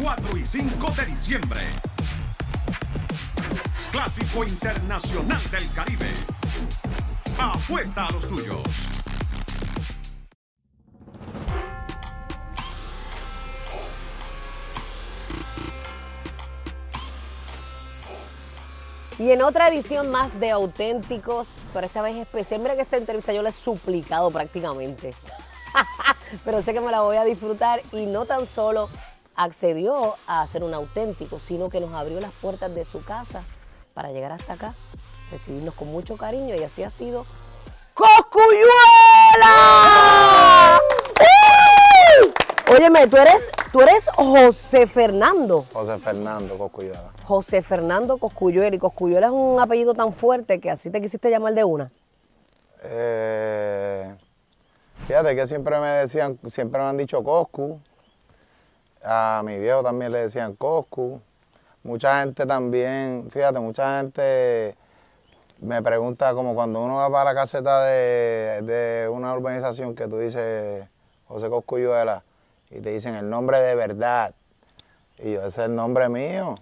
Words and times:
4 0.00 0.36
y 0.36 0.46
5 0.46 0.90
de 0.92 1.06
diciembre. 1.06 1.60
Clásico 3.90 4.44
Internacional 4.44 5.50
del 5.50 5.72
Caribe. 5.72 6.10
Apuesta 7.36 8.06
a 8.06 8.12
los 8.12 8.28
tuyos. 8.28 8.62
Y 19.18 19.32
en 19.32 19.42
otra 19.42 19.68
edición 19.68 20.10
más 20.10 20.38
de 20.38 20.52
Auténticos, 20.52 21.66
pero 21.72 21.86
esta 21.86 22.02
vez 22.02 22.14
especial. 22.14 22.60
Mira 22.60 22.76
que 22.76 22.82
esta 22.82 22.98
entrevista 22.98 23.32
yo 23.32 23.42
la 23.42 23.48
he 23.48 23.52
suplicado 23.52 24.30
prácticamente. 24.30 25.10
pero 26.44 26.62
sé 26.62 26.72
que 26.72 26.80
me 26.80 26.92
la 26.92 27.00
voy 27.00 27.16
a 27.16 27.24
disfrutar 27.24 27.82
y 27.90 28.06
no 28.06 28.26
tan 28.26 28.46
solo 28.46 28.88
accedió 29.38 30.16
a 30.26 30.46
ser 30.46 30.64
un 30.64 30.74
auténtico, 30.74 31.38
sino 31.38 31.70
que 31.70 31.80
nos 31.80 31.94
abrió 31.94 32.20
las 32.20 32.36
puertas 32.36 32.74
de 32.74 32.84
su 32.84 33.00
casa 33.00 33.44
para 33.94 34.10
llegar 34.10 34.32
hasta 34.32 34.54
acá, 34.54 34.74
recibirnos 35.30 35.74
con 35.74 35.88
mucho 35.88 36.16
cariño 36.16 36.56
y 36.56 36.64
así 36.64 36.82
ha 36.82 36.90
sido 36.90 37.24
¡Coscuyuela! 37.94 38.68
Óyeme, 42.70 43.06
tú 43.06 43.16
eres, 43.16 43.50
tú 43.72 43.80
eres 43.80 44.10
José 44.14 44.86
Fernando. 44.86 45.64
José 45.72 45.98
Fernando 45.98 46.58
Coscuyuela. 46.58 47.12
José 47.24 47.62
Fernando 47.62 48.18
Coscuyuela. 48.18 48.76
Y 48.76 48.78
Coscuyuela 48.78 49.28
es 49.28 49.32
un 49.32 49.58
apellido 49.60 49.94
tan 49.94 50.12
fuerte 50.12 50.60
que 50.60 50.70
así 50.70 50.90
te 50.90 51.00
quisiste 51.00 51.30
llamar 51.30 51.54
de 51.54 51.64
una. 51.64 51.90
Eh, 52.82 54.14
fíjate 55.06 55.34
que 55.34 55.46
siempre 55.46 55.80
me 55.80 55.86
decían, 55.88 56.38
siempre 56.48 56.80
me 56.80 56.88
han 56.88 56.96
dicho 56.96 57.22
Coscu. 57.22 57.80
A 59.04 59.42
mi 59.44 59.58
viejo 59.58 59.82
también 59.82 60.12
le 60.12 60.20
decían 60.20 60.54
Coscu. 60.54 61.20
Mucha 61.82 62.20
gente 62.20 62.44
también, 62.46 63.28
fíjate, 63.30 63.60
mucha 63.60 63.98
gente 64.00 64.74
me 65.60 65.82
pregunta 65.82 66.34
como 66.34 66.54
cuando 66.54 66.80
uno 66.82 66.96
va 66.96 67.10
para 67.10 67.32
la 67.32 67.34
caseta 67.34 67.84
de, 67.84 68.62
de 68.62 69.08
una 69.08 69.32
urbanización 69.34 69.94
que 69.94 70.06
tú 70.08 70.18
dices 70.18 70.86
José 71.26 71.48
Coscuyuela 71.48 72.22
y 72.70 72.80
te 72.80 72.90
dicen 72.90 73.14
el 73.14 73.28
nombre 73.30 73.60
de 73.60 73.74
verdad. 73.74 74.34
Y 75.18 75.32
yo, 75.32 75.40
ese 75.40 75.48
es 75.48 75.58
el 75.58 75.74
nombre 75.74 76.08
mío. 76.08 76.56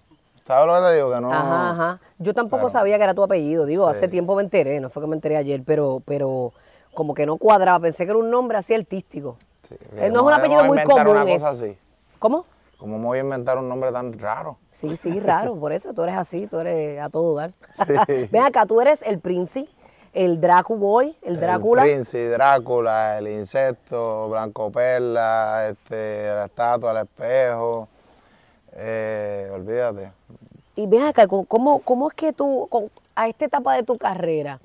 ¿Sabes 0.46 0.66
lo 0.66 0.74
que 0.80 0.88
te 0.88 0.94
digo? 0.94 1.10
Que 1.10 1.20
no. 1.20 1.32
Ajá, 1.32 1.70
ajá. 1.70 2.00
Yo 2.18 2.32
tampoco 2.32 2.62
Pero- 2.66 2.70
sabía 2.70 2.96
que 2.98 3.04
era 3.04 3.14
tu 3.14 3.22
apellido. 3.24 3.66
Digo, 3.66 3.84
Sí. 3.86 3.90
hace 3.90 4.08
tiempo 4.08 4.36
me 4.36 4.42
enteré, 4.42 4.78
no 4.80 4.88
fue 4.90 5.02
que 5.02 5.08
me 5.08 5.16
enteré 5.16 5.36
ayer, 5.36 5.62
pero, 5.66 6.02
pero 6.06 6.52
como 6.94 7.14
que 7.14 7.26
no 7.26 7.36
cuadraba. 7.36 7.80
Pensé 7.80 8.04
que 8.04 8.10
era 8.10 8.18
un 8.18 8.30
nombre 8.30 8.56
así 8.56 8.72
artístico. 8.74 9.36
Sí, 9.68 9.74
Eh, 9.74 9.78
no 9.96 10.02
es 10.04 10.10
un 10.10 10.14
¿cómo 10.18 10.30
apellido 10.30 10.64
muy 10.64 10.82
común. 10.84 11.08
una 11.08 11.24
cosa 11.26 11.50
así? 11.50 11.76
¿Cómo? 12.18 12.44
¿Cómo 12.78 12.98
me 12.98 13.04
voy 13.06 13.18
a 13.18 13.22
inventar 13.22 13.56
un 13.58 13.68
nombre 13.68 13.90
tan 13.92 14.18
raro? 14.18 14.58
Sí, 14.70 14.96
sí, 14.96 15.18
raro. 15.20 15.56
Por 15.56 15.72
eso 15.72 15.92
tú 15.94 16.02
eres 16.02 16.16
así, 16.16 16.46
tú 16.46 16.58
eres 16.60 17.00
a 17.00 17.08
todo 17.08 17.34
dar. 17.34 17.52
Sí. 18.06 18.28
Ven 18.30 18.42
acá, 18.42 18.66
tú 18.66 18.80
eres 18.80 19.02
el 19.02 19.18
Prince, 19.18 19.66
el 20.12 20.40
Dracu 20.40 20.76
Boy, 20.76 21.16
el 21.22 21.40
Drácula. 21.40 21.82
El 21.84 21.88
Príncipe, 21.88 22.28
Drácula, 22.28 23.18
el 23.18 23.28
insecto, 23.28 24.28
Blanco 24.28 24.70
Perla, 24.70 25.68
este, 25.70 26.26
la 26.26 26.44
estatua, 26.46 26.90
el 26.92 26.96
espejo. 27.06 27.88
Eh, 28.74 29.50
olvídate. 29.54 30.12
Y 30.74 30.86
ven 30.86 31.02
acá, 31.04 31.26
¿cómo- 31.26 31.46
¿cómo, 31.46 31.78
cómo 31.80 32.08
es 32.08 32.14
que 32.14 32.32
tú, 32.34 32.66
con- 32.70 32.90
a 33.14 33.28
esta 33.28 33.46
etapa 33.46 33.74
de 33.74 33.82
tu 33.82 33.96
carrera, 33.96 34.60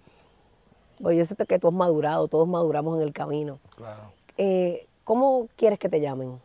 pues 1.02 1.18
yo 1.18 1.24
sé 1.24 1.36
que 1.46 1.58
tú 1.60 1.70
has 1.70 1.74
madurado, 1.74 2.28
todos 2.28 2.46
maduramos 2.48 2.98
en 2.98 3.04
el 3.04 3.14
camino, 3.14 3.60
Claro. 3.78 4.12
eh, 4.38 4.86
¿cómo 5.06 5.48
quieres 5.56 5.80
que 5.80 5.88
te 5.88 6.02
llamen? 6.02 6.40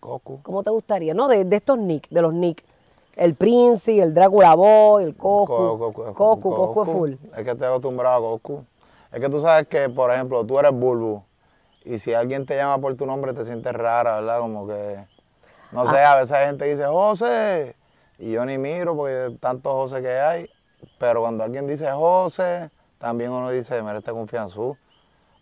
¿Cómo 0.00 0.62
te 0.62 0.70
gustaría? 0.70 1.14
No, 1.14 1.28
de, 1.28 1.44
de 1.44 1.56
estos 1.56 1.78
Nick, 1.78 2.08
de 2.08 2.22
los 2.22 2.32
Nick. 2.32 2.64
El 3.16 3.34
Prince, 3.34 4.00
el 4.00 4.14
Drácula 4.14 4.54
Boy, 4.54 5.04
el 5.04 5.16
Coscu. 5.16 5.78
Coscu, 6.14 6.54
Coscu 6.54 6.82
es 6.82 6.88
full. 6.88 7.12
Es 7.36 7.44
que 7.44 7.50
estoy 7.50 7.66
acostumbrado 7.66 8.16
a 8.16 8.20
Coscu. 8.20 8.64
Es 9.12 9.20
que 9.20 9.28
tú 9.28 9.40
sabes 9.40 9.66
que, 9.66 9.88
por 9.88 10.12
ejemplo, 10.12 10.44
tú 10.44 10.58
eres 10.58 10.72
Bulbu. 10.72 11.22
Y 11.84 11.98
si 11.98 12.14
alguien 12.14 12.46
te 12.46 12.56
llama 12.56 12.78
por 12.80 12.94
tu 12.96 13.06
nombre, 13.06 13.32
te 13.32 13.44
sientes 13.44 13.72
rara, 13.72 14.16
¿verdad? 14.16 14.38
Como 14.40 14.66
que. 14.68 15.04
No 15.72 15.90
sé, 15.90 15.98
Ah. 15.98 16.12
a 16.12 16.16
veces 16.16 16.32
hay 16.32 16.46
gente 16.46 16.64
que 16.64 16.70
dice, 16.76 16.86
José. 16.86 17.74
Y 18.18 18.30
yo 18.32 18.44
ni 18.44 18.56
miro 18.58 18.96
porque 18.96 19.36
tantos 19.40 19.72
José 19.72 20.00
que 20.02 20.12
hay. 20.20 20.48
Pero 20.98 21.22
cuando 21.22 21.42
alguien 21.42 21.66
dice 21.66 21.90
José, 21.90 22.70
también 22.98 23.30
uno 23.30 23.50
dice, 23.50 23.82
mira, 23.82 23.98
este 23.98 24.12
confianzú. 24.12 24.76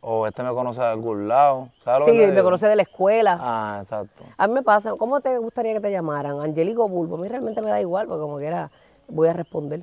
O 0.08 0.24
este 0.24 0.44
me 0.44 0.50
conoce 0.52 0.80
de 0.80 0.86
algún 0.86 1.26
lado. 1.26 1.68
¿Sabes 1.84 2.00
lo 2.00 2.06
Sí, 2.06 2.12
que 2.12 2.26
me 2.28 2.30
digo? 2.32 2.44
conoce 2.44 2.68
de 2.68 2.76
la 2.76 2.82
escuela. 2.82 3.36
Ah, 3.40 3.78
exacto. 3.82 4.22
A 4.36 4.46
mí 4.46 4.54
me 4.54 4.62
pasa, 4.62 4.92
¿cómo 4.96 5.20
te 5.20 5.36
gustaría 5.38 5.72
que 5.72 5.80
te 5.80 5.90
llamaran? 5.90 6.38
Angelico 6.40 6.84
o 6.84 6.88
Bulbo. 6.88 7.16
A 7.16 7.18
mí 7.18 7.26
realmente 7.28 7.60
me 7.60 7.70
da 7.70 7.80
igual, 7.80 8.06
porque 8.06 8.20
como 8.20 8.38
quiera 8.38 8.70
voy 9.08 9.26
a 9.26 9.32
responder. 9.32 9.80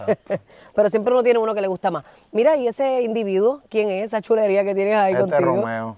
exacto. 0.00 0.34
Pero 0.74 0.90
siempre 0.90 1.12
uno 1.14 1.22
tiene 1.22 1.38
uno 1.38 1.54
que 1.54 1.60
le 1.60 1.68
gusta 1.68 1.92
más. 1.92 2.04
Mira, 2.32 2.56
¿y 2.56 2.66
ese 2.66 3.02
individuo? 3.02 3.60
¿Quién 3.68 3.88
es 3.88 4.06
esa 4.06 4.20
chulería 4.20 4.64
que 4.64 4.74
tienes 4.74 4.96
ahí 4.96 5.12
este 5.12 5.20
contigo? 5.30 5.40
Romeo. 5.54 5.96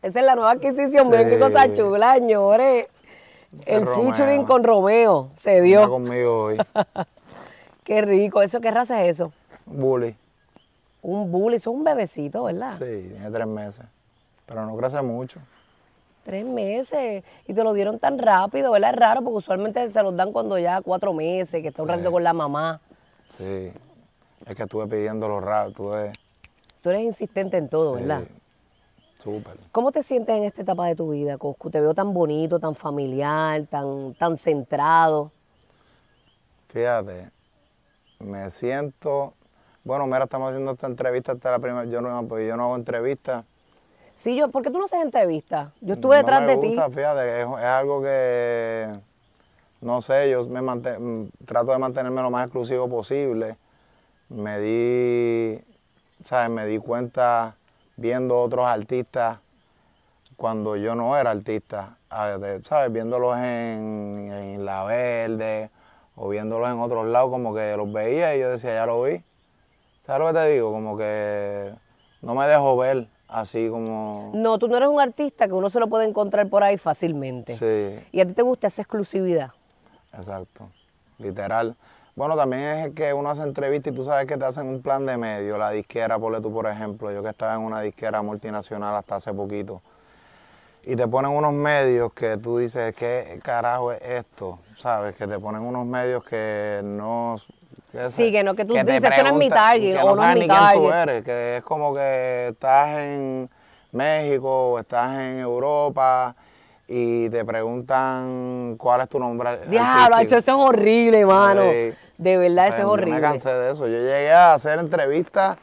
Esa 0.00 0.20
es 0.20 0.24
la 0.24 0.34
nueva 0.34 0.52
adquisición, 0.52 1.10
miren 1.10 1.28
qué 1.28 1.34
Sí. 1.34 1.40
cosa 1.42 1.74
chula, 1.74 2.14
señores. 2.14 2.86
El 3.66 3.84
Romeo. 3.84 4.04
featuring 4.14 4.44
con 4.46 4.64
Romeo 4.64 5.28
se 5.34 5.60
dio. 5.60 5.86
conmigo 5.90 6.44
hoy. 6.44 6.56
Qué 7.84 8.00
rico. 8.02 8.40
¿Eso 8.40 8.60
qué 8.60 8.70
raza 8.70 9.02
es 9.02 9.16
eso? 9.20 9.32
Bully. 9.66 10.16
Un 11.02 11.30
bully, 11.32 11.56
eso 11.56 11.70
es 11.70 11.76
un 11.76 11.84
bebecito, 11.84 12.44
¿verdad? 12.44 12.70
Sí, 12.78 13.08
tiene 13.10 13.30
tres 13.30 13.46
meses. 13.46 13.84
Pero 14.46 14.66
no 14.66 14.76
crece 14.76 15.00
mucho. 15.02 15.40
Tres 16.24 16.44
meses. 16.44 17.24
Y 17.46 17.54
te 17.54 17.64
lo 17.64 17.72
dieron 17.72 17.98
tan 17.98 18.18
rápido, 18.18 18.72
¿verdad? 18.72 18.90
Es 18.90 18.96
raro 18.96 19.22
porque 19.22 19.36
usualmente 19.38 19.90
se 19.92 20.02
los 20.02 20.14
dan 20.16 20.32
cuando 20.32 20.58
ya 20.58 20.82
cuatro 20.82 21.12
meses, 21.14 21.62
que 21.62 21.68
está 21.68 21.82
un 21.82 21.88
Sí. 21.88 21.94
rato 21.94 22.12
con 22.12 22.22
la 22.22 22.32
mamá. 22.32 22.80
Sí. 23.28 23.72
Es 24.46 24.54
que 24.56 24.62
estuve 24.62 24.86
pidiéndolo 24.86 25.40
raro, 25.40 25.70
estuve. 25.70 26.12
Tú 26.82 26.90
eres 26.90 27.02
insistente 27.02 27.56
en 27.56 27.68
todo, 27.68 27.94
¿verdad? 27.94 28.22
sí, 28.26 29.22
Súper. 29.22 29.56
¿Cómo 29.70 29.92
te 29.92 30.02
sientes 30.02 30.34
en 30.34 30.44
esta 30.44 30.62
etapa 30.62 30.86
de 30.86 30.94
tu 30.96 31.10
vida, 31.10 31.36
Coscu? 31.36 31.70
Te 31.70 31.80
veo 31.80 31.92
tan 31.94 32.12
bonito, 32.14 32.58
tan 32.58 32.74
familiar, 32.74 33.66
tan, 33.66 34.14
tan 34.14 34.36
centrado. 34.36 35.30
Fíjate, 36.68 37.30
me 38.18 38.48
siento. 38.50 39.34
Bueno, 39.82 40.06
mira, 40.06 40.24
estamos 40.24 40.50
haciendo 40.50 40.72
esta 40.72 40.86
entrevista, 40.86 41.32
esta 41.32 41.48
es 41.48 41.52
la 41.52 41.58
primera. 41.58 41.84
Yo 41.86 42.00
no, 42.00 42.26
pues 42.28 42.46
yo 42.46 42.56
no 42.56 42.64
hago 42.64 42.76
entrevistas. 42.76 43.44
Sí, 44.14 44.36
yo, 44.36 44.48
¿por 44.48 44.62
qué 44.62 44.70
tú 44.70 44.78
no 44.78 44.84
haces 44.84 45.00
entrevistas? 45.02 45.72
Yo 45.80 45.94
estuve 45.94 46.16
No 46.16 46.22
detrás 46.22 46.40
me 46.42 46.46
de 46.48 46.56
gusta, 46.56 46.88
ti. 46.88 46.94
Fíjate, 46.94 47.40
es, 47.42 47.48
es 47.48 47.64
algo 47.64 48.02
que. 48.02 48.88
No 49.80 50.02
sé, 50.02 50.30
yo 50.30 50.46
me 50.46 50.60
mm, 50.60 51.28
trato 51.46 51.72
de 51.72 51.78
mantenerme 51.78 52.20
lo 52.20 52.30
más 52.30 52.44
exclusivo 52.44 52.88
posible. 52.88 53.56
Me 54.28 54.58
di. 54.60 55.60
¿Sabes? 56.24 56.50
Me 56.50 56.66
di 56.66 56.76
cuenta 56.78 57.56
viendo 57.96 58.38
otros 58.38 58.66
artistas 58.66 59.38
cuando 60.36 60.76
yo 60.76 60.94
no 60.94 61.16
era 61.16 61.30
artista, 61.30 61.96
a- 62.10 62.36
de- 62.38 62.62
¿sabes? 62.62 62.92
Viéndolos 62.92 63.36
en, 63.38 64.30
en 64.32 64.64
La 64.66 64.84
Verde 64.84 65.70
o 66.16 66.28
viéndolos 66.28 66.68
en 66.68 66.78
otros 66.80 67.06
lados, 67.06 67.30
como 67.30 67.54
que 67.54 67.74
los 67.76 67.90
veía 67.90 68.36
y 68.36 68.40
yo 68.40 68.50
decía, 68.50 68.74
ya 68.74 68.86
lo 68.86 69.02
vi. 69.02 69.22
¿Sabes 70.10 70.26
lo 70.26 70.32
que 70.32 70.40
te 70.40 70.48
digo? 70.54 70.72
Como 70.72 70.98
que 70.98 71.72
no 72.22 72.34
me 72.34 72.44
dejo 72.48 72.76
ver 72.76 73.06
así 73.28 73.68
como... 73.68 74.32
No, 74.34 74.58
tú 74.58 74.66
no 74.66 74.76
eres 74.76 74.88
un 74.88 75.00
artista 75.00 75.46
que 75.46 75.52
uno 75.52 75.70
se 75.70 75.78
lo 75.78 75.86
puede 75.86 76.04
encontrar 76.04 76.48
por 76.48 76.64
ahí 76.64 76.78
fácilmente. 76.78 77.56
Sí, 77.56 78.04
Y 78.10 78.20
a 78.20 78.26
ti 78.26 78.32
te 78.32 78.42
gusta 78.42 78.66
esa 78.66 78.82
exclusividad. 78.82 79.52
exacto, 80.12 80.68
literal. 81.18 81.76
Bueno, 82.16 82.34
también 82.34 82.62
es 82.62 82.90
que 82.90 83.14
uno 83.14 83.30
hace 83.30 83.42
entrevistas 83.42 83.92
y 83.92 83.94
tú 83.94 84.02
sabes 84.02 84.26
que 84.26 84.36
te 84.36 84.44
hacen 84.44 84.66
un 84.66 84.82
plan 84.82 85.06
de 85.06 85.16
medio, 85.16 85.56
la 85.58 85.70
disquera, 85.70 86.18
ponle 86.18 86.40
tú 86.40 86.52
por 86.52 86.66
ejemplo, 86.66 87.12
yo 87.12 87.22
que 87.22 87.28
estaba 87.28 87.54
en 87.54 87.60
una 87.60 87.80
disquera 87.80 88.20
multinacional 88.20 88.96
hasta 88.96 89.14
hace 89.14 89.32
poquito, 89.32 89.80
y 90.82 90.96
te 90.96 91.06
ponen 91.06 91.30
unos 91.30 91.52
medios 91.52 92.12
que 92.14 92.36
tú 92.36 92.58
dices, 92.58 92.96
¿qué 92.96 93.38
carajo 93.44 93.92
es 93.92 94.00
esto? 94.02 94.58
¿Sabes? 94.76 95.14
Que 95.14 95.28
te 95.28 95.38
ponen 95.38 95.62
unos 95.62 95.86
medios 95.86 96.24
que 96.24 96.80
no... 96.82 97.36
que 97.92 98.08
Sí, 98.08 98.30
que 98.32 98.42
no, 98.44 98.54
que 98.54 98.64
tú 98.64 98.74
dices, 98.74 99.02
"Esto 99.02 99.22
no 99.22 99.28
es 99.30 99.34
mi 99.36 99.48
target", 99.48 99.92
que 99.94 99.98
o 99.98 100.00
no 100.00 100.06
"No 100.06 100.12
es 100.12 100.18
sabes 100.18 100.34
mi 100.34 100.40
ni 100.40 100.48
quién 100.48 100.72
tú 100.74 100.92
eres, 100.92 101.24
que 101.24 101.56
es 101.58 101.62
como 101.64 101.94
que 101.94 102.48
estás 102.48 102.98
en 102.98 103.50
México 103.92 104.70
o 104.72 104.78
estás 104.78 105.18
en 105.18 105.38
Europa 105.40 106.34
y 106.86 107.28
te 107.30 107.44
preguntan 107.44 108.74
cuál 108.78 109.00
es 109.02 109.08
tu 109.08 109.18
nombre 109.18 109.58
Diablo, 109.68 110.18
eso 110.18 110.36
es 110.36 110.48
horrible, 110.48 111.24
mano. 111.24 111.62
Sí. 111.62 111.92
De 112.18 112.36
verdad, 112.36 112.64
Pues, 112.66 112.74
eso 112.74 112.82
es 112.82 112.86
Yo 112.86 112.90
horrible. 112.90 113.14
me 113.14 113.20
cansé 113.20 113.52
de 113.54 113.72
eso. 113.72 113.86
Yo 113.86 113.96
llegué 113.98 114.32
a 114.32 114.54
hacer 114.54 114.78
entrevistas 114.78 115.56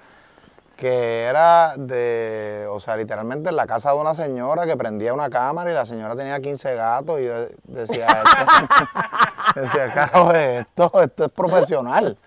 que 0.76 1.24
era 1.24 1.74
de, 1.76 2.66
o 2.70 2.80
sea, 2.80 2.96
literalmente 2.98 3.50
en 3.50 3.56
la 3.56 3.66
casa 3.68 3.92
de 3.94 3.98
una 4.00 4.14
señora 4.14 4.66
que 4.66 4.76
prendía 4.78 5.14
una 5.14 5.30
cámara 5.30 5.70
y 5.72 5.74
la 5.74 5.86
señora 5.86 6.16
tenía 6.16 6.40
15 6.40 6.76
gatos 6.76 7.20
y 7.20 7.26
yo 7.26 7.34
decía, 7.64 8.06
esto, 8.08 8.38
decía, 9.62 9.90
carajo, 9.90 10.32
es 10.32 10.62
esto, 10.62 10.92
esto 11.02 11.26
es 11.26 11.32
profesional. 11.32 12.18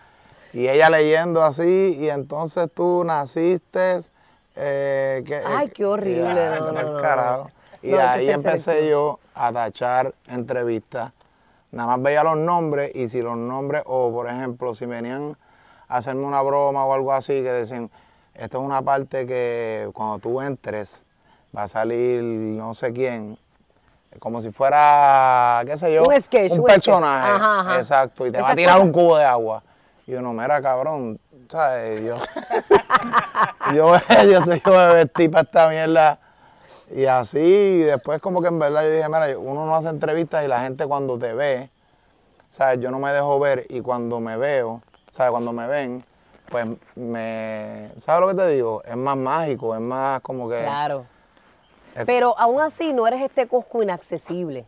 Y 0.53 0.69
ella 0.69 0.91
leyendo 0.91 1.43
así 1.43 1.97
y 1.99 2.11
entonces 2.11 2.69
tú 2.75 3.05
naciste, 3.05 4.01
eh, 4.57 5.23
que, 5.25 5.43
Ay, 5.47 5.69
qué 5.69 5.85
horrible, 5.85 6.51
no, 6.59 6.73
no, 6.73 7.01
carajo. 7.01 7.51
Y 7.83 7.95
ahí 7.95 8.29
empecé 8.29 8.89
yo 8.91 9.21
a 9.35 9.53
tachar 9.53 10.15
entrevistas. 10.27 11.13
Nada 11.73 11.97
más 11.97 12.03
veía 12.03 12.25
los 12.25 12.37
nombres 12.37 12.91
y 12.95 13.09
si 13.09 13.23
los 13.23 13.37
nombres, 13.37 13.83
o 13.87 14.13
por 14.13 14.29
ejemplo, 14.29 14.75
si 14.75 14.87
venían 14.87 15.37
a 15.89 15.97
hacerme 15.99 16.25
una 16.25 16.43
broma 16.43 16.85
o 16.85 16.93
algo 16.93 17.13
así, 17.13 17.33
que 17.33 17.53
decían, 17.53 17.91
esta 18.35 18.59
es 18.59 18.65
una 18.65 18.83
parte 18.83 19.27
que 19.27 19.89
cuando 19.95 20.19
tú 20.19 20.41
entres 20.41 21.05
va 21.57 21.65
a 21.65 21.69
salir 21.69 22.23
no 22.23 22.75
sé 22.75 22.93
quién, 22.93 23.39
como 24.19 24.43
si 24.43 24.51
fuera, 24.51 25.63
qué 25.65 25.77
sé 25.77 25.95
yo, 25.95 26.03
Un 26.05 26.21
sketch, 26.21 26.53
un 26.53 26.61
un 26.61 26.65
sketch. 26.67 26.75
personaje. 26.75 27.31
Ajá, 27.31 27.61
ajá. 27.61 27.79
Exacto, 27.79 28.27
y 28.27 28.33
te 28.33 28.41
va 28.43 28.51
a 28.51 28.55
tirar 28.57 28.81
un 28.81 28.91
cubo 28.93 29.17
de 29.17 29.25
agua. 29.25 29.63
Y 30.07 30.15
uno, 30.15 30.33
mira, 30.33 30.61
cabrón, 30.61 31.21
¿sabes? 31.49 32.05
Yo, 32.05 32.17
yo, 33.75 33.95
yo, 34.25 34.45
yo 34.45 34.73
me 34.73 34.95
vestí 34.95 35.29
para 35.29 35.43
esta 35.43 35.69
mierda. 35.69 36.19
Y 36.93 37.05
así, 37.07 37.39
y 37.39 37.79
después 37.83 38.21
como 38.21 38.43
que 38.43 38.49
en 38.49 38.59
verdad 38.59 38.83
yo 38.83 38.91
dije, 38.91 39.07
mira, 39.09 39.39
uno 39.39 39.65
no 39.65 39.77
hace 39.77 39.89
entrevistas 39.89 40.45
y 40.45 40.49
la 40.49 40.61
gente 40.61 40.87
cuando 40.87 41.17
te 41.19 41.33
ve, 41.33 41.71
¿sabes? 42.49 42.81
Yo 42.81 42.91
no 42.91 42.99
me 42.99 43.13
dejo 43.13 43.39
ver 43.39 43.65
y 43.69 43.81
cuando 43.81 44.19
me 44.19 44.37
veo, 44.37 44.83
¿sabes? 45.13 45.31
Cuando 45.31 45.53
me 45.53 45.69
ven, 45.69 46.05
pues 46.49 46.67
me... 46.97 47.93
¿Sabes 48.01 48.21
lo 48.23 48.29
que 48.29 48.35
te 48.43 48.49
digo? 48.49 48.83
Es 48.85 48.97
más 48.97 49.17
mágico, 49.17 49.73
es 49.77 49.81
más 49.81 50.21
como 50.23 50.49
que... 50.49 50.59
Claro. 50.59 51.07
Es- 52.01 52.07
Pero 52.07 52.39
aún 52.39 52.61
así 52.61 52.93
no 52.93 53.07
eres 53.07 53.23
este 53.23 53.47
cosco 53.47 53.83
inaccesible. 53.83 54.67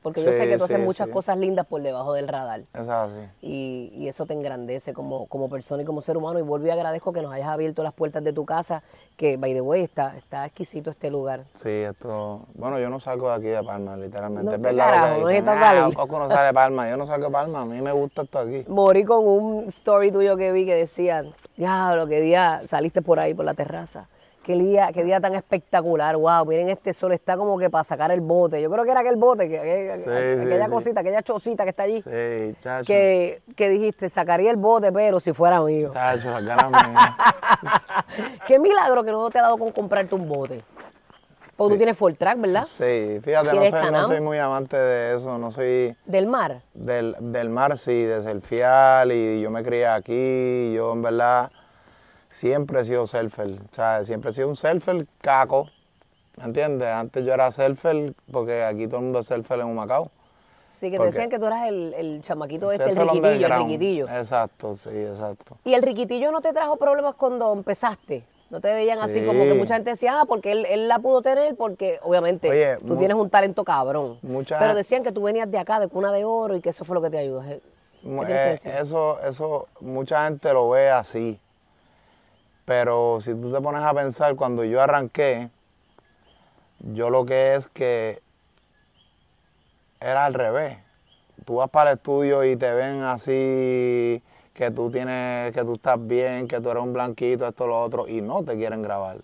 Porque 0.00 0.22
yo 0.22 0.32
sé 0.32 0.46
que 0.48 0.56
tú 0.56 0.64
haces 0.64 0.76
sí, 0.78 0.82
muchas 0.84 1.08
sí. 1.08 1.12
cosas 1.12 1.36
lindas 1.36 1.66
por 1.66 1.82
debajo 1.82 2.14
del 2.14 2.28
radar. 2.28 2.60
Es 2.72 2.88
así. 2.88 3.18
Y, 3.42 3.92
y 3.96 4.06
eso 4.06 4.26
te 4.26 4.32
engrandece 4.32 4.94
como, 4.94 5.26
como 5.26 5.50
persona 5.50 5.82
y 5.82 5.84
como 5.84 6.00
ser 6.00 6.16
humano. 6.16 6.38
Y 6.38 6.42
vuelvo 6.42 6.68
y 6.68 6.70
agradezco 6.70 7.12
que 7.12 7.20
nos 7.20 7.32
hayas 7.32 7.48
abierto 7.48 7.82
las 7.82 7.92
puertas 7.92 8.22
de 8.22 8.32
tu 8.32 8.44
casa, 8.46 8.84
que, 9.16 9.36
by 9.36 9.52
the 9.54 9.60
way, 9.60 9.82
está, 9.82 10.16
está 10.16 10.46
exquisito 10.46 10.88
este 10.90 11.10
lugar. 11.10 11.42
Sí, 11.54 11.68
esto... 11.68 12.42
Bueno, 12.54 12.78
yo 12.78 12.88
no 12.90 13.00
salgo 13.00 13.28
de 13.28 13.34
aquí 13.34 13.46
de 13.48 13.62
Palma, 13.62 13.96
literalmente. 13.96 14.44
No, 14.44 14.50
es 14.52 14.56
¿qué 14.58 14.62
verdad 14.62 14.84
carajo? 14.84 15.06
lo 15.06 15.10
que 15.14 15.20
¿Dónde 15.20 15.32
dicen. 15.34 15.48
está 15.48 15.52
"Ah, 15.70 15.74
salir?" 15.80 15.94
Coco 15.96 16.18
no 16.20 16.28
sale 16.28 16.46
de 16.46 16.54
Palma. 16.54 16.88
Yo 16.90 16.96
no 16.96 17.06
salgo 17.06 17.26
de 17.26 17.32
Palma. 17.32 17.60
A 17.60 17.64
mí 17.64 17.82
me 17.82 17.92
gusta 17.92 18.22
esto 18.22 18.38
aquí. 18.38 18.64
Morí 18.68 19.04
con 19.04 19.26
un 19.26 19.64
story 19.66 20.12
tuyo 20.12 20.36
que 20.36 20.52
vi 20.52 20.64
que 20.64 20.76
decía, 20.76 21.24
diablo, 21.56 22.06
qué 22.06 22.20
día 22.20 22.62
saliste 22.66 23.02
por 23.02 23.18
ahí, 23.18 23.34
por 23.34 23.44
la 23.44 23.54
terraza. 23.54 24.06
Qué 24.48 24.54
día, 24.54 24.90
qué 24.94 25.04
día 25.04 25.20
tan 25.20 25.34
espectacular, 25.34 26.16
wow, 26.16 26.46
miren 26.46 26.70
este 26.70 26.94
sol, 26.94 27.12
está 27.12 27.36
como 27.36 27.58
que 27.58 27.68
para 27.68 27.84
sacar 27.84 28.10
el 28.12 28.22
bote. 28.22 28.62
Yo 28.62 28.70
creo 28.70 28.82
que 28.82 28.90
era 28.92 29.00
aquel 29.00 29.16
bote, 29.16 29.46
que, 29.46 29.90
Sí, 29.92 30.00
aquella 30.10 30.64
sí, 30.64 30.64
sí. 30.64 30.70
cosita, 30.70 31.00
aquella 31.00 31.22
chocita 31.22 31.64
que 31.64 31.70
está 31.70 31.82
allí, 31.82 32.00
Sí, 32.02 32.56
chacho. 32.62 32.86
que, 32.86 33.42
que 33.54 33.68
dijiste, 33.68 34.08
sacaría 34.08 34.50
el 34.50 34.56
bote, 34.56 34.90
pero 34.90 35.20
si 35.20 35.34
fuera 35.34 35.60
mío. 35.60 35.90
Chacho. 35.92 36.30
Qué 38.46 38.58
milagro 38.58 39.04
que 39.04 39.10
no 39.10 39.28
te 39.28 39.38
ha 39.38 39.42
dado 39.42 39.58
con 39.58 39.70
comprarte 39.70 40.14
un 40.14 40.26
bote. 40.26 40.64
Porque 41.54 41.74
tú 41.74 41.76
tienes 41.76 41.98
full 41.98 42.14
track, 42.14 42.40
¿verdad? 42.40 42.62
Sí, 42.64 43.20
fíjate, 43.22 43.48
no 43.48 43.52
¿Tienes 43.60 43.78
soy, 43.82 43.92
no 43.92 44.06
soy 44.06 44.20
muy 44.22 44.38
amante 44.38 44.78
de 44.78 45.14
eso, 45.16 45.36
no 45.36 45.50
soy 45.50 45.94
Del 46.06 46.26
mar. 46.26 46.62
del, 46.72 47.14
del 47.20 47.50
mar, 47.50 47.76
sí, 47.76 48.02
de 48.04 48.22
surfear 48.22 49.12
y 49.12 49.42
yo 49.42 49.50
me 49.50 49.62
crié 49.62 49.88
aquí, 49.88 50.72
yo 50.74 50.94
en 50.94 51.02
verdad 51.02 51.50
siempre 52.28 52.80
he 52.80 52.84
sido 52.84 53.06
surfer, 53.06 53.48
o 53.70 53.74
sea, 53.74 54.04
siempre 54.04 54.30
he 54.30 54.34
sido 54.34 54.48
un 54.48 54.56
surfer 54.56 55.06
caco, 55.20 55.68
¿me 56.36 56.44
entiendes? 56.44 56.88
Antes 56.88 57.24
yo 57.24 57.32
era 57.34 57.50
surfer 57.50 58.14
porque 58.30 58.62
aquí 58.64 58.86
todo 58.86 58.98
el 58.98 59.04
mundo 59.04 59.20
es 59.20 59.26
surfer 59.26 59.60
en 59.60 59.66
Humacao. 59.66 60.10
Sí, 60.68 60.90
que 60.90 60.98
decían 60.98 61.30
que 61.30 61.38
tú 61.38 61.46
eras 61.46 61.66
el, 61.66 61.94
el 61.94 62.22
chamaquito 62.22 62.70
este, 62.70 62.90
el 62.90 62.96
riquitillo, 62.96 63.46
el 63.46 63.52
riquitillo. 63.66 64.04
Exacto, 64.08 64.74
sí, 64.74 64.90
exacto. 64.90 65.56
¿Y 65.64 65.72
el 65.74 65.82
riquitillo 65.82 66.30
no 66.30 66.42
te 66.42 66.52
trajo 66.52 66.76
problemas 66.76 67.14
cuando 67.14 67.52
empezaste? 67.52 68.24
¿No 68.50 68.60
te 68.60 68.72
veían 68.72 68.98
así 68.98 69.24
como 69.26 69.44
que 69.44 69.54
mucha 69.54 69.74
gente 69.74 69.90
decía, 69.90 70.20
ah, 70.20 70.24
porque 70.26 70.52
él, 70.52 70.64
él 70.66 70.88
la 70.88 70.98
pudo 70.98 71.20
tener 71.20 71.54
porque 71.56 71.98
obviamente 72.02 72.48
Oye, 72.48 72.78
tú 72.86 72.96
tienes 72.96 73.16
un 73.16 73.28
talento 73.28 73.62
cabrón? 73.64 74.18
mucha- 74.22 74.58
Pero 74.58 74.74
decían 74.74 75.02
que 75.02 75.12
tú 75.12 75.22
venías 75.22 75.50
de 75.50 75.58
acá, 75.58 75.80
de 75.80 75.88
cuna 75.88 76.12
de 76.12 76.24
oro 76.24 76.56
y 76.56 76.60
que 76.62 76.70
eso 76.70 76.84
fue 76.84 76.94
lo 76.94 77.02
que 77.02 77.10
te 77.10 77.18
ayudó. 77.18 77.42
¿Qué 77.42 77.60
Mu- 78.02 78.24
tienes 78.24 78.60
que 78.62 78.68
eh, 78.70 78.80
eso, 78.80 79.20
eso, 79.20 79.68
mucha 79.80 80.24
gente 80.24 80.50
lo 80.52 80.70
ve 80.70 80.90
así. 80.90 81.38
Pero 82.68 83.18
si 83.22 83.34
tú 83.34 83.50
te 83.50 83.62
pones 83.62 83.80
a 83.82 83.94
pensar, 83.94 84.36
cuando 84.36 84.62
yo 84.62 84.82
arranqué, 84.82 85.48
yo 86.80 87.08
lo 87.08 87.24
que 87.24 87.54
es 87.54 87.66
que 87.68 88.20
era 89.98 90.26
al 90.26 90.34
revés. 90.34 90.76
Tú 91.46 91.54
vas 91.54 91.70
para 91.70 91.92
el 91.92 91.96
estudio 91.96 92.44
y 92.44 92.56
te 92.56 92.70
ven 92.74 93.00
así, 93.04 94.22
que 94.52 94.70
tú 94.70 94.90
tienes, 94.90 95.54
que 95.54 95.62
tú 95.62 95.76
estás 95.76 96.06
bien, 96.06 96.46
que 96.46 96.60
tú 96.60 96.70
eres 96.70 96.82
un 96.82 96.92
blanquito, 96.92 97.48
esto, 97.48 97.66
lo 97.66 97.80
otro, 97.80 98.06
y 98.06 98.20
no 98.20 98.44
te 98.44 98.54
quieren 98.54 98.82
grabar. 98.82 99.16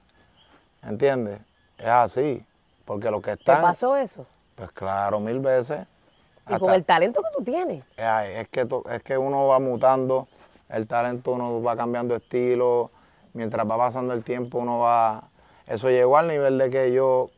¿Entiendes? 0.83 1.39
Es 1.77 1.87
así. 1.87 2.43
Porque 2.87 3.11
lo 3.11 3.21
que 3.21 3.33
¿Te 3.33 3.41
están, 3.41 3.61
pasó 3.61 3.95
eso? 3.95 4.25
pues 4.55 4.71
claro, 4.71 5.21
mil 5.21 5.41
veces. 5.41 5.87
Y 6.49 6.59
con 6.59 6.73
el 6.73 6.83
talento 6.87 7.21
que 7.21 7.29
tú 7.37 7.45
tienes. 7.45 7.85
Ay, 7.99 8.37
es 8.37 8.49
que, 8.49 8.67
es 8.91 9.03
que 9.03 9.19
uno 9.19 9.49
va 9.49 9.59
mutando, 9.59 10.29
el 10.71 10.87
talento 10.87 11.33
uno 11.33 11.63
va 11.63 11.77
cambiando 11.77 12.17
estilo, 12.17 12.91
mientras 13.35 13.69
va 13.69 13.77
pasando 13.77 14.15
el 14.15 14.25
tiempo 14.25 14.59
uno 14.59 14.79
va... 14.79 15.25
Eso 15.67 15.89
llegó 15.91 16.17
al 16.17 16.29
nivel 16.29 16.59
de 16.59 16.71
que 16.71 16.93
yo, 16.93 17.31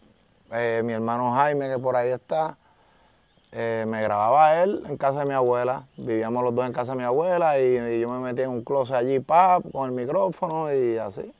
eh, 0.53 0.83
mi 0.85 0.93
hermano 0.93 1.33
Jaime, 1.33 1.69
que 1.69 1.79
por 1.79 1.97
ahí 1.97 2.11
está, 2.11 2.57
eh, 3.53 3.85
me 3.87 4.03
grababa 4.03 4.63
él 4.63 4.83
en 4.89 4.97
casa 4.97 5.21
de 5.21 5.27
mi 5.27 5.35
abuela, 5.35 5.87
vivíamos 5.97 6.43
los 6.43 6.55
dos 6.55 6.67
en 6.67 6.73
casa 6.73 6.93
de 6.93 6.99
mi 6.99 7.05
abuela 7.05 7.61
y, 7.61 7.77
y 7.77 8.01
yo 8.01 8.09
me 8.09 8.19
metí 8.19 8.43
en 8.43 8.51
un 8.51 8.63
closet 8.63 8.97
allí, 8.97 9.21
pap, 9.21 9.65
con 9.73 9.87
el 9.89 9.93
micrófono 9.93 10.73
y 10.75 10.99
así. 10.99 11.33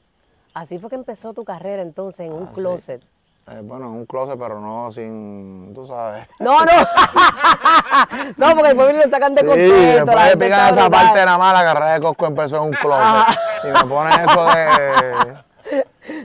Así 0.55 0.79
fue 0.79 0.89
que 0.89 0.97
empezó 0.97 1.35
tu 1.35 1.45
carrera 1.45 1.83
entonces 1.83 2.27
en 2.27 2.33
un 2.33 2.49
sí. 2.55 3.01
Eh, 3.49 3.61
bueno, 3.63 3.87
en 3.87 3.93
un 3.93 4.07
closet, 4.07 4.37
pero 4.39 4.61
no 4.61 4.91
sin, 4.91 5.73
tú 5.75 5.87
sabes. 5.87 6.27
No, 6.41 6.65
no. 6.65 6.73
no, 8.37 8.51
porque 8.55 8.69
después 8.75 8.95
lo 8.97 9.03
sacan 9.11 9.35
de 9.35 9.41
Sí, 9.43 9.47
contexto. 9.47 9.75
después 10.05 10.37
picar 10.37 10.71
está 10.71 10.81
esa 10.81 10.91
parte 10.91 11.25
nada 11.25 11.39
más, 11.39 11.53
la 11.55 11.65
carrera 11.73 11.93
de 11.95 12.01
Cosco 12.01 12.27
empezó 12.27 12.57
en 12.57 12.63
un 12.63 12.71
closet. 12.73 13.39
Y 13.65 13.69
me 13.69 13.85
ponen 13.89 14.13
eso 14.21 14.45
de... 14.47 15.37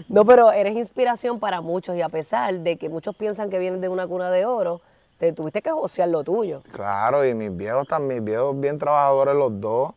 No, 0.10 0.24
pero 0.26 0.52
eres 0.52 0.76
inspiración 0.76 1.40
para 1.40 1.62
muchos 1.62 1.96
y 1.96 2.02
a 2.04 2.10
pesar 2.10 2.54
de 2.60 2.78
que 2.78 2.88
muchos 2.90 3.16
piensan 3.16 3.50
que 3.50 3.58
vienes 3.58 3.82
de 3.82 3.90
una 3.90 4.06
cuna 4.08 4.30
de 4.30 4.46
oro, 4.46 4.82
te 5.18 5.34
tuviste 5.34 5.62
que 5.64 5.72
josear 5.72 6.10
lo 6.10 6.24
tuyo. 6.24 6.62
Claro, 6.72 7.26
y 7.26 7.34
mis 7.34 7.56
viejos 7.56 7.88
también, 7.88 8.24
mis 8.24 8.32
viejos 8.34 8.60
bien 8.60 8.78
trabajadores 8.78 9.34
los 9.36 9.60
dos. 9.60 9.94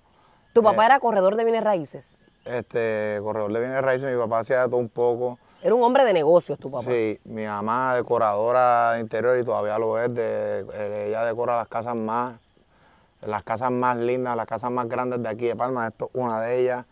Tu 0.54 0.60
Eh. 0.60 0.64
papá 0.64 0.86
era 0.86 1.00
corredor 1.00 1.36
de 1.36 1.44
bienes 1.44 1.62
raíces. 1.64 2.16
Este, 2.46 3.18
corredor 3.22 3.52
de 3.52 3.60
bienes 3.60 3.82
raíces, 3.82 4.10
mi 4.10 4.18
papá 4.18 4.38
hacía 4.38 4.62
de 4.62 4.68
todo 4.68 4.76
un 4.78 4.88
poco. 4.88 5.38
Era 5.64 5.74
un 5.74 5.82
hombre 5.82 6.04
de 6.04 6.12
negocios, 6.12 6.58
tu 6.58 6.70
papá. 6.70 6.90
Sí, 6.90 7.18
mi 7.24 7.46
mamá 7.46 7.94
decoradora 7.94 8.92
de 8.92 9.00
interior 9.00 9.38
y 9.38 9.44
todavía 9.44 9.78
lo 9.78 9.98
es. 9.98 10.14
De, 10.14 10.60
eh, 10.60 11.06
ella 11.08 11.24
decora 11.24 11.56
las 11.56 11.68
casas 11.68 11.96
más, 11.96 12.34
las 13.22 13.42
casas 13.44 13.70
más 13.70 13.96
lindas, 13.96 14.36
las 14.36 14.44
casas 14.44 14.70
más 14.70 14.86
grandes 14.90 15.22
de 15.22 15.28
aquí 15.30 15.46
de 15.46 15.56
Palma. 15.56 15.86
Esto 15.86 16.10
es 16.12 16.20
una 16.20 16.42
de 16.42 16.60
ellas. 16.60 16.84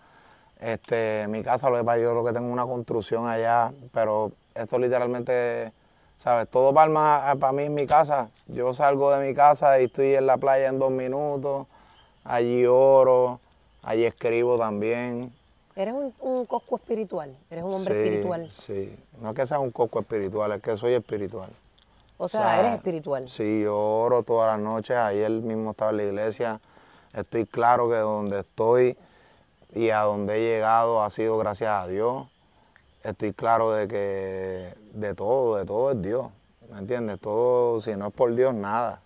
Este, 0.58 1.26
mi 1.28 1.42
casa, 1.42 1.68
lo 1.68 1.76
que 1.76 1.84
pasa, 1.84 1.98
yo 1.98 2.14
lo 2.14 2.24
que 2.24 2.32
tengo 2.32 2.50
una 2.50 2.64
construcción 2.64 3.28
allá, 3.28 3.74
pero 3.92 4.32
esto 4.54 4.78
literalmente, 4.78 5.70
¿sabes? 6.16 6.48
Todo 6.48 6.72
Palma 6.72 7.34
para 7.38 7.52
mí 7.52 7.64
es 7.64 7.70
mi 7.70 7.86
casa. 7.86 8.30
Yo 8.46 8.72
salgo 8.72 9.10
de 9.10 9.28
mi 9.28 9.34
casa 9.34 9.82
y 9.82 9.84
estoy 9.84 10.14
en 10.14 10.24
la 10.24 10.38
playa 10.38 10.68
en 10.68 10.78
dos 10.78 10.90
minutos. 10.90 11.66
Allí 12.24 12.64
oro, 12.64 13.38
allí 13.82 14.06
escribo 14.06 14.56
también. 14.56 15.30
Eres 15.74 15.94
un, 15.94 16.12
un 16.20 16.44
cosco 16.46 16.76
espiritual, 16.76 17.34
eres 17.50 17.64
un 17.64 17.74
hombre 17.74 17.94
Sí, 17.94 18.00
espiritual. 18.00 18.50
Sí, 18.50 18.96
no 19.20 19.30
es 19.30 19.34
que 19.36 19.46
sea 19.46 19.58
un 19.58 19.70
coco 19.70 20.00
espiritual, 20.00 20.52
es 20.52 20.60
que 20.62 20.76
soy 20.76 20.92
espiritual. 20.92 21.50
O 22.18 22.28
sea, 22.28 22.40
O 22.40 22.44
sea, 22.44 22.60
eres 22.60 22.74
espiritual. 22.74 23.28
Sí, 23.28 23.62
yo 23.62 23.76
oro 23.78 24.22
todas 24.22 24.48
las 24.54 24.60
noches, 24.60 24.96
ayer 24.96 25.30
mismo 25.30 25.70
estaba 25.70 25.90
en 25.92 25.96
la 25.96 26.02
iglesia, 26.04 26.60
estoy 27.14 27.46
claro 27.46 27.88
que 27.88 27.96
donde 27.96 28.40
estoy 28.40 28.96
y 29.74 29.88
a 29.90 30.00
donde 30.02 30.36
he 30.36 30.40
llegado 30.56 31.02
ha 31.02 31.08
sido 31.08 31.38
gracias 31.38 31.70
a 31.70 31.86
Dios. 31.88 32.26
Estoy 33.02 33.32
claro 33.32 33.72
de 33.72 33.88
que 33.88 34.74
de 34.92 35.14
todo, 35.14 35.56
de 35.56 35.64
todo 35.64 35.90
es 35.92 36.02
Dios, 36.02 36.26
¿me 36.70 36.78
entiendes? 36.78 37.18
Todo, 37.18 37.80
si 37.80 37.96
no 37.96 38.08
es 38.08 38.12
por 38.14 38.34
Dios, 38.34 38.54
nada. 38.54 39.00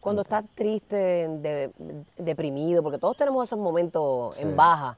Cuando 0.00 0.22
estás 0.22 0.44
triste, 0.54 0.96
de- 0.96 1.70
deprimido, 2.16 2.82
porque 2.82 2.98
todos 2.98 3.16
tenemos 3.16 3.46
esos 3.48 3.58
momentos 3.58 4.36
Sí. 4.36 4.42
en 4.42 4.56
baja, 4.56 4.96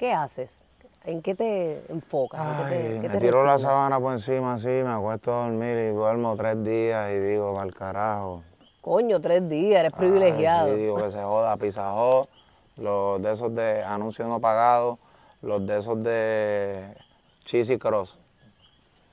¿qué 0.00 0.14
haces? 0.14 0.64
¿En 1.04 1.20
qué 1.20 1.34
te 1.34 1.82
enfocas? 1.92 2.40
¿En 2.40 2.56
qué 2.56 2.74
te- 2.74 2.94
Ay, 2.94 3.00
qué 3.02 3.08
me 3.08 3.14
te 3.14 3.20
tiro 3.20 3.44
la 3.44 3.58
sábana 3.58 4.00
por 4.00 4.12
encima 4.12 4.54
así, 4.54 4.68
me 4.68 4.88
acuesto 4.88 5.30
a 5.30 5.44
dormir 5.44 5.76
y 5.76 5.88
duermo 5.88 6.34
tres 6.36 6.64
días 6.64 7.10
y 7.10 7.18
digo, 7.18 7.60
al 7.60 7.74
carajo. 7.74 8.42
Coño, 8.80 9.20
tres 9.20 9.46
días, 9.46 9.80
eres 9.80 9.92
privilegiado. 9.92 10.68
Sí, 10.74 10.80
digo 10.80 10.96
que 10.96 11.10
se 11.10 11.22
joda, 11.22 11.54
Hut, 11.54 12.30
los 12.78 13.20
de 13.20 13.32
esos 13.34 13.54
de 13.54 13.84
anuncios 13.84 14.26
no 14.26 14.40
pagados, 14.40 14.98
los 15.42 15.66
de 15.66 15.78
esos 15.78 16.02
de 16.02 16.96
Cheesy 17.44 17.78
Cross 17.78 18.16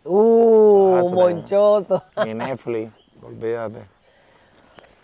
Uh, 0.05 0.93
Ah, 0.95 1.03
monchoso. 1.13 2.01
y 2.25 2.33
Netflix, 2.33 2.93
olvídate. 3.21 3.96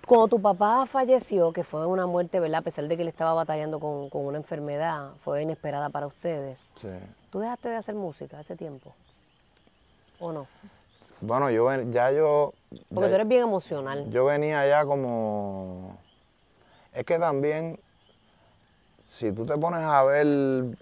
Cuando 0.05 0.27
tu 0.27 0.41
papá 0.41 0.85
falleció, 0.85 1.53
que 1.53 1.63
fue 1.63 1.85
una 1.87 2.05
muerte, 2.05 2.39
¿verdad? 2.39 2.59
A 2.59 2.61
pesar 2.61 2.87
de 2.87 2.95
que 2.97 3.03
él 3.03 3.07
estaba 3.07 3.33
batallando 3.33 3.79
con, 3.79 4.09
con 4.09 4.25
una 4.25 4.37
enfermedad, 4.37 5.11
fue 5.23 5.41
inesperada 5.41 5.89
para 5.89 6.07
ustedes. 6.07 6.57
Sí. 6.75 6.89
¿Tú 7.31 7.39
dejaste 7.39 7.69
de 7.69 7.75
hacer 7.77 7.95
música 7.95 8.39
ese 8.39 8.55
tiempo? 8.55 8.93
¿O 10.19 10.31
no? 10.31 10.47
Bueno, 11.21 11.49
yo 11.49 11.69
ya 11.83 12.11
yo... 12.11 12.53
Porque 12.93 13.05
ya- 13.05 13.07
tú 13.09 13.15
eres 13.15 13.27
bien 13.27 13.41
emocional. 13.43 14.09
Yo 14.09 14.25
venía 14.25 14.67
ya 14.67 14.85
como... 14.85 15.97
Es 16.91 17.05
que 17.05 17.17
también, 17.17 17.79
si 19.05 19.31
tú 19.31 19.45
te 19.45 19.57
pones 19.57 19.81
a 19.81 20.03
ver 20.03 20.25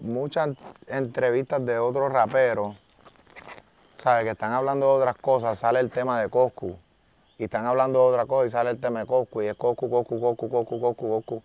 muchas 0.00 0.50
entrevistas 0.88 1.64
de 1.64 1.78
otros 1.78 2.12
raperos, 2.12 2.76
¿sabes? 3.98 4.24
Que 4.24 4.30
están 4.30 4.52
hablando 4.52 4.86
de 4.88 5.02
otras 5.02 5.16
cosas, 5.16 5.58
sale 5.58 5.78
el 5.80 5.90
tema 5.90 6.20
de 6.20 6.28
Coscu. 6.28 6.76
Y 7.38 7.44
están 7.44 7.66
hablando 7.66 8.00
de 8.00 8.12
otra 8.12 8.26
cosa 8.26 8.46
y 8.46 8.50
sale 8.50 8.70
el 8.70 8.80
tema 8.80 9.00
de 9.00 9.06
Coscu. 9.06 9.42
Y 9.42 9.46
es 9.46 9.54
Coscu, 9.54 9.88
Coscu, 9.90 10.20
Coscu, 10.20 10.48
Coscu, 10.48 10.80
Coscu, 10.80 11.08
Coscu. 11.08 11.42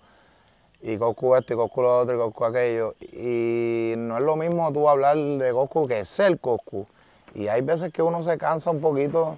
Y 0.81 0.97
Coscu 0.97 1.35
esto, 1.35 1.53
y 1.53 1.57
Coscu 1.57 1.81
lo 1.81 1.99
otro, 1.99 2.15
y 2.15 2.17
Coscu 2.19 2.45
aquello. 2.45 2.95
Y 2.99 3.93
no 3.97 4.17
es 4.17 4.23
lo 4.23 4.35
mismo 4.35 4.71
tú 4.73 4.87
hablar 4.87 5.17
de 5.17 5.51
Coscu 5.51 5.87
que 5.87 6.05
ser 6.05 6.39
Coscu. 6.39 6.85
Y 7.33 7.47
hay 7.47 7.61
veces 7.61 7.91
que 7.91 8.01
uno 8.01 8.23
se 8.23 8.37
cansa 8.37 8.71
un 8.71 8.81
poquito, 8.81 9.37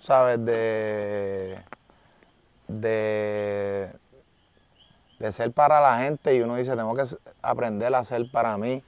¿sabes? 0.00 0.44
De, 0.44 1.58
de, 2.68 3.90
de 5.18 5.32
ser 5.32 5.52
para 5.52 5.80
la 5.80 5.98
gente 5.98 6.34
y 6.34 6.40
uno 6.40 6.56
dice, 6.56 6.76
tengo 6.76 6.94
que 6.94 7.04
aprender 7.42 7.94
a 7.94 8.04
ser 8.04 8.30
para 8.30 8.56
mí. 8.58 8.82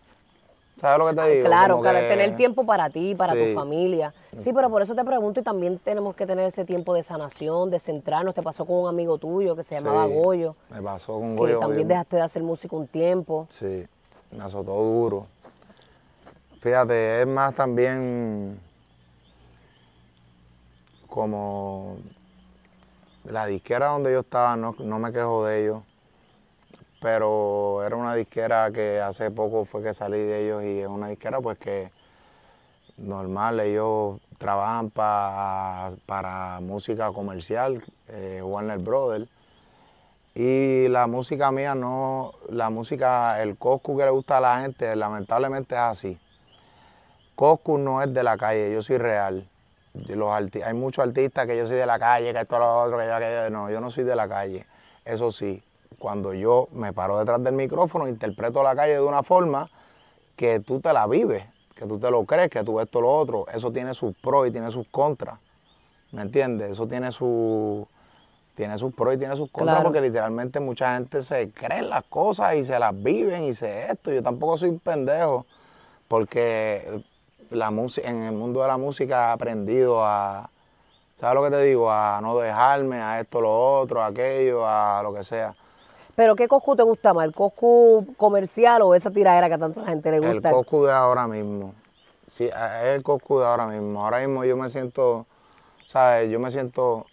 ¿Sabes 0.81 0.99
lo 0.99 1.07
que 1.09 1.15
te 1.15 1.29
digo? 1.31 1.47
Claro, 1.49 1.81
claro, 1.81 1.99
que- 1.99 2.09
tener 2.09 2.37
tiempo 2.37 2.65
para 2.65 2.89
ti, 2.89 3.15
para 3.17 3.33
Sí. 3.35 3.41
tu 3.47 3.55
familia. 3.55 4.15
Sí, 4.37 4.53
pero 4.55 4.71
por 4.71 4.81
eso 4.81 4.95
te 4.95 5.05
pregunto 5.05 5.41
y 5.41 5.43
también 5.43 5.79
tenemos 5.81 6.15
que 6.15 6.25
tener 6.25 6.47
ese 6.47 6.65
tiempo 6.65 6.95
de 6.95 7.03
sanación, 7.03 7.69
de 7.71 7.81
centrarnos. 7.81 8.33
Te 8.35 8.43
pasó 8.43 8.65
con 8.65 8.77
un 8.77 8.89
amigo 8.89 9.19
tuyo 9.19 9.57
que 9.57 9.65
se 9.65 9.75
llamaba 9.75 10.07
Sí, 10.07 10.15
Goyo, 10.15 10.55
Me 10.71 10.81
pasó 10.81 11.15
con 11.15 11.33
que 11.35 11.41
Goyo. 11.41 11.59
también 11.59 11.79
bien- 11.79 11.89
dejaste 11.89 12.17
de 12.17 12.23
hacer 12.23 12.43
música 12.45 12.77
un 12.77 12.87
tiempo. 12.87 13.47
Sí, 13.51 13.87
me 14.31 14.45
azotó 14.45 14.73
duro. 14.81 15.27
Fíjate, 16.61 17.23
es 17.23 17.27
más 17.27 17.55
también 17.55 18.61
como 21.09 21.97
la 23.25 23.47
disquera 23.47 23.89
donde 23.89 24.13
yo 24.13 24.21
estaba, 24.21 24.57
no, 24.57 24.75
no 24.79 24.99
me 24.99 25.13
quejo 25.13 25.45
de 25.45 25.63
ellos, 25.65 25.83
pero 27.01 27.83
era 27.85 27.97
una 27.97 28.15
disquera 28.15 28.71
que 28.73 29.01
hace 29.01 29.31
poco 29.31 29.65
fue 29.65 29.83
que 29.83 29.95
salí 29.95 30.19
de 30.19 30.45
ellos 30.45 30.65
y 30.65 30.81
es 30.81 30.89
una 30.89 31.09
disquera 31.09 31.41
pues 31.41 31.59
que 31.59 31.91
normal, 32.97 33.61
ellos 33.61 34.21
trabajan 34.39 34.91
pa- 34.91 35.91
para 36.07 36.61
música 36.61 37.13
comercial, 37.13 37.83
eh, 38.09 38.41
Warner 38.43 38.79
Brothers. 38.79 39.29
Y 40.35 40.89
la 40.89 41.07
música 41.07 41.51
mía 41.51 41.75
no, 41.75 42.33
la 42.49 42.71
música, 42.71 43.43
el 43.43 43.57
Coscu 43.57 43.97
que 43.97 44.05
le 44.05 44.11
gusta 44.11 44.37
a 44.39 44.41
la 44.41 44.61
gente, 44.61 44.95
lamentablemente 44.95 45.75
es 45.75 45.81
así. 45.81 46.19
Coscu 47.35 47.79
no 47.79 48.03
es 48.03 48.13
de 48.13 48.23
la 48.23 48.37
calle, 48.37 48.73
yo 48.73 48.83
soy 48.83 48.99
real. 48.99 49.49
Los 50.09 50.31
hay 50.31 50.75
muchos 50.75 51.05
artistas 51.05 51.47
que 51.47 51.57
yo 51.57 51.67
soy 51.67 51.77
de 51.77 51.87
la 51.87 51.99
calle, 51.99 52.33
que 52.33 52.41
esto, 52.41 52.59
lo 52.59 52.79
otro, 52.79 52.99
que 52.99 53.07
yo, 53.07 53.19
que 53.19 53.33
yo. 53.45 53.51
No, 53.51 53.71
yo 53.71 53.81
no 53.81 53.91
soy 53.91 54.05
de 54.05 54.15
la 54.15 54.29
calle. 54.29 54.67
Eso 55.05 55.33
sí, 55.33 55.63
cuando 55.99 56.35
yo 56.35 56.69
me 56.73 56.93
paro 56.93 57.19
detrás 57.19 57.43
del 57.43 57.55
micrófono, 57.55 58.09
interpreto 58.09 58.63
la 58.63 58.75
calle 58.75 58.95
de 58.95 59.03
una 59.03 59.23
forma 59.23 59.71
que 60.37 60.61
tú 60.61 60.81
te 60.81 60.93
la 60.93 61.07
vives, 61.07 61.45
que 61.75 61.87
tú 61.87 61.99
te 61.99 62.11
lo 62.11 62.25
crees, 62.25 62.51
que 62.51 62.63
tú 62.65 62.81
esto, 62.81 63.01
lo 63.01 63.11
otro. 63.11 63.47
Eso 63.53 63.73
tiene 63.73 63.95
sus 63.95 64.15
pros 64.17 64.49
y 64.49 64.51
tiene 64.51 64.71
sus 64.71 64.87
contras. 64.89 65.39
¿Me 66.13 66.23
entiendes? 66.23 66.73
Eso 66.73 66.87
tiene 66.87 67.13
su 67.13 67.87
tiene 68.55 68.77
sus 68.77 68.93
pros 68.93 69.15
y 69.15 69.19
tiene 69.19 69.37
sus 69.37 69.51
contras 69.53 69.77
Claro. 69.77 69.85
porque 69.93 70.01
literalmente 70.01 70.59
mucha 70.59 70.95
gente 70.95 71.23
se 71.23 71.49
cree 71.53 71.79
en 71.79 71.91
las 71.91 72.03
cosas 72.05 72.57
y 72.57 72.65
se 72.65 72.77
las 72.77 72.93
viven 72.93 73.45
y 73.45 73.55
se 73.55 73.89
esto. 73.91 74.11
Yo 74.11 74.21
tampoco 74.21 74.57
soy 74.59 74.71
un 74.71 74.81
pendejo 74.81 75.47
porque 76.09 77.05
la 77.51 77.71
música, 77.71 78.09
en 78.09 78.25
el 78.25 78.33
mundo 78.35 78.61
de 78.63 78.67
la 78.67 78.77
música 78.77 79.29
he 79.29 79.33
aprendido 79.33 80.05
a, 80.05 80.51
¿sabes 81.17 81.37
lo 81.37 81.45
que 81.45 81.51
te 81.51 81.63
digo? 81.63 81.91
A 81.91 82.19
no 82.21 82.37
dejarme, 82.39 82.97
a 82.97 83.21
esto, 83.21 83.41
lo 83.41 83.79
otro, 83.79 84.03
a 84.03 84.07
aquello, 84.07 84.67
a 84.67 85.03
lo 85.05 85.15
que 85.15 85.23
sea. 85.23 85.55
Pero 86.19 86.35
¿qué 86.35 86.49
Coscu 86.49 86.75
te 86.75 86.83
gusta 86.83 87.15
más? 87.15 87.27
¿El 87.27 87.33
Coscu 87.33 88.05
comercial 88.17 88.83
o 88.83 88.93
esa 88.93 89.09
tiradera 89.09 89.47
que 89.47 89.55
a 89.55 89.59
tanto 89.59 89.83
la 89.83 89.87
gente 89.87 90.11
le 90.11 90.17
El 90.17 90.33
gusta? 90.33 90.51
Coscu 90.51 90.83
de 90.83 90.91
ahora 90.93 91.29
mismo. 91.29 91.77
Sí, 92.27 92.47
es 92.47 92.87
el 92.87 93.05
Coscu 93.05 93.39
de 93.39 93.47
ahora 93.47 93.69
mismo. 93.69 94.05
Ahora 94.05 94.19
mismo 94.19 94.45
yo 94.45 94.57
me 94.57 94.69
siento, 94.69 95.29
¿sabes? 95.87 96.29
Yo 96.29 96.41
me 96.41 96.51
siento 96.51 97.07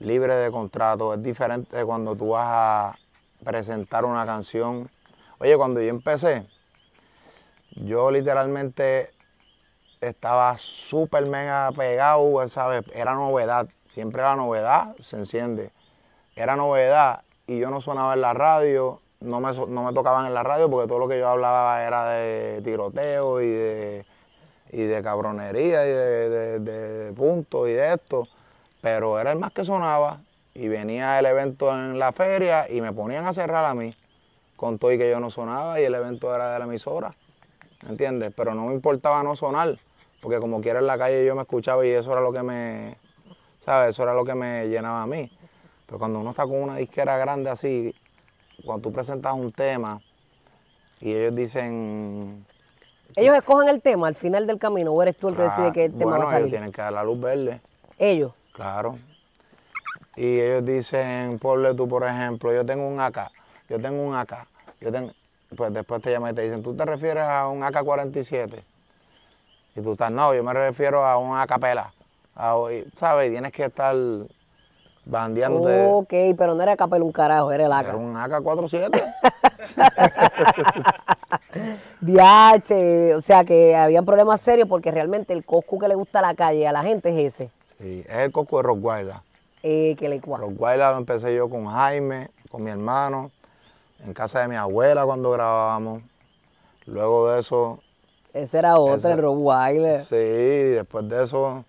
libre 0.00 0.34
de 0.34 0.50
contrato. 0.50 1.14
Es 1.14 1.22
diferente 1.22 1.74
de 1.74 1.82
cuando 1.86 2.14
tú 2.14 2.28
vas 2.28 2.46
a 2.46 2.98
presentar 3.42 4.04
una 4.04 4.26
canción. 4.26 4.90
Oye, 5.38 5.56
cuando 5.56 5.80
yo 5.80 5.88
empecé, 5.88 6.46
yo 7.70 8.10
literalmente 8.10 9.14
estaba 10.02 10.58
súper 10.58 11.24
mega 11.24 11.72
pegado, 11.72 12.46
¿sabes? 12.48 12.84
Era 12.92 13.14
novedad. 13.14 13.66
Siempre 13.94 14.20
era 14.20 14.36
novedad, 14.36 14.94
se 14.98 15.16
enciende. 15.16 15.70
Era 16.36 16.54
novedad 16.54 17.22
y 17.52 17.58
yo 17.58 17.70
no 17.70 17.80
sonaba 17.80 18.14
en 18.14 18.20
la 18.20 18.34
radio, 18.34 19.00
no 19.20 19.40
me, 19.40 19.52
no 19.52 19.84
me 19.84 19.92
tocaban 19.92 20.26
en 20.26 20.34
la 20.34 20.42
radio 20.42 20.70
porque 20.70 20.88
todo 20.88 20.98
lo 20.98 21.08
que 21.08 21.18
yo 21.18 21.28
hablaba 21.28 21.84
era 21.84 22.06
de 22.06 22.60
tiroteo 22.62 23.40
y 23.40 23.50
de, 23.50 24.04
y 24.70 24.82
de 24.82 25.02
cabronería 25.02 25.86
y 25.86 25.90
de, 25.90 26.28
de, 26.28 26.58
de 26.60 27.12
puntos 27.12 27.68
y 27.68 27.72
de 27.72 27.94
esto. 27.94 28.26
Pero 28.80 29.18
era 29.20 29.32
el 29.32 29.38
más 29.38 29.52
que 29.52 29.64
sonaba 29.64 30.20
y 30.54 30.68
venía 30.68 31.18
el 31.18 31.26
evento 31.26 31.72
en 31.72 31.98
la 31.98 32.12
feria 32.12 32.70
y 32.70 32.80
me 32.80 32.92
ponían 32.92 33.26
a 33.26 33.32
cerrar 33.32 33.64
a 33.64 33.74
mí 33.74 33.94
con 34.56 34.78
todo 34.78 34.92
y 34.92 34.98
que 34.98 35.10
yo 35.10 35.20
no 35.20 35.30
sonaba 35.30 35.80
y 35.80 35.84
el 35.84 35.94
evento 35.94 36.34
era 36.34 36.52
de 36.52 36.58
la 36.58 36.64
emisora. 36.64 37.10
¿me 37.82 37.90
entiendes? 37.90 38.32
Pero 38.36 38.54
no 38.54 38.66
me 38.66 38.74
importaba 38.74 39.22
no 39.22 39.36
sonar, 39.36 39.78
porque 40.20 40.38
como 40.38 40.60
quiera 40.60 40.78
en 40.78 40.86
la 40.86 40.98
calle 40.98 41.24
yo 41.24 41.34
me 41.34 41.42
escuchaba 41.42 41.84
y 41.86 41.90
eso 41.90 42.12
era 42.12 42.20
lo 42.20 42.32
que 42.32 42.42
me, 42.42 42.96
¿sabes? 43.60 43.90
Eso 43.90 44.02
era 44.04 44.14
lo 44.14 44.24
que 44.24 44.34
me 44.34 44.68
llenaba 44.68 45.02
a 45.02 45.06
mí. 45.06 45.30
Pero 45.92 45.98
cuando 45.98 46.20
uno 46.20 46.30
está 46.30 46.44
con 46.44 46.54
una 46.62 46.76
disquera 46.76 47.18
grande 47.18 47.50
así, 47.50 47.94
cuando 48.64 48.80
tú 48.88 48.92
presentas 48.94 49.34
un 49.34 49.52
tema 49.52 50.00
y 51.02 51.12
ellos 51.12 51.34
dicen... 51.34 52.46
Ellos 53.14 53.36
escogen 53.36 53.68
el 53.68 53.82
tema 53.82 54.06
al 54.08 54.14
final 54.14 54.46
del 54.46 54.58
camino 54.58 54.90
o 54.92 55.02
eres 55.02 55.14
tú 55.18 55.28
el 55.28 55.34
que 55.36 55.42
"Ah, 55.42 55.44
decide 55.44 55.70
qué 55.72 55.90
tema 55.90 56.12
bueno, 56.12 56.24
va 56.24 56.24
a 56.24 56.26
ellos 56.28 56.38
salir. 56.38 56.50
tienen 56.50 56.72
que 56.72 56.80
dar 56.80 56.94
la 56.94 57.04
luz 57.04 57.20
verde, 57.20 57.60
Ellos. 57.98 58.32
claro. 58.54 58.98
Y 60.16 60.40
ellos 60.40 60.64
dicen, 60.64 61.38
ponle 61.38 61.74
tú, 61.74 61.86
por 61.86 62.06
ejemplo, 62.06 62.54
yo 62.54 62.64
tengo 62.64 62.88
un 62.88 62.98
AK, 62.98 63.30
yo 63.68 63.78
tengo 63.78 64.02
un 64.02 64.14
AK, 64.14 64.46
yo 64.80 64.90
tengo... 64.90 65.12
Pues 65.54 65.74
después 65.74 66.00
te 66.00 66.10
llaman 66.10 66.32
y 66.32 66.36
te 66.36 66.40
dicen, 66.40 66.62
¿tú 66.62 66.74
te 66.74 66.86
refieres 66.86 67.24
a 67.24 67.48
un 67.48 67.62
AK-47? 67.62 68.64
Y 69.76 69.82
tú 69.82 69.92
estás, 69.92 70.10
no, 70.10 70.32
yo 70.34 70.42
me 70.42 70.54
refiero 70.54 71.04
a 71.04 71.18
un 71.18 71.36
acapela. 71.36 71.92
A- 72.34 72.56
y, 72.72 72.82
¿Sabes? 72.96 73.28
Y 73.28 73.32
Tienes 73.32 73.52
que 73.52 73.66
estar 73.66 73.94
bandeándote. 75.04 75.86
Ok, 75.86 76.36
pero 76.38 76.54
no 76.54 76.62
era 76.62 76.76
capel 76.76 77.02
un 77.02 77.12
carajo, 77.12 77.50
era 77.52 77.66
el 77.66 77.72
Era 77.72 77.78
AK. 77.92 77.96
un 77.96 78.14
AK-47. 78.16 79.02
Diache, 82.00 83.14
o 83.14 83.20
sea 83.20 83.44
que 83.44 83.76
habían 83.76 84.04
problemas 84.04 84.40
serios 84.40 84.68
porque 84.68 84.90
realmente 84.90 85.32
el 85.32 85.44
Coscu 85.44 85.78
que 85.78 85.88
le 85.88 85.94
gusta 85.94 86.18
a 86.20 86.22
la 86.22 86.34
calle 86.34 86.66
a 86.66 86.72
la 86.72 86.82
gente 86.82 87.10
es 87.10 87.34
ese. 87.34 87.50
sí, 87.78 88.04
es 88.08 88.16
el 88.16 88.32
coco 88.32 88.56
de 88.58 88.62
Rockweiler. 88.64 89.14
Eh, 89.62 89.94
que 89.96 90.08
le 90.08 90.20
cua. 90.20 90.38
Rockweiler 90.38 90.90
lo 90.90 90.96
empecé 90.98 91.34
yo 91.36 91.48
con 91.48 91.66
Jaime, 91.66 92.30
con 92.50 92.64
mi 92.64 92.70
hermano, 92.70 93.30
en 94.04 94.12
casa 94.12 94.40
de 94.40 94.48
mi 94.48 94.56
abuela 94.56 95.04
cuando 95.04 95.30
grabábamos. 95.30 96.02
Luego 96.86 97.30
de 97.30 97.40
eso, 97.40 97.78
Ese 98.32 98.58
era 98.58 98.76
otro, 98.76 98.94
Ese- 98.96 99.12
el 99.12 99.18
Rottweiler. 99.18 99.96
sí, 99.98 100.16
después 100.16 101.08
de 101.08 101.22
eso, 101.22 101.64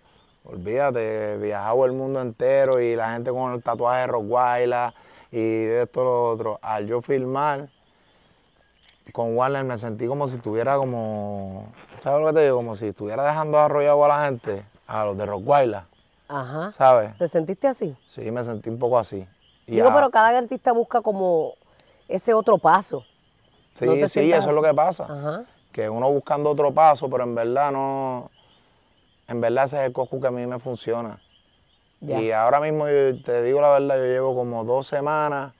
olvídate, 0.46 1.38
viajaba 1.38 1.86
el 1.86 1.94
mundo 1.94 2.22
entero 2.22 2.80
y 2.80 2.96
la 2.96 3.14
gente 3.14 3.32
con 3.32 3.54
el 3.54 3.64
tatuaje 3.64 4.02
de 4.02 4.08
Rockweiler 4.08 4.94
y 5.32 5.38
de 5.66 5.84
esto 5.84 6.04
lo 6.04 6.26
otro. 6.32 6.60
Al 6.62 6.88
yo 6.88 7.02
filmar 7.02 7.70
con 9.12 9.36
Warner 9.38 9.64
me 9.64 9.78
sentí 9.78 10.08
como 10.08 10.28
si 10.28 10.36
estuviera 10.36 10.78
como, 10.78 11.68
¿sabes 12.02 12.22
lo 12.22 12.28
que 12.28 12.34
te 12.34 12.44
digo? 12.46 12.58
Como 12.58 12.76
si 12.76 12.88
estuviera 12.88 13.24
dejando 13.24 13.60
arrollado 13.60 14.04
a 14.06 14.08
la 14.08 14.26
gente, 14.26 14.64
a 14.88 15.06
los 15.06 15.18
de 15.18 15.26
Rockweiler, 15.26 15.82
Ajá. 16.28 16.72
¿sabes? 16.72 17.18
¿Te 17.18 17.28
sentiste 17.28 17.68
así? 17.68 17.96
Sí, 18.06 18.32
me 18.32 18.44
sentí 18.44 18.70
un 18.70 18.80
poco 18.80 18.98
así. 18.98 19.28
Y 19.68 19.76
Digo, 19.76 19.90
a- 19.90 19.94
pero 19.94 20.10
cada 20.10 20.38
artista 20.38 20.72
busca 20.72 21.02
como 21.02 21.54
ese 22.08 22.34
otro 22.34 22.58
paso. 22.58 23.06
Sí, 23.74 23.86
¿no 23.86 23.94
te 23.94 24.08
sí, 24.08 24.32
eso 24.32 24.50
es 24.50 24.56
lo 24.56 24.62
que 24.62 24.74
pasa. 24.74 25.06
Ajá. 25.06 25.44
Que 25.72 25.90
uno 25.90 26.12
buscando 26.12 26.50
otro 26.52 26.72
paso, 26.72 27.10
pero 27.10 27.24
en 27.24 27.34
verdad 27.34 27.72
no. 27.72 28.30
En 29.34 29.42
verdad 29.42 29.66
ese 29.66 29.78
es 29.78 29.84
el 29.88 29.94
Coscu 29.94 30.22
que 30.22 30.28
a 30.28 30.32
mí 30.32 30.46
me 30.46 30.60
funciona. 30.60 31.20
Y 32.00 32.32
ahora 32.32 32.60
mismo, 32.60 32.88
yo 32.88 33.20
te 33.24 33.42
digo 33.42 33.62
la 33.62 33.70
verdad, 33.80 33.98
yo 33.98 34.04
llevo 34.04 34.36
como 34.36 34.64
dos 34.64 34.86
semanas 34.86 35.54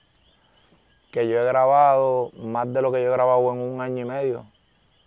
que 1.10 1.26
yo 1.26 1.40
he 1.40 1.44
grabado 1.44 2.30
más 2.36 2.72
de 2.72 2.82
lo 2.82 2.92
que 2.92 3.02
yo 3.02 3.08
he 3.08 3.12
grabado 3.12 3.52
en 3.52 3.58
un 3.58 3.80
año 3.80 4.02
y 4.02 4.04
medio. 4.04 4.46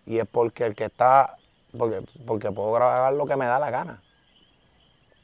Y 0.05 0.19
es 0.19 0.27
porque 0.29 0.65
el 0.65 0.75
que 0.75 0.85
está. 0.85 1.37
Porque, 1.77 2.03
porque 2.25 2.51
puedo 2.51 2.73
grabar 2.73 3.13
lo 3.13 3.25
que 3.25 3.37
me 3.37 3.45
da 3.45 3.57
la 3.57 3.69
gana. 3.69 4.01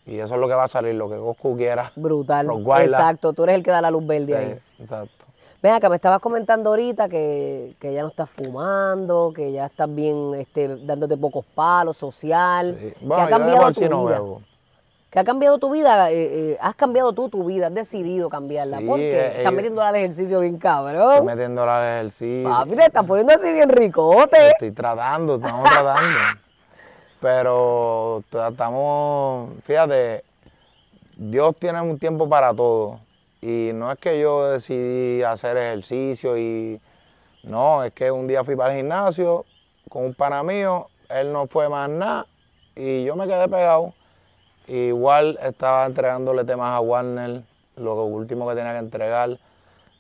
Y 0.05 0.19
eso 0.19 0.35
es 0.35 0.39
lo 0.39 0.47
que 0.47 0.53
va 0.53 0.63
a 0.63 0.67
salir, 0.67 0.95
lo 0.95 1.09
que 1.09 1.17
Coscu 1.17 1.57
quiera. 1.57 1.91
Brutal. 1.95 2.47
Exacto, 2.81 3.33
tú 3.33 3.43
eres 3.43 3.55
el 3.55 3.63
que 3.63 3.71
da 3.71 3.81
la 3.81 3.91
luz 3.91 4.05
verde 4.05 4.37
ahí. 4.37 4.59
Exacto. 4.79 5.12
Ven 5.63 5.71
acá, 5.71 5.87
me 5.87 5.95
estabas 5.95 6.19
comentando 6.19 6.71
ahorita 6.71 7.07
que, 7.07 7.73
que 7.79 7.93
ya 7.93 8.01
no 8.01 8.09
estás 8.09 8.29
fumando, 8.29 9.31
que 9.33 9.49
ya 9.53 9.67
estás 9.67 9.87
bien 9.95 10.33
este, 10.35 10.75
dándote 10.75 11.15
pocos 11.15 11.45
palos, 11.55 11.95
social. 11.95 12.77
Sí. 12.77 12.93
que 12.99 13.05
Bueno, 13.05 13.23
ha 13.23 13.29
cambiado 13.29 13.71
tu 13.71 13.79
vida. 13.79 14.05
bebo. 14.19 14.41
que 15.09 15.19
ha 15.19 15.23
cambiado 15.23 15.57
tu 15.59 15.69
vida, 15.71 16.11
eh, 16.11 16.15
eh, 16.51 16.57
has 16.59 16.75
cambiado 16.75 17.13
tú 17.13 17.29
tu 17.29 17.45
vida, 17.45 17.67
has 17.67 17.73
decidido 17.73 18.27
cambiarla, 18.27 18.79
Sí, 18.79 18.85
porque 18.85 19.11
eh, 19.17 19.27
estás 19.37 19.53
eh, 19.53 19.55
metiéndola 19.55 19.87
al 19.89 19.95
ejercicio 19.95 20.39
bien 20.41 20.55
Estoy 20.55 20.69
cabrón. 20.69 21.25
metiéndole 21.25 21.71
al 21.71 21.83
ejercicio. 21.99 22.49
Papi, 22.49 22.75
te 22.75 22.85
estás 22.85 23.05
poniendo 23.05 23.33
así 23.33 23.53
bien 23.53 23.69
ricote. 23.69 24.49
Estoy 24.49 24.71
tratando, 24.71 25.35
estamos 25.35 25.69
tratando. 25.69 26.19
Pero 27.21 28.21
estamos, 28.49 29.49
fíjate, 29.63 30.25
Dios 31.15 31.55
tiene 31.55 31.79
un 31.79 31.97
tiempo 31.97 32.27
para 32.27 32.53
todo. 32.53 32.99
Y 33.45 33.73
no 33.73 33.91
es 33.91 33.99
que 33.99 34.21
yo 34.21 34.51
decidí 34.51 35.21
hacer 35.21 35.57
ejercicio 35.57 36.37
y 36.37 36.79
no, 37.43 37.83
es 37.83 37.91
que 37.91 38.09
un 38.09 38.25
día 38.25 38.41
fui 38.45 38.55
para 38.55 38.71
el 38.71 38.77
gimnasio 38.77 39.43
con 39.89 40.05
un 40.05 40.13
pana 40.13 40.43
mío, 40.43 40.87
él 41.09 41.33
no 41.33 41.45
fue 41.47 41.67
más 41.67 41.89
nada 41.89 42.25
y 42.73 43.03
yo 43.03 43.17
me 43.17 43.27
quedé 43.27 43.49
pegado. 43.49 43.93
Igual 44.65 45.37
estaba 45.43 45.85
entregándole 45.85 46.45
temas 46.45 46.69
a 46.69 46.79
Warner, 46.79 47.43
lo 47.75 48.05
último 48.05 48.47
que 48.47 48.55
tenía 48.55 48.71
que 48.71 48.79
entregar. 48.79 49.37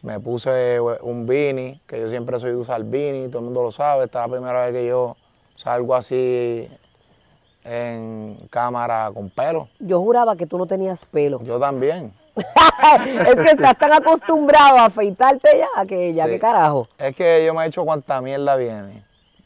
Me 0.03 0.21
puse 0.21 0.79
un 1.01 1.25
beanie, 1.25 1.81
que 1.85 1.99
yo 1.99 2.07
siempre 2.07 2.39
soy 2.39 2.51
de 2.51 2.57
usar 2.57 2.81
beanie, 2.85 3.27
todo 3.27 3.39
el 3.39 3.45
mundo 3.45 3.61
lo 3.61 3.71
sabe. 3.71 4.05
Esta 4.05 4.23
es 4.23 4.29
la 4.29 4.37
primera 4.37 4.65
vez 4.65 4.71
que 4.73 4.87
yo 4.87 5.17
salgo 5.57 5.95
así 5.95 6.69
en 7.65 8.37
cámara 8.49 9.11
con 9.13 9.29
pelo. 9.29 9.67
Yo 9.79 9.99
juraba 9.99 10.37
que 10.37 10.47
tú 10.47 10.57
no 10.57 10.65
tenías 10.65 11.05
pelo. 11.05 11.43
Yo 11.43 11.59
también. 11.59 12.13
es 13.27 13.35
que 13.35 13.51
estás 13.51 13.77
tan 13.77 13.93
acostumbrado 13.93 14.77
a 14.79 14.85
afeitarte 14.85 15.49
ya 15.57 15.85
que 15.85 16.13
ya, 16.13 16.25
Sí. 16.25 16.31
qué 16.31 16.39
carajo. 16.39 16.87
Es 16.97 17.15
que 17.15 17.45
yo 17.45 17.53
me 17.53 17.63
he 17.63 17.67
hecho 17.67 17.83
cuanta 17.85 18.21
mierda 18.21 18.55
viene. 18.55 19.03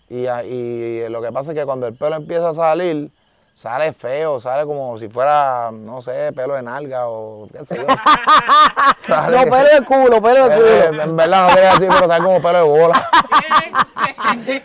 Y, 0.10 0.26
y 0.28 1.10
lo 1.10 1.22
que 1.22 1.32
pasa 1.32 1.52
es 1.52 1.58
que 1.58 1.66
cuando 1.66 1.86
el 1.88 1.96
pelo 1.96 2.16
empieza 2.16 2.50
a 2.50 2.54
salir, 2.54 3.12
sale 3.54 3.92
feo, 3.92 4.40
sale 4.40 4.66
como 4.66 4.98
si 4.98 5.10
fuera, 5.10 5.70
no 5.74 6.02
sé, 6.02 6.32
pelo 6.34 6.54
de 6.54 6.62
nalga 6.62 7.08
o 7.10 7.50
qué 7.52 7.66
sé 7.66 7.76
yo. 7.76 7.86
Sale- 9.06 9.36
No, 9.38 9.44
pelo 9.44 9.68
de 9.70 9.82
culo, 9.86 10.22
pelo 10.22 10.48
de 10.50 10.56
culo. 10.56 11.02
en 11.04 11.18
verdad 11.18 11.48
no 11.50 11.54
quería 11.56 11.72
decir, 11.74 11.90
pero 11.94 12.08
sale 12.08 12.24
como 12.24 12.42
pelo 12.42 12.58
de 12.60 12.64
bola. 12.64 13.10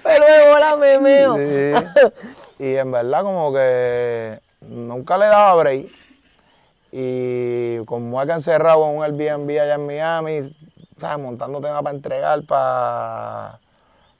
Pelo 0.03 0.27
de 0.27 0.49
bola, 0.51 0.77
memeo. 0.77 1.37
Sí. 1.37 2.13
Y 2.59 2.77
en 2.77 2.91
verdad 2.93 3.23
como 3.23 3.53
que 3.53 4.41
nunca 4.61 5.19
le 5.19 5.27
daba 5.27 5.55
break. 5.57 5.87
Y 6.93 7.79
como 7.87 8.23
he 8.23 8.31
encerrado 8.31 8.89
en 8.89 8.99
un 8.99 9.03
Airbnb 9.03 9.49
allá 9.51 9.75
en 9.77 9.87
Miami, 9.87 10.41
¿sabes? 10.99 11.19
montando 11.19 11.61
temas 11.61 11.83
para 11.83 11.97
entregar, 11.97 12.43
para, 12.45 13.59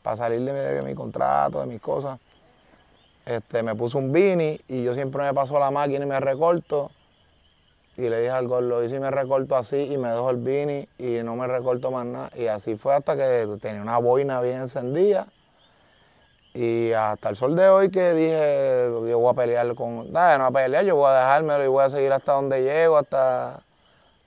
para 0.03 0.17
salir 0.17 0.41
de 0.41 0.53
mi, 0.53 0.59
de 0.59 0.83
mi 0.83 0.95
contrato, 0.95 1.61
de 1.61 1.67
mis 1.67 1.81
cosas. 1.81 2.19
Este, 3.27 3.63
me 3.63 3.75
puse 3.75 3.99
un 3.99 4.11
beanie 4.11 4.63
y 4.69 4.83
yo 4.83 4.95
siempre 4.95 5.23
me 5.23 5.33
paso 5.33 5.59
la 5.59 5.71
máquina 5.71 6.05
y 6.05 6.09
me 6.09 6.19
recorto. 6.19 6.91
Y 7.97 8.09
le 8.09 8.21
dije 8.21 8.31
al 8.31 8.49
gordo, 8.49 8.83
y 8.83 8.89
me 8.99 9.11
recorto 9.11 9.55
así 9.55 9.77
y 9.77 9.99
me 9.99 10.09
dejo 10.09 10.31
el 10.31 10.39
beanie 10.39 10.89
y 10.99 11.23
no 11.23 11.37
me 11.37 11.47
recorto 11.47 11.91
más 11.91 12.07
nada. 12.07 12.31
Y 12.35 12.47
así 12.47 12.77
fue 12.77 12.95
hasta 12.95 13.17
que 13.17 13.47
tenía 13.61 13.83
una 13.83 13.99
boina 13.99 14.41
bien 14.41 14.63
encendida. 14.63 15.27
Y 16.55 16.93
hasta 16.93 17.31
el 17.31 17.37
sol 17.37 17.57
de 17.57 17.69
hoy 17.69 17.91
que 17.91 18.13
dije, 18.13 18.89
yo 19.09 19.19
voy 19.19 19.31
a 19.33 19.35
pelear 19.35 19.75
con... 19.75 20.13
Dale, 20.13 20.39
no 20.39 20.51
voy 20.51 20.61
a 20.61 20.65
pelear, 20.65 20.85
yo 20.85 20.97
voy 20.97 21.09
a 21.09 21.15
dejármelo 21.15 21.65
y 21.65 21.69
voy 21.69 21.85
a 21.85 21.89
seguir 21.91 22.13
hasta 22.13 22.33
donde 22.33 22.63
llego, 22.63 22.99
hasta... 22.99 23.61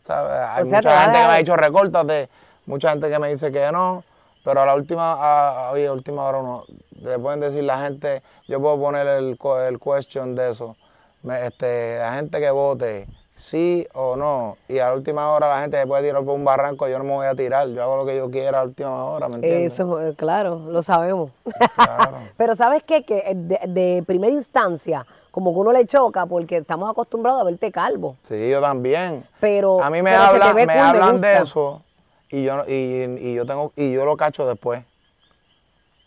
¿sabes? 0.02 0.32
Hay 0.50 0.64
O 0.64 0.66
sea, 0.66 0.78
mucha 0.78 1.00
gente 1.02 1.20
que 1.20 1.28
me 1.28 1.34
ha 1.34 1.38
dicho 1.38 1.56
recórtate, 1.56 2.30
mucha 2.66 2.90
gente 2.92 3.10
que 3.10 3.20
me 3.20 3.30
dice 3.30 3.52
que 3.52 3.72
no, 3.72 4.04
pero 4.44 4.62
a 4.62 4.66
la 4.66 4.76
última, 4.76 5.14
a, 5.14 5.68
a- 5.68 5.72
oye, 5.72 5.90
última 5.90 6.24
hora 6.26 6.42
no. 6.42 6.64
Le 7.02 7.18
pueden 7.20 7.40
decir 7.40 7.64
la 7.64 7.80
gente, 7.80 8.22
yo 8.48 8.60
puedo 8.62 8.80
poner 8.80 9.06
el, 9.08 9.38
el 9.68 9.80
question 9.80 10.36
de 10.36 10.50
eso. 10.52 10.76
Me- 11.24 11.48
este, 11.48 11.98
la 12.00 12.14
gente 12.14 12.40
que 12.40 12.50
vote, 12.52 13.08
sí 13.36 13.88
o 13.94 14.16
no. 14.16 14.58
Y 14.68 14.80
a 14.80 14.88
la 14.90 14.96
última 14.96 15.32
hora 15.32 15.50
la 15.50 15.62
gente 15.62 15.80
se 15.80 15.88
puede 15.88 16.04
tirar 16.08 16.24
por 16.24 16.36
un 16.36 16.46
barranco, 16.46 16.88
yo 16.88 16.98
no 16.98 17.04
me 17.04 17.12
voy 17.14 17.28
a 17.28 17.36
tirar, 17.36 17.68
yo 17.68 17.84
hago 17.84 17.98
lo 17.98 18.06
que 18.06 18.16
yo 18.16 18.30
quiera 18.32 18.60
a 18.60 18.62
la 18.62 18.68
última 18.68 19.06
hora, 19.06 19.28
¿me 19.28 19.36
entiendes? 19.36 19.74
Eso, 19.74 20.02
eh, 20.02 20.14
claro, 20.16 20.60
lo 20.70 20.82
sabemos. 20.82 21.32
Claro. 21.76 22.18
Pero 22.38 22.56
¿sabes 22.56 22.84
qué? 22.84 23.04
Que 23.04 23.18
eh, 23.20 23.34
de, 23.36 23.60
de 23.68 24.04
primera 24.08 24.32
instancia, 24.34 25.06
como 25.32 25.54
que 25.54 25.60
uno 25.60 25.74
le 25.74 25.86
choca 25.86 26.26
porque 26.26 26.58
estamos 26.58 26.90
acostumbrados 26.90 27.42
a 27.42 27.44
verte 27.46 27.72
calvo. 27.72 28.16
Sí, 28.24 28.50
yo 28.50 28.62
también. 28.62 29.26
Pero, 29.40 29.82
a 29.84 29.90
mí 29.90 30.02
me, 30.02 30.12
hablan, 30.16 30.56
ve 30.56 30.66
me 30.66 30.74
hablan 30.80 31.20
de 31.20 31.38
eso 31.40 31.82
y 32.30 32.44
yo, 32.44 32.64
y, 32.68 33.04
y 33.20 33.34
yo 33.36 33.46
tengo 33.46 33.72
y 33.76 33.92
yo 33.94 34.06
lo 34.06 34.16
cacho 34.16 34.48
después. 34.48 34.82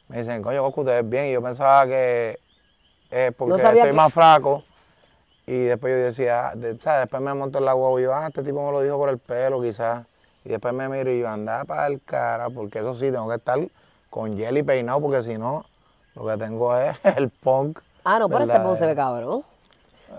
Me 0.08 0.18
dicen, 0.18 0.42
coño, 0.42 0.62
Goku, 0.62 0.84
te 0.84 0.90
ves 0.92 1.08
bien. 1.08 1.26
Y 1.26 1.32
yo 1.32 1.42
pensaba 1.42 1.86
que 1.86 2.38
es 3.10 3.34
porque 3.34 3.58
sabía 3.58 3.82
estoy 3.82 3.90
que- 3.90 3.96
más 3.96 4.12
flaco. 4.12 4.64
Y 5.48 5.64
después 5.64 5.92
yo 5.94 6.04
decía, 6.04 6.52
de- 6.54 6.78
¿sabes? 6.78 7.04
Después 7.04 7.22
me 7.22 7.32
monto 7.32 7.56
en 7.58 7.64
la 7.64 7.72
guagua 7.72 7.98
y 8.00 8.04
yo, 8.04 8.14
ah, 8.14 8.26
este 8.26 8.42
tipo 8.42 8.64
me 8.66 8.70
lo 8.70 8.82
dijo 8.82 8.98
por 8.98 9.08
el 9.08 9.16
pelo 9.16 9.62
quizás. 9.62 10.04
Y 10.44 10.50
después 10.50 10.74
me 10.74 10.88
miro 10.90 11.10
y 11.10 11.20
yo, 11.20 11.28
anda 11.28 11.64
para 11.64 11.86
el 11.86 12.02
cara, 12.04 12.50
porque 12.50 12.80
eso 12.80 12.94
sí, 12.94 13.10
tengo 13.10 13.26
que 13.30 13.36
estar 13.36 13.58
con 14.10 14.36
jelly 14.36 14.62
peinado, 14.62 15.00
porque 15.00 15.22
si 15.22 15.38
no, 15.38 15.64
lo 16.14 16.26
que 16.26 16.36
tengo 16.36 16.76
es 16.78 16.98
el 17.16 17.30
punk. 17.30 17.78
Ah, 18.04 18.18
no, 18.18 18.28
pero 18.28 18.44
ese 18.44 18.60
pon 18.60 18.76
se 18.76 18.84
ve 18.84 18.94
cabrón. 18.94 19.42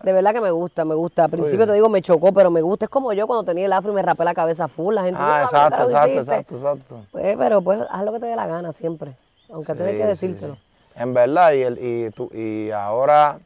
De 0.01 0.13
verdad 0.13 0.33
que 0.33 0.41
me 0.41 0.49
gusta, 0.51 0.83
me 0.83 0.95
gusta. 0.95 1.25
Al 1.25 1.29
principio 1.29 1.67
te 1.67 1.73
digo, 1.73 1.89
me 1.89 2.01
chocó, 2.01 2.31
pero 2.31 2.49
me 2.49 2.61
gusta. 2.61 2.85
Es 2.85 2.89
como 2.89 3.13
yo 3.13 3.27
cuando 3.27 3.43
tenía 3.43 3.65
el 3.67 3.73
afro 3.73 3.91
y 3.91 3.95
me 3.95 4.01
rapé 4.01 4.23
la 4.23 4.33
cabeza 4.33 4.67
full. 4.67 4.95
La 4.95 5.03
gente, 5.03 5.19
Ah, 5.21 5.41
"Ah, 5.41 5.43
exacto, 5.43 5.57
¿qué 5.65 5.69
carajo 5.69 5.89
exacto, 5.91 6.09
hiciste?". 6.09 6.31
exacto, 6.35 6.55
exacto. 6.57 7.05
Pues, 7.11 7.37
pero 7.37 7.61
pues 7.61 7.79
haz 7.89 8.03
lo 8.03 8.13
que 8.13 8.19
te 8.19 8.25
dé 8.27 8.35
la 8.35 8.47
gana 8.47 8.71
siempre. 8.71 9.15
Aunque 9.51 9.75
tienes 9.75 9.93
que 9.95 10.07
Sí, 10.07 10.15
sí, 10.15 10.27
decírtelo. 10.27 10.55
sí. 10.55 10.61
En 10.95 11.13
verdad, 11.13 11.53
y, 11.53 11.61
el, 11.63 11.77
y, 11.81 12.09
tú- 12.11 12.29
y 12.33 12.69
ahora 12.71 13.39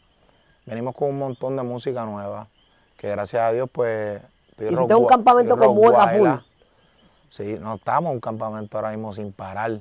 venimos 0.66 0.96
con 0.96 1.10
un 1.10 1.20
montón 1.20 1.56
de 1.58 1.64
música 1.64 2.06
nueva, 2.06 2.48
que 2.98 3.10
gracias 3.10 3.42
a 3.42 3.52
Dios, 3.52 3.70
pues... 3.72 4.22
Hiciste 4.60 4.94
un 4.96 5.06
campamento 5.08 5.58
con 5.58 5.76
guayla. 5.76 6.08
full. 6.18 6.30
Sí, 7.28 7.58
no 7.60 7.76
estamos 7.76 8.10
en 8.12 8.16
un 8.16 8.22
campamento 8.22 8.78
ahora 8.78 8.92
mismo 8.92 9.14
sin 9.14 9.34
parar. 9.34 9.80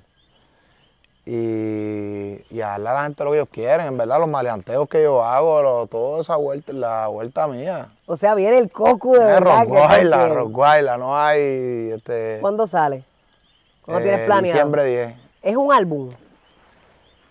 Y, 1.25 2.43
y 2.51 2.61
a 2.63 2.71
darle 2.71 2.89
a 2.89 2.95
la 2.95 3.03
gente 3.05 3.23
lo 3.23 3.31
que 3.31 3.37
ellos 3.37 3.49
quieren, 3.53 3.87
en 3.87 3.97
verdad, 3.97 4.19
los 4.19 4.29
maleanteos 4.29 4.89
que 4.89 5.05
yo 5.05 5.23
hago, 5.23 5.63
lo- 5.63 5.87
toda 5.87 6.21
esa 6.21 6.35
vuelta, 6.37 6.73
la 6.73 7.07
vuelta 7.07 7.47
mía. 7.47 7.93
O 8.07 8.17
sea, 8.17 8.35
viene 8.35 8.59
el 8.59 8.73
coco 8.73 9.13
de 9.13 9.25
verdad. 9.25 9.41
rock 9.41 9.61
que 9.61 9.67
te 9.67 9.69
guayla, 9.87 10.17
quiere. 10.17 10.35
rock 10.35 10.51
guayla, 10.53 10.99
no 10.99 11.17
hay... 11.17 11.91
Este, 11.95 12.39
¿Cuándo 12.41 12.67
sale? 12.67 13.05
¿Cuándo 13.85 14.01
eh, 14.01 14.03
tienes 14.09 14.27
planeado? 14.27 14.55
Diciembre 14.57 14.85
10. 14.85 15.15
¿Es 15.43 15.57
un 15.57 15.73
álbum? 15.73 16.11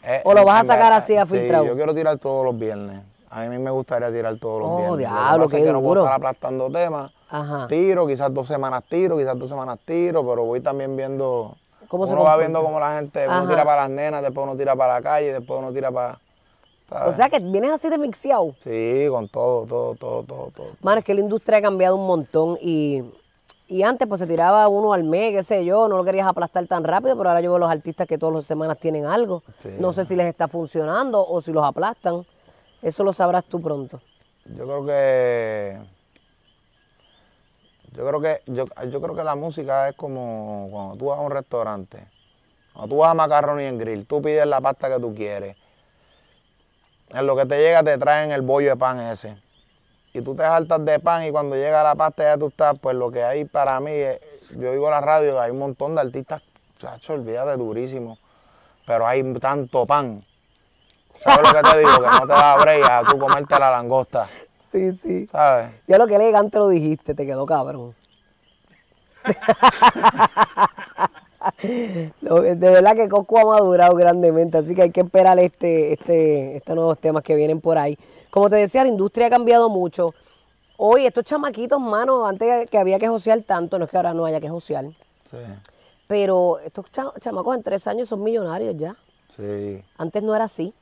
Eh, 0.04 0.22
¿O 0.24 0.34
lo 0.34 0.46
vas 0.46 0.62
a 0.62 0.64
sacar 0.74 0.94
así 0.94 1.18
a 1.18 1.26
sí, 1.26 1.38
filtrado? 1.38 1.66
yo 1.66 1.76
quiero 1.76 1.94
tirar 1.94 2.18
todos 2.18 2.46
los 2.46 2.58
viernes. 2.58 3.02
A 3.34 3.42
mí 3.46 3.58
me 3.58 3.72
gustaría 3.72 4.12
tirar 4.12 4.38
todos 4.38 4.60
los 4.62 4.70
Oh, 4.70 4.76
viernes. 4.78 4.90
Lo 4.92 4.98
que 4.98 5.00
diablo, 5.00 5.44
pasa 5.46 5.58
es 5.58 5.64
que 5.64 5.72
no 5.72 5.82
puedo 5.82 6.02
estar 6.04 6.14
aplastando 6.16 6.70
temas. 6.70 7.12
Ajá. 7.30 7.68
Tiro, 7.68 8.06
quizás 8.06 8.34
dos 8.34 8.46
semanas 8.46 8.84
tiro, 8.90 9.18
quizás 9.18 9.40
dos 9.40 9.50
semanas 9.50 9.80
tiro, 9.86 10.28
pero 10.28 10.44
voy 10.44 10.60
también 10.60 10.98
viendo. 10.98 11.56
¿Cómo 11.88 12.06
se 12.08 12.14
uno 12.14 12.24
va 12.24 12.32
comporta? 12.32 12.40
viendo 12.48 12.64
cómo 12.64 12.80
la 12.80 12.96
gente, 12.96 13.26
uno 13.26 13.38
Ajá. 13.38 13.48
tira 13.50 13.64
para 13.64 13.82
las 13.84 13.90
nenas, 13.90 14.22
después 14.22 14.46
uno 14.46 14.58
tira 14.58 14.76
para 14.76 14.96
la 14.96 15.02
calle, 15.02 15.32
después 15.34 15.60
uno 15.60 15.72
tira 15.72 15.92
para. 15.92 16.20
O 17.08 17.12
sea 17.14 17.30
que 17.30 17.40
vienes 17.40 17.72
así 17.72 17.90
de 17.90 17.98
mixeado. 17.98 18.54
Sí, 18.62 19.06
con 19.10 19.30
todo, 19.30 19.66
todo, 19.66 19.96
todo, 19.96 20.24
todo, 20.24 20.52
todo. 20.54 20.68
Mano, 20.82 21.00
es 21.00 21.06
que 21.06 21.14
la 21.14 21.22
industria 21.22 21.60
ha 21.60 21.62
cambiado 21.62 21.96
un 21.96 22.06
montón 22.06 22.58
y, 22.62 23.02
y 23.70 23.84
antes 23.84 24.06
pues 24.10 24.20
se 24.20 24.28
tiraba 24.28 24.68
uno 24.68 24.92
al 24.92 25.06
mes, 25.06 25.32
qué 25.34 25.42
sé 25.42 25.64
yo, 25.64 25.88
no 25.88 25.96
lo 25.96 26.04
querías 26.04 26.28
aplastar 26.28 26.68
tan 26.68 26.84
rápido, 26.84 27.16
pero 27.16 27.30
ahora 27.30 27.40
yo 27.40 27.52
veo 27.52 27.60
los 27.60 27.72
artistas 27.72 28.06
que 28.08 28.18
todas 28.18 28.36
las 28.36 28.46
semanas 28.46 28.78
tienen 28.78 29.06
algo. 29.06 29.42
Sí. 29.60 29.70
No 29.80 29.94
sé 29.94 30.04
si 30.04 30.18
les 30.18 30.28
está 30.28 30.50
funcionando 30.50 31.26
o 31.26 31.40
si 31.40 31.54
los 31.54 31.64
aplastan. 31.64 32.26
Eso 32.82 33.04
lo 33.04 33.14
sabrás 33.14 33.46
tú 33.46 33.62
pronto. 33.62 34.02
Yo 34.46 34.66
creo 34.66 34.86
que. 34.86 35.78
Yo 37.94 38.08
creo 38.08 38.22
que 38.22 38.42
yo, 38.48 38.66
yo 38.90 39.02
creo 39.02 39.16
que 39.16 39.24
la 39.24 39.36
música 39.36 39.90
es 39.90 39.96
como 39.96 40.70
cuando 40.72 40.96
tú 40.96 41.06
vas 41.08 41.20
a 41.20 41.22
un 41.22 41.32
restaurante. 41.32 42.08
Cuando 42.74 42.96
tú 42.96 43.02
vas 43.02 43.12
a 43.12 43.14
Macaroni 43.14 43.66
en 43.66 43.78
Grill, 43.78 44.06
tú 44.06 44.22
pides 44.22 44.46
la 44.46 44.62
pasta 44.62 44.90
que 44.90 45.00
tú 45.00 45.14
quieres. 45.14 45.58
En 47.10 47.28
lo 47.28 47.36
que 47.36 47.46
te 47.46 47.58
llega 47.60 47.84
te 47.84 47.98
traen 47.98 48.32
el 48.32 48.42
bollo 48.42 48.70
de 48.70 48.78
pan 48.78 49.00
ese. 49.00 49.36
Y 50.14 50.22
tú 50.22 50.36
te 50.36 50.44
saltas 50.44 50.84
de 50.86 51.00
pan 51.00 51.26
y 51.26 51.32
cuando 51.32 51.56
llega 51.56 51.84
la 51.84 51.96
pasta 51.96 52.24
ya 52.24 52.38
tú 52.38 52.48
estás, 52.48 52.78
pues 52.80 52.96
lo 52.96 53.12
que 53.12 53.24
hay 53.24 53.46
para 53.46 53.80
mí, 53.80 53.92
es- 53.92 54.20
yo 54.58 54.72
oigo 54.72 54.90
la 54.90 55.02
radio, 55.02 55.40
hay 55.40 55.52
un 55.52 55.60
montón 55.60 55.96
de 55.96 56.02
artistas, 56.02 56.42
chacho, 56.80 57.14
olvídate, 57.14 57.58
durísimo. 57.58 58.18
Pero 58.86 59.08
hay 59.08 59.24
tanto 59.36 59.86
pan. 59.86 60.24
¿Sabes 61.24 61.52
lo 61.54 61.62
que 61.62 61.70
te 61.72 61.78
digo? 61.80 61.92
Que 62.00 62.08
no 62.08 62.22
te 62.22 62.28
da 62.34 62.58
break 62.58 62.90
a 62.90 63.04
tú 63.10 63.18
comerte 63.18 63.60
la 63.60 63.72
langosta. 63.72 64.28
Sí, 64.72 64.92
sí. 64.94 65.28
¿Sabes? 65.28 65.70
Ya 65.88 65.98
lo 65.98 66.08
que 66.08 66.16
elegante 66.16 66.58
lo 66.58 66.68
dijiste, 66.70 67.14
te 67.14 67.26
quedó 67.26 67.46
cabrón. 67.46 67.94
De 71.62 72.56
verdad 72.70 72.96
que 72.96 73.10
Coco 73.10 73.40
ha 73.40 73.46
madurado 73.46 73.96
grandemente, 73.96 74.58
así 74.60 74.76
que 74.76 74.84
hay 74.84 74.92
que 74.92 75.02
esperar 75.02 75.40
este, 75.40 75.94
este, 75.94 76.56
estos 76.56 76.76
nuevos 76.76 76.98
temas 77.00 77.24
que 77.24 77.36
vienen 77.36 77.62
por 77.62 77.78
ahí. 77.78 77.98
Como 78.30 78.50
te 78.50 78.58
decía, 78.58 78.84
la 78.84 78.90
industria 78.90 79.28
ha 79.28 79.30
cambiado 79.30 79.70
mucho. 79.70 80.14
Hoy 80.78 81.06
estos 81.06 81.24
chamaquitos, 81.26 81.80
mano, 81.80 82.26
antes 82.26 82.70
que 82.70 82.78
había 82.78 83.00
que 83.00 83.08
josear 83.08 83.42
tanto, 83.42 83.78
no 83.80 83.86
es 83.86 83.92
que 83.92 83.98
ahora 83.98 84.14
no 84.14 84.26
haya 84.26 84.40
que 84.40 84.50
josear, 84.50 84.86
Sí, 85.30 85.38
pero 86.08 86.60
estos 86.60 86.86
cha- 86.92 87.14
chamacos 87.20 87.56
en 87.56 87.64
tres 87.64 87.88
años 87.88 88.10
son 88.10 88.24
millonarios 88.24 88.76
ya. 88.78 88.96
sí. 89.36 89.84
Antes 89.98 90.24
no 90.24 90.36
era 90.36 90.46
así. 90.46 90.74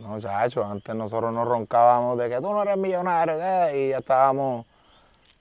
No, 0.00 0.18
chacho, 0.18 0.64
antes 0.64 0.94
nosotros 0.94 1.32
nos 1.32 1.46
roncábamos 1.46 2.16
de 2.18 2.28
que 2.28 2.36
tú 2.36 2.52
no 2.52 2.62
eres 2.62 2.76
millonario 2.76 3.34
eh, 3.38 3.86
y 3.86 3.88
ya 3.90 3.98
estábamos, 3.98 4.64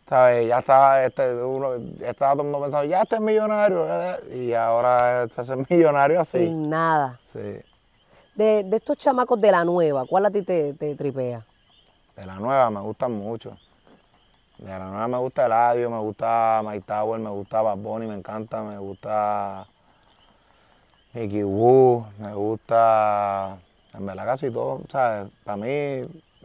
¿sabes? 0.07 0.47
Ya 0.47 0.59
estaba, 0.59 1.03
este, 1.03 1.33
uno, 1.33 1.73
estaba 2.01 2.33
todo 2.33 2.43
el 2.43 2.49
mundo 2.49 2.61
pensando, 2.61 2.85
ya 2.85 3.01
este 3.01 3.15
es 3.15 3.21
millonario 3.21 3.85
eh, 3.89 4.35
y 4.35 4.53
ahora 4.53 5.27
se 5.29 5.41
hace 5.41 5.55
millonario 5.69 6.19
así. 6.19 6.39
Sin 6.39 6.69
nada. 6.69 7.19
Sí. 7.31 7.61
De, 8.35 8.63
de 8.63 8.77
estos 8.77 8.97
chamacos 8.97 9.39
de 9.39 9.51
la 9.51 9.63
nueva, 9.63 10.05
¿cuál 10.05 10.25
a 10.25 10.31
ti 10.31 10.41
te, 10.41 10.73
te 10.73 10.95
tripea? 10.95 11.45
De 12.15 12.25
la 12.25 12.35
nueva 12.35 12.69
me 12.69 12.81
gustan 12.81 13.13
mucho. 13.13 13.57
De 14.57 14.67
la 14.67 14.89
nueva 14.89 15.07
me 15.07 15.17
gusta 15.19 15.45
Eladio, 15.45 15.89
me 15.89 15.99
gusta 15.99 16.61
Mike 16.65 16.83
Tower, 16.85 17.17
me 17.19 17.29
gusta 17.29 17.61
Bad 17.61 17.77
Bunny, 17.77 18.07
me 18.07 18.15
encanta, 18.15 18.61
me 18.61 18.77
gusta 18.77 19.65
Mickey 21.13 21.43
Wu, 21.43 22.05
me 22.19 22.33
gusta, 22.33 23.57
en 23.99 24.05
verdad 24.05 24.25
casi 24.25 24.49
todo, 24.49 24.81
¿sabes? 24.89 25.29
Para 25.43 25.57
mí, 25.57 25.67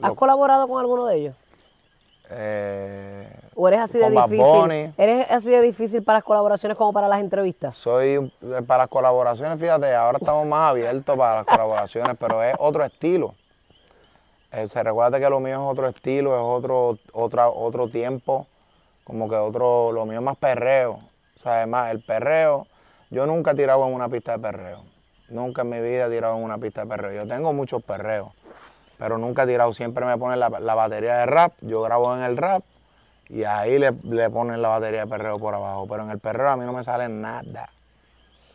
¿Has 0.02 0.08
lo- 0.08 0.14
colaborado 0.14 0.68
con 0.68 0.80
alguno 0.80 1.06
de 1.06 1.16
ellos? 1.16 1.34
eh, 2.30 3.28
¿O 3.54 3.68
eres 3.68 3.80
así 3.80 3.98
de 3.98 4.10
difícil? 4.10 4.36
Bunny. 4.42 4.92
¿Eres 4.96 5.30
así 5.30 5.50
de 5.50 5.60
difícil 5.60 6.02
para 6.02 6.18
las 6.18 6.24
colaboraciones 6.24 6.76
como 6.76 6.92
para 6.92 7.06
las 7.08 7.20
entrevistas? 7.20 7.76
soy, 7.76 8.30
eh, 8.42 8.62
para 8.66 8.84
las 8.84 8.88
colaboraciones, 8.88 9.58
fíjate, 9.60 9.94
ahora 9.94 10.18
estamos 10.18 10.46
más 10.46 10.70
abiertos 10.70 11.16
para 11.16 11.36
las 11.36 11.44
colaboraciones, 11.46 12.16
pero 12.18 12.42
es 12.42 12.54
otro 12.58 12.84
estilo. 12.84 13.34
Eh, 14.52 14.68
se 14.68 14.82
recuerda 14.82 15.18
que 15.20 15.28
lo 15.28 15.40
mío 15.40 15.54
es 15.64 15.70
otro 15.70 15.86
estilo, 15.88 16.34
es 16.34 16.40
otro, 16.42 16.98
otra, 17.12 17.48
otro 17.48 17.88
tiempo, 17.88 18.46
como 19.04 19.28
que 19.28 19.36
otro, 19.36 19.92
lo 19.92 20.06
mío 20.06 20.18
es 20.18 20.24
más 20.24 20.36
perreo. 20.36 21.00
O 21.36 21.40
sea, 21.40 21.62
es 21.62 21.68
más, 21.68 21.90
el 21.90 22.00
perreo, 22.00 22.66
yo 23.10 23.26
nunca 23.26 23.50
he 23.50 23.54
tirado 23.54 23.86
en 23.86 23.92
una 23.94 24.08
pista 24.08 24.32
de 24.32 24.38
perreo. 24.38 24.82
Nunca 25.28 25.62
en 25.62 25.70
mi 25.70 25.80
vida 25.80 26.06
he 26.06 26.10
tirado 26.10 26.36
en 26.36 26.44
una 26.44 26.58
pista 26.58 26.82
de 26.82 26.86
perreo. 26.88 27.12
Yo 27.24 27.28
tengo 27.28 27.52
muchos 27.52 27.82
perreos, 27.82 28.28
pero 28.98 29.18
nunca 29.18 29.44
he 29.44 29.46
tirado. 29.46 29.72
Siempre 29.72 30.04
me 30.04 30.16
ponen 30.18 30.38
la, 30.38 30.48
la 30.50 30.74
batería 30.74 31.16
de 31.18 31.26
rap, 31.26 31.52
yo 31.62 31.82
grabo 31.82 32.14
en 32.14 32.22
el 32.22 32.36
rap 32.36 32.62
y 33.28 33.44
ahí 33.44 33.78
le, 33.78 33.92
le 34.10 34.30
ponen 34.30 34.60
la 34.60 34.68
batería 34.68 35.00
de 35.00 35.06
perreo 35.06 35.38
por 35.38 35.54
abajo. 35.54 35.86
Pero 35.88 36.02
en 36.02 36.10
el 36.10 36.18
perreo 36.18 36.48
a 36.48 36.56
mí 36.56 36.64
no 36.64 36.72
me 36.72 36.84
sale 36.84 37.08
nada. 37.08 37.70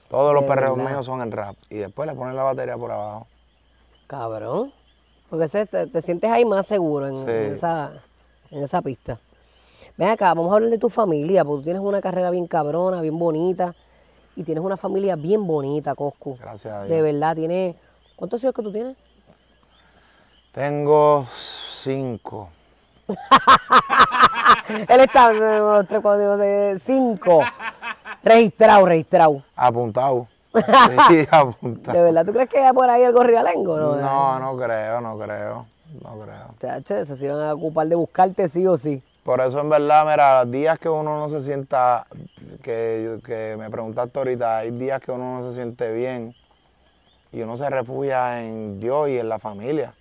Todos 0.09 0.33
los 0.33 0.43
perreos 0.43 0.75
verdad. 0.77 0.91
míos 0.91 1.05
son 1.05 1.21
en 1.21 1.31
rap 1.31 1.55
y 1.69 1.77
después 1.77 2.07
le 2.09 2.15
ponen 2.15 2.35
la 2.35 2.43
batería 2.43 2.77
por 2.77 2.91
abajo. 2.91 3.27
Cabrón. 4.07 4.71
Porque 5.29 5.45
ese- 5.45 5.67
te, 5.67 5.85
te 5.87 6.01
sientes 6.01 6.31
ahí 6.31 6.45
más 6.45 6.65
seguro 6.65 7.07
en, 7.07 7.15
Sí. 7.15 7.23
en 7.27 7.51
esa, 7.53 7.91
en 8.49 8.63
esa 8.63 8.81
pista. 8.81 9.19
Ven 9.97 10.09
acá, 10.09 10.33
vamos 10.33 10.51
a 10.51 10.55
hablar 10.55 10.71
de 10.71 10.77
tu 10.79 10.89
familia, 10.89 11.43
porque 11.45 11.59
tú 11.59 11.63
tienes 11.65 11.81
una 11.83 12.01
carrera 12.01 12.31
bien 12.31 12.47
cabrona, 12.47 13.01
bien 13.01 13.19
bonita, 13.19 13.75
y 14.39 14.43
tienes 14.43 14.63
una 14.63 14.77
familia 14.77 15.17
bien 15.17 15.45
bonita, 15.45 15.93
Coscu. 15.95 16.37
Gracias 16.39 16.73
a 16.73 16.83
De 16.83 16.87
Dios. 16.87 17.01
verdad, 17.03 17.35
tiene... 17.35 17.75
¿Cuántos 18.15 18.41
hijos 18.41 18.55
que 18.55 18.63
tú 18.63 18.71
tienes? 18.71 18.95
Tengo 20.53 21.25
cinco. 21.35 22.47
Él 24.69 24.99
está, 25.01 25.31
tres, 25.85 25.99
cuatro, 26.01 26.37
cinco. 26.77 27.41
Registrado, 28.23 28.85
registrado. 28.85 29.43
Apuntado. 29.57 30.27
Sí, 31.09 31.27
apuntado. 31.29 31.97
¿De 31.97 32.03
verdad 32.05 32.25
tú 32.25 32.31
crees 32.31 32.49
que 32.49 32.59
hay 32.59 32.73
por 32.73 32.89
ahí 32.89 33.03
algo 33.03 33.21
realengo? 33.21 33.77
No, 33.77 33.95
No, 33.97 34.39
no 34.39 34.57
creo, 34.57 35.01
no 35.01 35.17
creo, 35.19 35.65
no 36.01 36.19
creo. 36.19 36.55
Chacho, 36.59 37.03
se 37.03 37.25
iban 37.25 37.41
a 37.41 37.53
ocupar 37.53 37.87
de 37.87 37.95
buscarte 37.95 38.47
sí 38.47 38.65
o 38.65 38.77
sí. 38.77 39.03
Por 39.23 39.41
eso 39.41 39.59
en 39.59 39.69
verdad, 39.69 40.05
mira, 40.09 40.43
los 40.43 40.51
días 40.51 40.79
que 40.79 40.89
uno 40.89 41.19
no 41.19 41.29
se 41.29 41.41
sienta, 41.41 42.07
que, 42.63 43.19
que 43.23 43.55
me 43.57 43.69
preguntaste 43.69 44.17
ahorita, 44.17 44.59
hay 44.59 44.71
días 44.71 45.01
que 45.01 45.11
uno 45.11 45.39
no 45.39 45.49
se 45.49 45.55
siente 45.55 45.91
bien 45.91 46.35
y 47.31 47.41
uno 47.41 47.57
se 47.57 47.69
refugia 47.69 48.43
en 48.43 48.79
Dios 48.79 49.09
y 49.09 49.19
en 49.19 49.29
la 49.29 49.39
familia. 49.39 49.93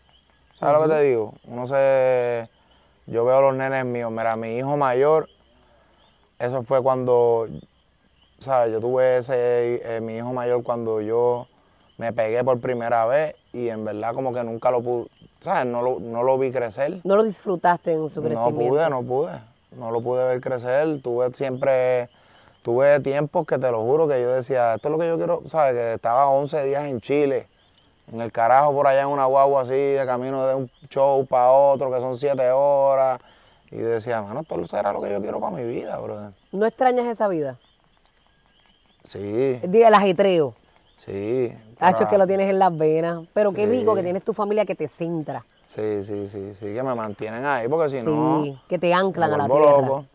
¿Sabes 0.55 0.81
lo 0.81 0.89
que 0.89 0.95
te 0.95 1.03
digo? 1.03 1.35
Uno 1.45 1.67
se, 1.67 2.49
yo 3.07 3.25
veo 3.25 3.39
a 3.39 3.43
los 3.43 3.55
nenes 3.55 3.85
míos, 3.85 4.11
mira, 4.11 4.35
mi 4.37 4.57
hijo 4.57 4.77
mayor, 4.77 5.29
eso 6.39 6.63
fue 6.63 6.83
cuando, 6.83 7.49
¿sabes? 8.39 8.73
Yo 8.73 8.81
tuve 8.81 9.19
ese, 9.19 9.97
eh, 9.97 10.01
mi 10.01 10.17
hijo 10.17 10.33
mayor 10.33 10.63
cuando 10.63 11.01
yo 11.01 11.47
me 11.97 12.13
pegué 12.13 12.43
por 12.45 12.61
primera 12.61 13.07
vez 13.07 13.35
y 13.53 13.69
en 13.69 13.85
verdad 13.85 14.15
como 14.15 14.33
que 14.33 14.43
nunca 14.45 14.71
lo 14.71 14.83
pude, 14.83 15.09
¿sabes? 15.41 15.67
No 15.71 15.83
lo, 15.83 15.99
no 16.01 16.23
lo 16.23 16.39
vi 16.39 16.51
crecer. 16.51 17.01
No 17.05 17.17
lo 17.17 17.23
disfrutaste 17.23 17.93
en 17.93 18.09
su 18.09 18.21
No 18.21 18.29
crecimiento. 18.29 18.71
pude, 18.75 18.91
no 18.91 19.03
pude. 19.03 19.33
No 19.77 19.91
lo 19.91 20.01
pude 20.01 20.25
ver 20.27 20.41
crecer. 20.41 21.01
Tuve 21.03 21.33
siempre, 21.35 22.09
tuve 22.63 23.01
tiempos 23.01 23.47
que 23.47 23.59
te 23.59 23.71
lo 23.71 23.83
juro 23.83 24.09
que 24.09 24.21
yo 24.21 24.33
decía, 24.33 24.75
esto 24.75 24.89
es 24.89 24.93
lo 24.93 24.99
que 24.99 25.07
yo 25.09 25.17
quiero, 25.17 25.43
¿sabes? 25.47 25.75
Que 25.75 25.95
estaba 25.95 26.29
11 26.31 26.65
días 26.65 26.85
en 26.85 27.01
Chile, 27.01 27.47
en 28.13 28.21
el 28.21 28.33
carajo 28.33 28.73
por 28.73 28.87
allá 28.87 29.03
en 29.03 29.09
una 29.09 29.27
guagua 29.27 29.63
así, 29.63 29.71
de 29.73 30.05
camino 30.07 30.47
de 30.47 30.55
un 30.55 30.71
show 30.89 31.25
para 31.27 31.51
otro, 31.53 31.91
que 31.93 31.99
son 31.99 32.17
7 32.17 32.51
horas. 32.51 33.21
Y 33.71 33.77
yo 33.77 33.87
decía, 33.87 34.23
mano, 34.23 34.41
esto 34.41 34.67
será 34.67 34.93
lo 34.93 35.03
que 35.03 35.11
yo 35.11 35.21
quiero 35.21 35.39
para 35.41 35.55
mi 35.55 35.63
vida, 35.65 35.99
brother. 35.99 36.31
¿No 36.53 36.65
extrañas 36.65 37.05
esa 37.07 37.29
vida? 37.29 37.59
Sí, 39.05 39.61
Diga 39.63 39.89
el 39.89 39.95
ajetreo. 39.95 40.55
Sí. 40.99 41.53
Hacho, 41.81 41.99
pero- 42.01 42.11
que 42.11 42.19
lo 42.19 42.27
tienes 42.27 42.51
en 42.51 42.59
las 42.59 42.77
venas. 42.77 43.27
Pero 43.33 43.53
qué 43.53 43.65
Sí. 43.65 43.71
rico 43.71 43.95
que 43.95 44.03
tienes 44.03 44.23
tu 44.25 44.33
familia 44.35 44.65
que 44.67 44.75
te 44.75 44.87
centra. 44.89 45.45
Sí, 45.67 46.03
sí, 46.03 46.29
sí, 46.29 46.55
sí, 46.55 46.67
que 46.67 46.83
me 46.83 46.95
mantienen 46.95 47.45
ahí, 47.45 47.69
porque 47.69 47.91
si 47.91 48.01
Sí, 48.01 48.07
no, 48.07 48.61
que 48.69 48.79
te 48.79 48.93
anclan 48.95 49.33
a 49.35 49.37
la 49.39 49.47
tierra. 49.47 49.81
loco. 49.83 50.07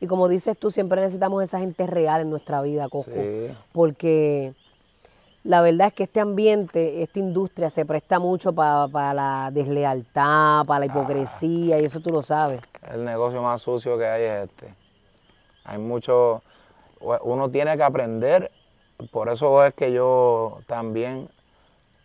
Y 0.00 0.06
como 0.06 0.28
dices 0.28 0.56
tú, 0.58 0.70
siempre 0.70 1.00
necesitamos 1.00 1.42
esa 1.42 1.58
gente 1.58 1.86
real 1.86 2.20
en 2.20 2.30
nuestra 2.30 2.60
vida, 2.62 2.84
Coco. 2.88 3.10
Sí. 3.12 3.48
Porque 3.72 4.54
la 5.44 5.60
verdad 5.60 5.88
es 5.88 5.92
que 5.94 6.02
este 6.04 6.20
ambiente, 6.20 7.02
esta 7.02 7.18
industria 7.20 7.70
se 7.70 7.84
presta 7.86 8.18
mucho 8.18 8.52
para 8.52 9.14
la 9.14 9.50
deslealtad, 9.52 10.64
para 10.66 10.80
la 10.80 10.86
hipocresía, 10.86 11.80
y 11.80 11.84
eso 11.84 12.00
tú 12.00 12.10
lo 12.10 12.22
sabes. 12.22 12.60
El 12.92 13.04
negocio 13.04 13.40
más 13.42 13.62
sucio 13.62 13.96
que 13.98 14.06
hay 14.06 14.22
es 14.24 14.44
este. 14.50 14.74
Hay 15.64 15.78
mucho, 15.78 16.42
uno 17.22 17.50
tiene 17.50 17.76
que 17.76 17.82
aprender, 17.82 18.50
por 19.06 19.28
eso 19.28 19.64
es 19.64 19.74
que 19.74 19.92
yo 19.92 20.58
también, 20.66 21.28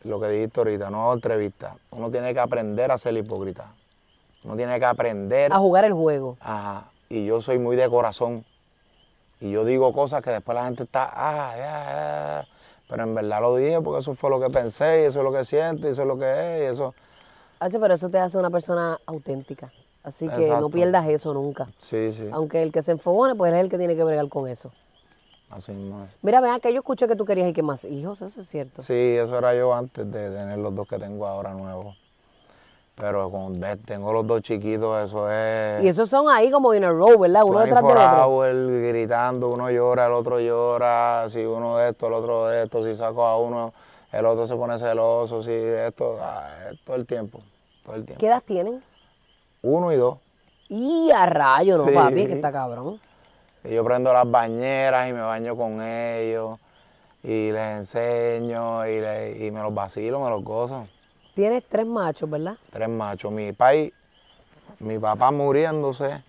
lo 0.03 0.19
que 0.19 0.27
dijiste 0.27 0.59
ahorita, 0.59 0.89
no 0.89 1.11
entrevista, 1.11 1.75
uno 1.91 2.11
tiene 2.11 2.33
que 2.33 2.39
aprender 2.39 2.91
a 2.91 2.97
ser 2.97 3.15
hipócrita. 3.17 3.73
Uno 4.43 4.55
tiene 4.55 4.77
que 4.77 4.85
aprender, 4.85 5.51
A 5.53 5.57
jugar 5.57 5.85
el 5.85 5.93
juego. 5.93 6.37
ajá, 6.41 6.89
y 7.09 7.25
yo 7.25 7.41
soy 7.41 7.57
muy 7.59 7.75
de 7.75 7.89
corazón. 7.89 8.45
Y 9.39 9.51
yo 9.51 9.65
digo 9.65 9.91
cosas 9.93 10.21
que 10.23 10.29
después 10.31 10.55
la 10.55 10.65
gente 10.65 10.83
está, 10.83 11.09
ah, 11.11 11.53
ya, 11.55 11.63
ya", 11.63 12.47
pero 12.87 13.03
en 13.03 13.15
verdad 13.15 13.41
lo 13.41 13.55
dije 13.55 13.81
porque 13.81 13.99
eso 14.01 14.15
fue 14.15 14.29
lo 14.29 14.39
que 14.39 14.49
pensé, 14.49 15.03
y 15.03 15.05
eso 15.05 15.19
es 15.19 15.23
lo 15.23 15.31
que 15.31 15.45
siento, 15.45 15.87
y 15.87 15.91
eso 15.91 16.01
es 16.03 16.07
lo 16.07 16.17
que 16.17 16.25
es, 16.31 16.63
y 16.63 16.65
eso, 16.65 16.93
Hacho, 17.59 17.79
pero 17.79 17.93
eso 17.93 18.09
te 18.09 18.19
hace 18.19 18.37
una 18.37 18.49
persona 18.49 18.99
auténtica. 19.05 19.71
Así 20.03 20.27
que 20.27 20.49
no 20.49 20.69
pierdas 20.69 21.07
eso 21.07 21.33
nunca. 21.33 21.69
sí, 21.79 22.11
sí, 22.11 22.27
Aunque 22.33 22.61
el 22.61 22.73
que 22.73 22.81
se 22.81 22.91
enfogone, 22.91 23.35
pues 23.35 23.53
es 23.53 23.59
el 23.59 23.69
que 23.69 23.77
tiene 23.77 23.95
que 23.95 24.03
bregar 24.03 24.27
con 24.27 24.49
eso. 24.49 24.69
Así 25.55 25.71
mismo 25.71 26.03
es. 26.03 26.11
Mira, 26.21 26.41
vean 26.41 26.59
que 26.59 26.71
yo 26.73 26.79
escuché 26.79 27.07
que 27.07 27.15
tú 27.15 27.25
querías 27.25 27.49
y 27.49 27.53
que 27.53 27.63
más 27.63 27.85
hijos, 27.85 28.21
eso 28.21 28.41
es 28.41 28.47
cierto. 28.47 28.81
Sí, 28.81 28.93
eso 28.93 29.37
era 29.37 29.55
yo 29.55 29.73
antes 29.73 30.09
de 30.11 30.29
tener 30.29 30.57
los 30.59 30.73
dos 30.75 30.87
que 30.87 30.97
tengo 30.99 31.25
ahora 31.27 31.53
nuevos. 31.53 31.95
Pero 32.95 33.31
con 33.31 33.59
de- 33.59 33.77
tengo 33.77 34.13
los 34.13 34.25
dos 34.27 34.41
chiquitos, 34.43 35.03
eso 35.09 35.29
es. 35.31 35.83
Y 35.83 35.87
esos 35.87 36.07
son 36.09 36.29
ahí 36.29 36.51
como 36.51 36.73
in 36.75 36.83
a 36.83 36.91
row, 36.91 37.17
¿verdad? 37.17 37.41
Uno 37.43 37.59
detrás 37.61 37.81
del 37.83 37.95
24 37.95 38.07
otro. 38.21 38.23
hours 38.23 38.87
gritando, 38.89 39.49
uno 39.49 39.71
llora, 39.71 40.05
el 40.05 40.11
otro 40.13 40.39
llora, 40.39 41.27
si 41.29 41.43
uno 41.43 41.77
de 41.77 41.89
esto, 41.89 42.05
el 42.07 42.13
otro 42.13 42.47
de 42.47 42.63
esto, 42.65 42.83
si 42.83 42.95
saco 42.95 43.25
a 43.25 43.39
uno, 43.39 43.73
el 44.11 44.25
otro 44.27 44.45
se 44.45 44.55
pone 44.55 44.77
celoso, 44.77 45.41
si 45.41 45.51
esto, 45.51 46.17
ah, 46.21 46.47
todo 46.85 46.95
el 46.95 47.07
tiempo, 47.07 47.39
todo 47.83 47.95
el 47.95 48.05
tiempo. 48.05 48.19
¿Qué 48.19 48.27
edad 48.27 48.43
tienen? 48.45 48.83
Uno 49.63 49.91
y 49.91 49.95
dos. 49.95 50.19
Y 50.69 51.09
a 51.15 51.25
rayo, 51.25 51.79
no, 51.79 51.87
Sí. 51.87 51.93
papi, 51.95 52.27
que 52.27 52.33
está 52.33 52.51
cabrón. 52.51 52.99
Yo 53.63 53.83
prendo 53.85 54.11
las 54.11 54.29
bañeras 54.29 55.09
y 55.09 55.13
me 55.13 55.21
baño 55.21 55.55
con 55.55 55.81
ellos, 55.81 56.59
y 57.23 57.51
les 57.51 57.77
enseño, 57.77 58.85
y, 58.87 58.99
le- 58.99 59.45
y 59.45 59.51
me 59.51 59.61
los 59.61 59.73
vacilo, 59.73 60.19
me 60.19 60.29
los 60.29 60.43
gozo. 60.43 60.87
Tienes 61.33 61.63
tres 61.67 61.85
machos, 61.85 62.29
¿verdad? 62.29 62.57
tres 62.71 62.89
machos. 62.89 63.31
Mi 63.31 63.53
país, 63.53 63.93
mi 64.79 64.99
papá 64.99 65.31
muriéndose 65.31 66.21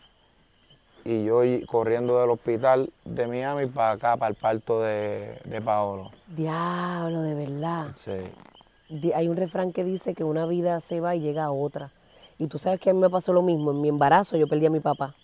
y 1.05 1.25
yo 1.25 1.40
corriendo 1.66 2.20
del 2.20 2.31
hospital 2.31 2.90
de 3.05 3.27
Miami 3.27 3.66
para 3.66 3.90
acá, 3.92 4.16
para 4.16 4.31
el 4.31 4.37
parto 4.37 4.81
de, 4.81 5.38
de 5.44 5.61
Paolo. 5.61 6.11
Diablo, 6.29 7.20
de 7.23 7.35
verdad. 7.35 7.88
Sí. 7.97 9.12
Hay 9.14 9.29
un 9.29 9.37
refrán 9.37 9.73
que 9.73 9.83
dice 9.85 10.14
que 10.14 10.25
una 10.25 10.47
vida 10.47 10.81
se 10.81 11.01
va 11.01 11.14
y 11.16 11.20
llega 11.20 11.44
a 11.44 11.51
otra. 11.51 11.90
Y 12.38 12.47
tú 12.47 12.59
sabes 12.59 12.81
que 12.81 12.90
a 12.90 12.94
mí 12.94 13.01
me 13.01 13.11
pasó 13.11 13.33
lo 13.33 13.42
mismo. 13.42 13.73
En 13.73 13.81
mi 13.81 13.88
embarazo 13.88 14.37
yo 14.37 14.47
perdí 14.47 14.66
a 14.66 14.70
mi 14.70 14.81
papá. 14.81 15.14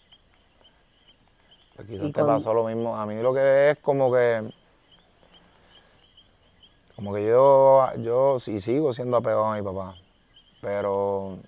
Pues 1.87 1.89
quizás 1.99 2.07
te 2.09 2.13
cuando- 2.13 2.33
pasó 2.35 2.53
lo 2.55 2.65
mismo. 2.65 2.97
A 2.97 3.07
mí 3.07 3.21
lo 3.23 3.33
que 3.33 3.71
es 3.71 3.79
como 3.79 4.13
que. 4.13 4.51
Como 6.97 7.15
que 7.15 7.27
yo, 7.27 7.87
yo 7.99 8.39
sí 8.39 8.61
sigo 8.61 8.93
siendo 8.93 9.17
apegado 9.17 9.47
a 9.47 9.57
mi 9.57 9.63
papá. 9.63 9.95
Pero. 10.61 11.39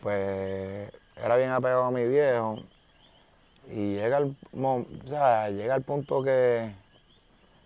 Pues. 0.00 0.90
Era 1.16 1.36
bien 1.36 1.50
apegado 1.50 1.84
a 1.84 1.90
mi 1.90 2.04
viejo. 2.06 2.58
Y 3.70 3.94
llega 3.94 4.18
el, 4.18 4.36
o 4.52 4.84
sea, 5.06 5.48
llega 5.50 5.74
el 5.76 5.82
punto 5.82 6.22
que. 6.22 6.72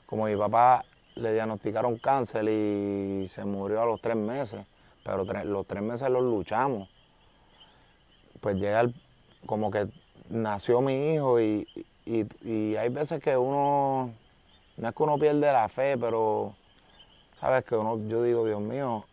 Como 0.06 0.26
mi 0.26 0.36
papá 0.36 0.84
le 1.16 1.32
diagnosticaron 1.32 1.98
cáncer 1.98 2.46
y 2.48 3.26
se 3.28 3.44
murió 3.44 3.82
a 3.82 3.86
los 3.86 4.00
tres 4.00 4.16
meses. 4.16 4.64
pero 5.04 5.24
tre- 5.24 5.44
los 5.44 5.66
tres 5.66 5.82
meses 5.82 6.08
los 6.10 6.22
luchamos. 6.22 6.86
Pues 8.40 8.56
llega 8.56 8.80
el, 8.80 8.94
como 9.46 9.70
que 9.70 9.88
nació 10.30 10.80
mi 10.80 11.14
hijo 11.14 11.40
y, 11.40 11.66
y, 12.04 12.76
hay 12.76 12.88
veces 12.88 13.22
que 13.22 13.36
uno, 13.36 14.10
no 14.76 14.88
es 14.88 14.94
que 14.94 15.02
uno 15.02 15.18
pierde 15.18 15.52
la 15.52 15.68
fe, 15.68 15.96
pero 15.98 16.54
sabes 17.40 17.64
que 17.64 17.76
uno, 17.76 17.98
yo 18.08 18.22
digo, 18.22 18.44
Dios 18.46 18.60
mío, 18.60 19.04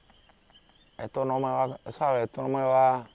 esto 0.97 1.25
no 1.25 1.39
me 1.39 1.47
va, 1.49 1.80
sabes, 1.89 2.25
esto 2.25 2.41
no 2.41 2.49
me 2.49 2.63
va, 2.63 3.06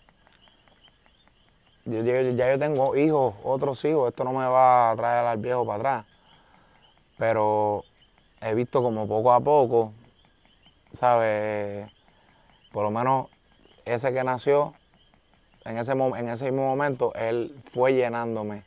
yo, 1.86 2.02
llegué- 2.02 2.36
ya 2.36 2.50
yo 2.50 2.58
tengo 2.58 2.94
hijos, 2.96 3.34
otros 3.42 3.84
hijos, 3.84 4.08
esto 4.08 4.24
no 4.24 4.32
me 4.32 4.46
va 4.46 4.90
a 4.90 4.96
traer 4.96 5.26
al 5.26 5.38
viejo 5.38 5.64
para 5.66 5.76
atrás. 5.78 6.06
Pero 7.18 7.84
he 8.40 8.54
visto 8.54 8.82
como 8.82 9.06
poco 9.06 9.32
a 9.32 9.40
poco, 9.40 9.92
¿sabes? 10.92 11.88
Por 12.72 12.84
lo 12.84 12.90
menos 12.90 13.26
ese 13.84 14.12
que 14.12 14.24
nació, 14.24 14.74
en 15.64 15.78
ese, 15.78 15.94
mo- 15.94 16.16
en 16.16 16.28
ese 16.28 16.46
mismo 16.50 16.66
momento, 16.68 17.12
él 17.14 17.54
fue 17.72 17.92
llenándome. 17.94 18.64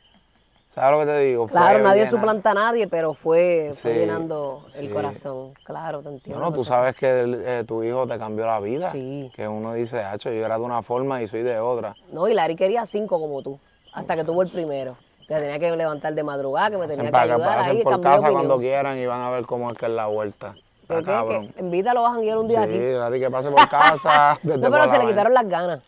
¿Sabes 0.68 0.90
lo 0.90 0.98
que 1.00 1.06
te 1.06 1.18
digo? 1.20 1.46
Claro, 1.46 1.74
Fue 1.78 1.82
nadie 1.82 2.00
llena- 2.04 2.10
suplanta 2.10 2.50
a 2.50 2.54
nadie, 2.54 2.88
pero 2.88 3.14
fue, 3.14 3.70
fue 3.74 3.92
Sí, 3.92 3.98
llenando 4.00 4.62
el 4.66 4.72
sí. 4.72 4.88
corazón. 4.88 5.54
Claro, 5.62 6.02
te 6.02 6.08
entiendo. 6.08 6.40
Bueno, 6.40 6.52
tú 6.52 6.62
perfecto. 6.62 6.74
sabes 6.76 6.96
que 6.96 7.20
el- 7.20 7.42
eh, 7.46 7.64
tu 7.64 7.84
hijo 7.84 8.08
te 8.08 8.18
cambió 8.18 8.44
la 8.44 8.58
vida. 8.58 8.90
Sí. 8.90 9.30
Que 9.36 9.46
uno 9.46 9.72
dice, 9.74 10.02
hacho, 10.02 10.30
yo 10.32 10.44
era 10.44 10.58
de 10.58 10.64
una 10.64 10.82
forma 10.82 11.22
y 11.22 11.28
soy 11.28 11.42
de 11.42 11.60
otra. 11.60 11.94
No, 12.10 12.26
y 12.26 12.34
Larry 12.34 12.56
quería 12.56 12.84
cinco 12.86 13.20
como 13.20 13.40
tú, 13.42 13.58
hasta 13.92 14.16
que 14.16 14.24
tuvo 14.24 14.42
el 14.42 14.48
primero. 14.48 14.96
Que 15.28 15.36
tenía 15.36 15.58
que 15.60 15.74
levantar 15.76 16.12
de 16.12 16.22
madrugada, 16.24 16.70
que 16.70 16.76
me 16.78 16.88
tenía 16.88 17.10
que 17.10 17.16
ayudar. 17.16 17.58
Ahí 17.60 17.82
por 17.84 18.00
casa 18.00 18.30
cuando 18.32 18.58
quieran 18.58 18.98
y 18.98 19.06
van 19.06 19.20
a 19.22 19.30
ver 19.30 19.46
cómo 19.46 19.70
es 19.70 19.78
que 19.78 19.86
es 19.86 19.92
la 19.92 20.06
vuelta. 20.06 20.54
¿Qué, 20.54 20.60
Está 20.82 20.98
qué, 20.98 21.04
cabrón. 21.04 21.52
qué? 21.54 21.60
Invítalo 21.60 22.04
a 22.04 22.10
janguear 22.10 22.36
un 22.36 22.48
día 22.48 22.64
Sí, 22.66 22.70
aquí. 22.74 22.92
Larry, 22.98 23.20
que 23.20 23.30
pase 23.30 23.48
por 23.50 23.68
casa. 23.68 24.38
No, 24.42 24.70
pero 24.70 24.90
se 24.90 24.98
le 24.98 25.06
quitaron 25.06 25.32
las 25.32 25.48
ganas. 25.48 25.80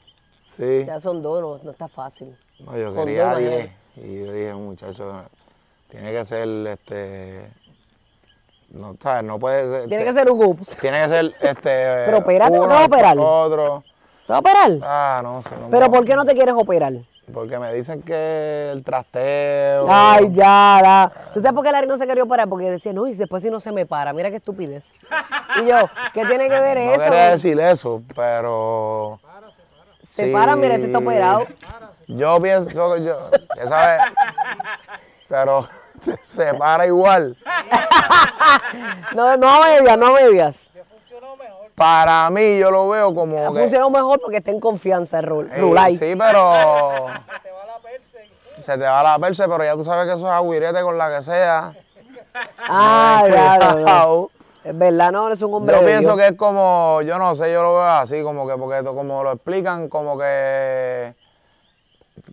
Sí. 0.57 0.85
Ya 0.87 1.01
son 1.01 1.23
dos, 1.23 1.41
no, 1.41 1.59
no 1.65 1.71
está 1.71 1.89
fácil. 1.89 2.37
No, 2.61 2.77
yo 2.77 2.95
Con 2.95 3.05
quería 3.05 3.31
dos, 3.31 3.39
10. 3.39 3.71
Y 3.97 4.25
yo 4.25 4.33
dije, 4.33 4.55
muchacho, 4.55 5.23
tiene 5.91 6.13
que 6.13 6.25
ser 6.25 6.49
este. 6.67 7.51
No, 8.71 8.97
¿sabes? 9.01 9.23
No 9.25 9.39
puede 9.39 9.63
ser. 9.81 9.89
Tiene 9.89 10.03
que 10.05 10.09
este- 10.11 10.21
ser 10.23 10.31
un 10.31 10.45
ups. 10.45 10.77
Tiene 10.79 11.03
que 11.03 11.09
ser 11.09 11.25
este. 11.41 11.71
Pero 12.07 12.19
opérate, 12.19 12.51
¿no 12.57 12.59
uno, 12.65 12.69
te 12.69 12.75
vas 12.75 12.83
a 12.83 12.87
operar? 12.87 13.17
Otro. 13.19 13.85
¿Te 14.27 14.33
vas 14.33 14.37
a 14.37 14.41
operar? 14.41 14.71
Ah, 14.83 15.21
no 15.23 15.41
sé. 15.43 15.51
no 15.61 15.69
¿Pero 15.71 15.91
por 15.91 16.05
qué 16.05 16.15
no 16.15 16.25
te 16.25 16.35
quieres 16.35 16.55
operar? 16.57 16.93
Porque 17.33 17.59
me 17.59 17.73
dicen 17.75 18.03
que 18.03 18.71
el 18.73 18.85
trasteo. 18.85 19.87
Ay, 19.89 20.29
ya, 20.31 20.81
ya. 20.83 21.13
¿Tú 21.35 21.41
sabes 21.41 21.55
por 21.55 21.65
qué 21.65 21.73
Larry 21.73 21.89
no 21.89 21.97
se 21.97 22.07
quería 22.07 22.23
operar? 22.23 22.49
Porque 22.49 22.71
decía, 22.71 22.93
no, 22.93 23.07
y 23.07 23.15
después 23.15 23.43
si 23.43 23.51
no 23.51 23.59
se 23.61 23.73
me 23.73 23.85
para, 23.85 24.13
mira 24.13 24.31
qué 24.31 24.37
estupidez. 24.37 24.93
Y 25.61 25.67
yo, 25.67 25.75
¿qué 26.15 26.25
tiene 26.25 26.49
que 26.49 26.61
ver 26.61 26.79
No 26.79 26.93
eso? 26.93 27.05
quería 27.05 27.31
decir 27.31 27.59
eso, 27.61 28.01
pero. 28.15 29.19
Se 30.17 30.25
sí, 30.27 30.33
para, 30.33 30.57
mira, 30.57 30.75
este 30.75 30.87
está 30.87 30.99
operado. 30.99 31.47
Yo 32.09 32.41
pienso 32.41 32.95
que 32.95 33.05
yo. 33.05 33.31
que 33.55 33.69
sabe, 33.69 33.99
pero 35.29 35.69
se 36.23 36.55
para 36.55 36.87
igual. 36.87 37.37
No, 39.15 39.37
no 39.37 39.49
a 39.51 39.67
medias, 39.67 39.99
no 39.99 40.07
a 40.07 40.13
medias. 40.13 40.71
Para 41.75 42.31
mí, 42.31 42.59
yo 42.59 42.71
lo 42.71 42.89
veo 42.89 43.15
como. 43.15 43.37
Ha 43.49 43.53
que- 43.53 43.61
funcionado 43.61 43.91
mejor 43.91 44.19
porque 44.21 44.39
está 44.39 44.51
en 44.51 44.61
confianza 44.61 45.19
el 45.19 45.27
Rul- 45.27 45.51
Rulay. 45.59 45.97
Sí, 45.97 46.15
pero. 46.19 47.09
Se 48.61 48.73
te 48.79 48.85
va 48.85 49.03
la 49.03 49.19
perse, 49.19 49.45
pero 49.47 49.63
ya 49.63 49.75
tú 49.75 49.85
sabes 49.85 50.07
que 50.07 50.15
eso 50.19 50.27
es 50.27 50.33
agüirete 50.33 50.81
con 50.81 50.97
la 50.97 51.15
que 51.15 51.23
sea. 51.23 51.75
Ah, 52.67 53.25
ya, 53.29 53.59
no, 53.59 53.79
no. 53.81 54.31
Es 54.67 54.77
verdad, 54.77 55.13
no, 55.13 55.31
es 55.31 55.41
un 55.43 55.55
hombre 55.55 55.75
Yo 55.77 55.81
de 55.81 55.87
pienso 55.87 56.17
Dios. 56.17 56.21
que 56.21 56.27
es 56.33 56.37
como, 56.37 57.01
yo 57.03 57.19
no 57.19 57.37
sé, 57.37 57.53
yo 57.53 57.63
lo 57.63 57.75
veo 57.75 57.83
así, 57.85 58.21
como 58.23 58.49
que, 58.49 58.57
porque 58.57 58.83
como 58.83 59.23
lo 59.23 59.33
explican, 59.33 59.89
como 59.89 60.19
que, 60.19 61.15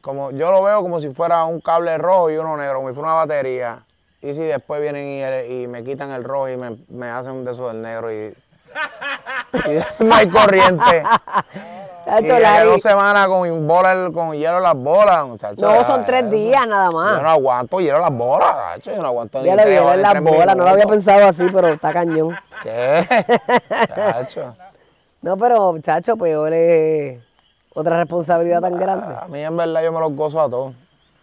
como 0.01 0.31
yo 0.31 0.49
lo 0.51 0.63
veo 0.63 0.81
como 0.81 0.99
si 0.99 1.09
fuera 1.13 1.45
un 1.45 1.61
cable 1.61 1.95
rojo 1.99 2.31
y 2.31 2.37
uno 2.37 2.57
negro, 2.57 2.77
como 2.77 2.89
si 2.89 2.95
fuera 2.95 3.09
una 3.09 3.17
batería. 3.17 3.83
Y 4.19 4.33
si 4.33 4.39
después 4.41 4.81
vienen 4.81 5.05
y, 5.05 5.63
y 5.63 5.67
me 5.67 5.83
quitan 5.83 6.09
el 6.11 6.23
rojo 6.23 6.49
y 6.49 6.57
me, 6.57 6.77
me 6.89 7.07
hacen 7.07 7.33
un 7.33 7.45
de 7.45 7.53
del 7.53 7.81
negro 7.83 8.11
y 8.11 8.33
no 9.99 10.15
hay 10.15 10.27
corriente. 10.29 11.03
Y 12.19 12.65
dos 12.65 12.81
semanas 12.81 13.27
con, 13.27 13.67
bola, 13.67 14.12
con 14.13 14.33
hielo 14.33 14.57
en 14.57 14.63
las 14.63 14.75
bolas, 14.75 15.25
muchachos. 15.25 15.59
no, 15.59 15.83
son 15.86 16.05
tres 16.05 16.29
días 16.29 16.67
nada 16.67 16.89
Yo 16.91 16.97
más. 16.97 17.21
no 17.21 17.29
aguanto 17.29 17.79
hielo 17.79 17.95
en 17.95 18.01
las 18.01 18.13
bolas, 18.13 18.55
gacho, 18.55 18.91
yo 18.91 19.01
no 19.01 19.07
aguanto 19.07 19.39
ni 19.39 19.45
Ya 19.45 19.55
le 19.55 19.65
vieron 19.65 19.95
ni 19.95 20.01
las 20.01 20.21
bolas, 20.21 20.57
no 20.57 20.63
lo 20.63 20.69
había 20.69 20.86
pensado 20.86 21.25
así, 21.25 21.45
pero 21.51 21.69
está 21.69 21.93
cañón. 21.93 22.38
¿Qué? 22.63 23.07
Chacho. 23.95 24.55
No, 25.21 25.38
pero, 25.38 25.79
chacho, 25.79 26.17
peor 26.17 26.51
es 26.51 27.21
otra 27.73 27.97
responsabilidad 27.97 28.59
tan 28.59 28.77
grande. 28.77 29.15
A 29.19 29.27
mí 29.29 29.39
en 29.39 29.55
verdad 29.55 29.83
yo 29.83 29.93
me 29.93 29.99
los 30.01 30.13
gozo 30.13 30.41
a 30.41 30.49
todos. 30.49 30.73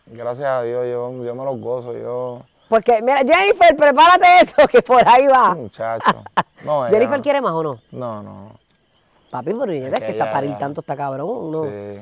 Gracias 0.07 0.49
a 0.49 0.63
Dios, 0.63 0.87
yo, 0.87 1.23
yo 1.23 1.35
me 1.35 1.45
los 1.45 1.61
gozo, 1.61 1.93
yo, 1.93 2.43
Pues 2.71 2.85
que, 2.85 3.03
mira, 3.03 3.19
Jennifer, 3.27 3.75
prepárate 3.77 4.27
eso, 4.43 4.69
que 4.71 4.81
por 4.81 5.03
ahí 5.07 5.27
va. 5.27 5.57
muchacho. 5.57 6.23
No, 6.63 6.87
ella 6.87 6.97
Jennifer 6.97 7.21
quiere 7.21 7.41
más 7.41 7.53
o 7.53 7.65
no. 7.65 7.81
No, 7.91 8.23
no. 8.23 8.53
Papi, 9.29 9.53
pero 9.55 9.73
es 9.73 9.93
que 9.93 10.01
que 10.07 10.13
está 10.13 10.31
parir 10.31 10.57
tanto, 10.57 10.81
está 10.81 10.97
cabrón. 10.97 11.51
No. 11.51 11.65
Sí. 11.65 12.01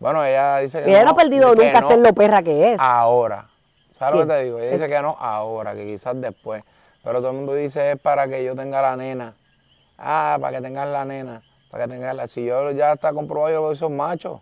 Bueno, 0.00 0.24
ella 0.24 0.58
dice 0.58 0.82
que 0.82 0.90
Ella 0.90 1.04
no 1.04 1.12
ha 1.12 1.16
perdido 1.16 1.54
nunca 1.54 1.80
no 1.80 1.86
ser 1.86 2.00
lo 2.00 2.12
perra 2.12 2.42
que 2.42 2.72
es. 2.72 2.80
Ahora. 2.80 3.46
¿Sabes 3.92 4.16
lo 4.16 4.26
que 4.26 4.32
te 4.32 4.42
digo? 4.42 4.58
Ella 4.58 4.72
dice 4.72 4.88
que 4.88 5.00
no 5.00 5.16
ahora, 5.20 5.72
que 5.72 5.86
quizás 5.86 6.20
después. 6.20 6.64
Pero 7.04 7.20
todo 7.20 7.30
el 7.30 7.36
mundo 7.36 7.54
dice 7.54 7.92
es 7.92 8.00
para 8.00 8.26
que 8.26 8.42
yo 8.42 8.56
tenga 8.56 8.82
la 8.82 8.96
nena. 8.96 9.34
Ah, 9.98 10.36
para 10.40 10.56
que 10.56 10.62
tengas 10.64 10.88
la 10.88 11.04
nena. 11.04 11.42
Para 11.70 11.84
que 11.84 11.90
tengas 11.92 12.16
la... 12.16 12.26
Si 12.26 12.44
yo 12.44 12.72
ya 12.72 12.94
está 12.94 13.12
comprobado, 13.12 13.70
yo 13.70 13.74
son 13.76 13.96
machos. 13.96 14.40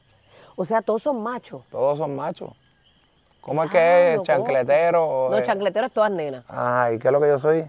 O 0.57 0.65
sea, 0.65 0.81
todos 0.81 1.03
son 1.03 1.23
machos. 1.23 1.63
Todos 1.71 1.99
son 1.99 2.17
machos. 2.17 2.51
¿Cómo 3.45 3.65
es 3.65 3.71
que 3.71 3.79
Diablo, 3.79 4.23
es? 4.23 4.27
¿Chancletero? 4.27 5.29
No, 5.31 5.37
es- 5.37 5.47
chancleteros 5.47 5.93
todas 5.93 6.11
nenas. 6.11 6.45
Ay, 6.49 6.99
¿qué 6.99 7.09
es 7.09 7.13
lo 7.13 7.21
que 7.21 7.29
yo 7.29 7.39
soy? 7.39 7.65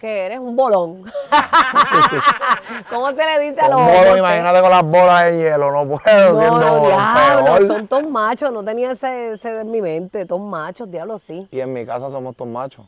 Que 0.00 0.26
eres 0.26 0.38
un 0.38 0.56
bolón. 0.56 1.04
¿Cómo 2.90 3.08
se 3.12 3.16
le 3.24 3.40
dice 3.40 3.60
a 3.60 3.68
los 3.68 3.80
hombres? 3.80 4.00
bolo, 4.00 4.16
imagínate 4.18 4.60
con 4.60 4.70
las 4.70 4.82
bolas 4.82 5.24
de 5.30 5.38
hielo, 5.38 5.70
no 5.72 5.86
puedo, 5.86 6.32
No, 6.34 6.40
siendo 6.40 6.60
no, 6.60 6.80
bolón, 6.80 6.88
diablo, 6.88 7.44
peor. 7.44 7.66
son 7.66 7.88
todos 7.88 8.10
machos, 8.10 8.52
no 8.52 8.64
tenía 8.64 8.90
ese, 8.90 9.32
ese 9.32 9.60
en 9.60 9.70
mi 9.70 9.80
mente, 9.80 10.26
todos 10.26 10.42
machos, 10.42 10.90
diablo, 10.90 11.18
sí. 11.18 11.46
Y 11.50 11.60
en 11.60 11.72
mi 11.72 11.86
casa 11.86 12.10
somos 12.10 12.36
todos 12.36 12.50
machos. 12.50 12.86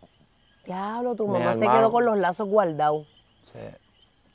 Diablo, 0.65 1.15
tu 1.15 1.27
mamá 1.29 1.53
se 1.55 1.67
quedó 1.67 1.93
con 1.93 2.05
los 2.05 2.19
lazos 2.19 2.49
guardados. 2.49 3.07
Sí. 3.43 3.59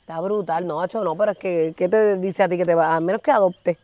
Está 0.00 0.20
brutal, 0.20 0.66
no, 0.66 0.76
macho, 0.76 1.04
no, 1.04 1.14
pero 1.14 1.32
es 1.32 1.38
que, 1.38 1.74
¿qué 1.76 1.88
te 1.88 2.16
dice 2.16 2.42
a 2.42 2.48
ti 2.48 2.56
que 2.56 2.64
te 2.64 2.74
va, 2.74 2.96
a 2.96 3.00
menos 3.00 3.20
que 3.22 3.30
adopte? 3.30 3.78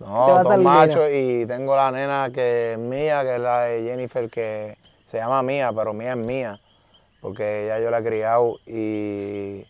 No, 0.00 0.44
salir 0.44 0.64
machos 0.64 1.08
y 1.12 1.44
tengo 1.46 1.74
la 1.74 1.90
nena 1.90 2.30
que 2.32 2.72
es 2.74 2.78
mía, 2.78 3.22
que 3.22 3.34
es 3.34 3.40
la 3.40 3.60
de 3.62 3.82
Jennifer, 3.82 4.28
que 4.30 4.76
se 5.04 5.18
llama 5.18 5.42
mía, 5.42 5.72
pero 5.74 5.92
mía 5.92 6.10
es 6.12 6.16
mía, 6.18 6.60
porque 7.20 7.64
ya 7.66 7.80
yo 7.80 7.90
la 7.90 7.98
he 7.98 8.04
criado 8.04 8.56
y 8.66 9.66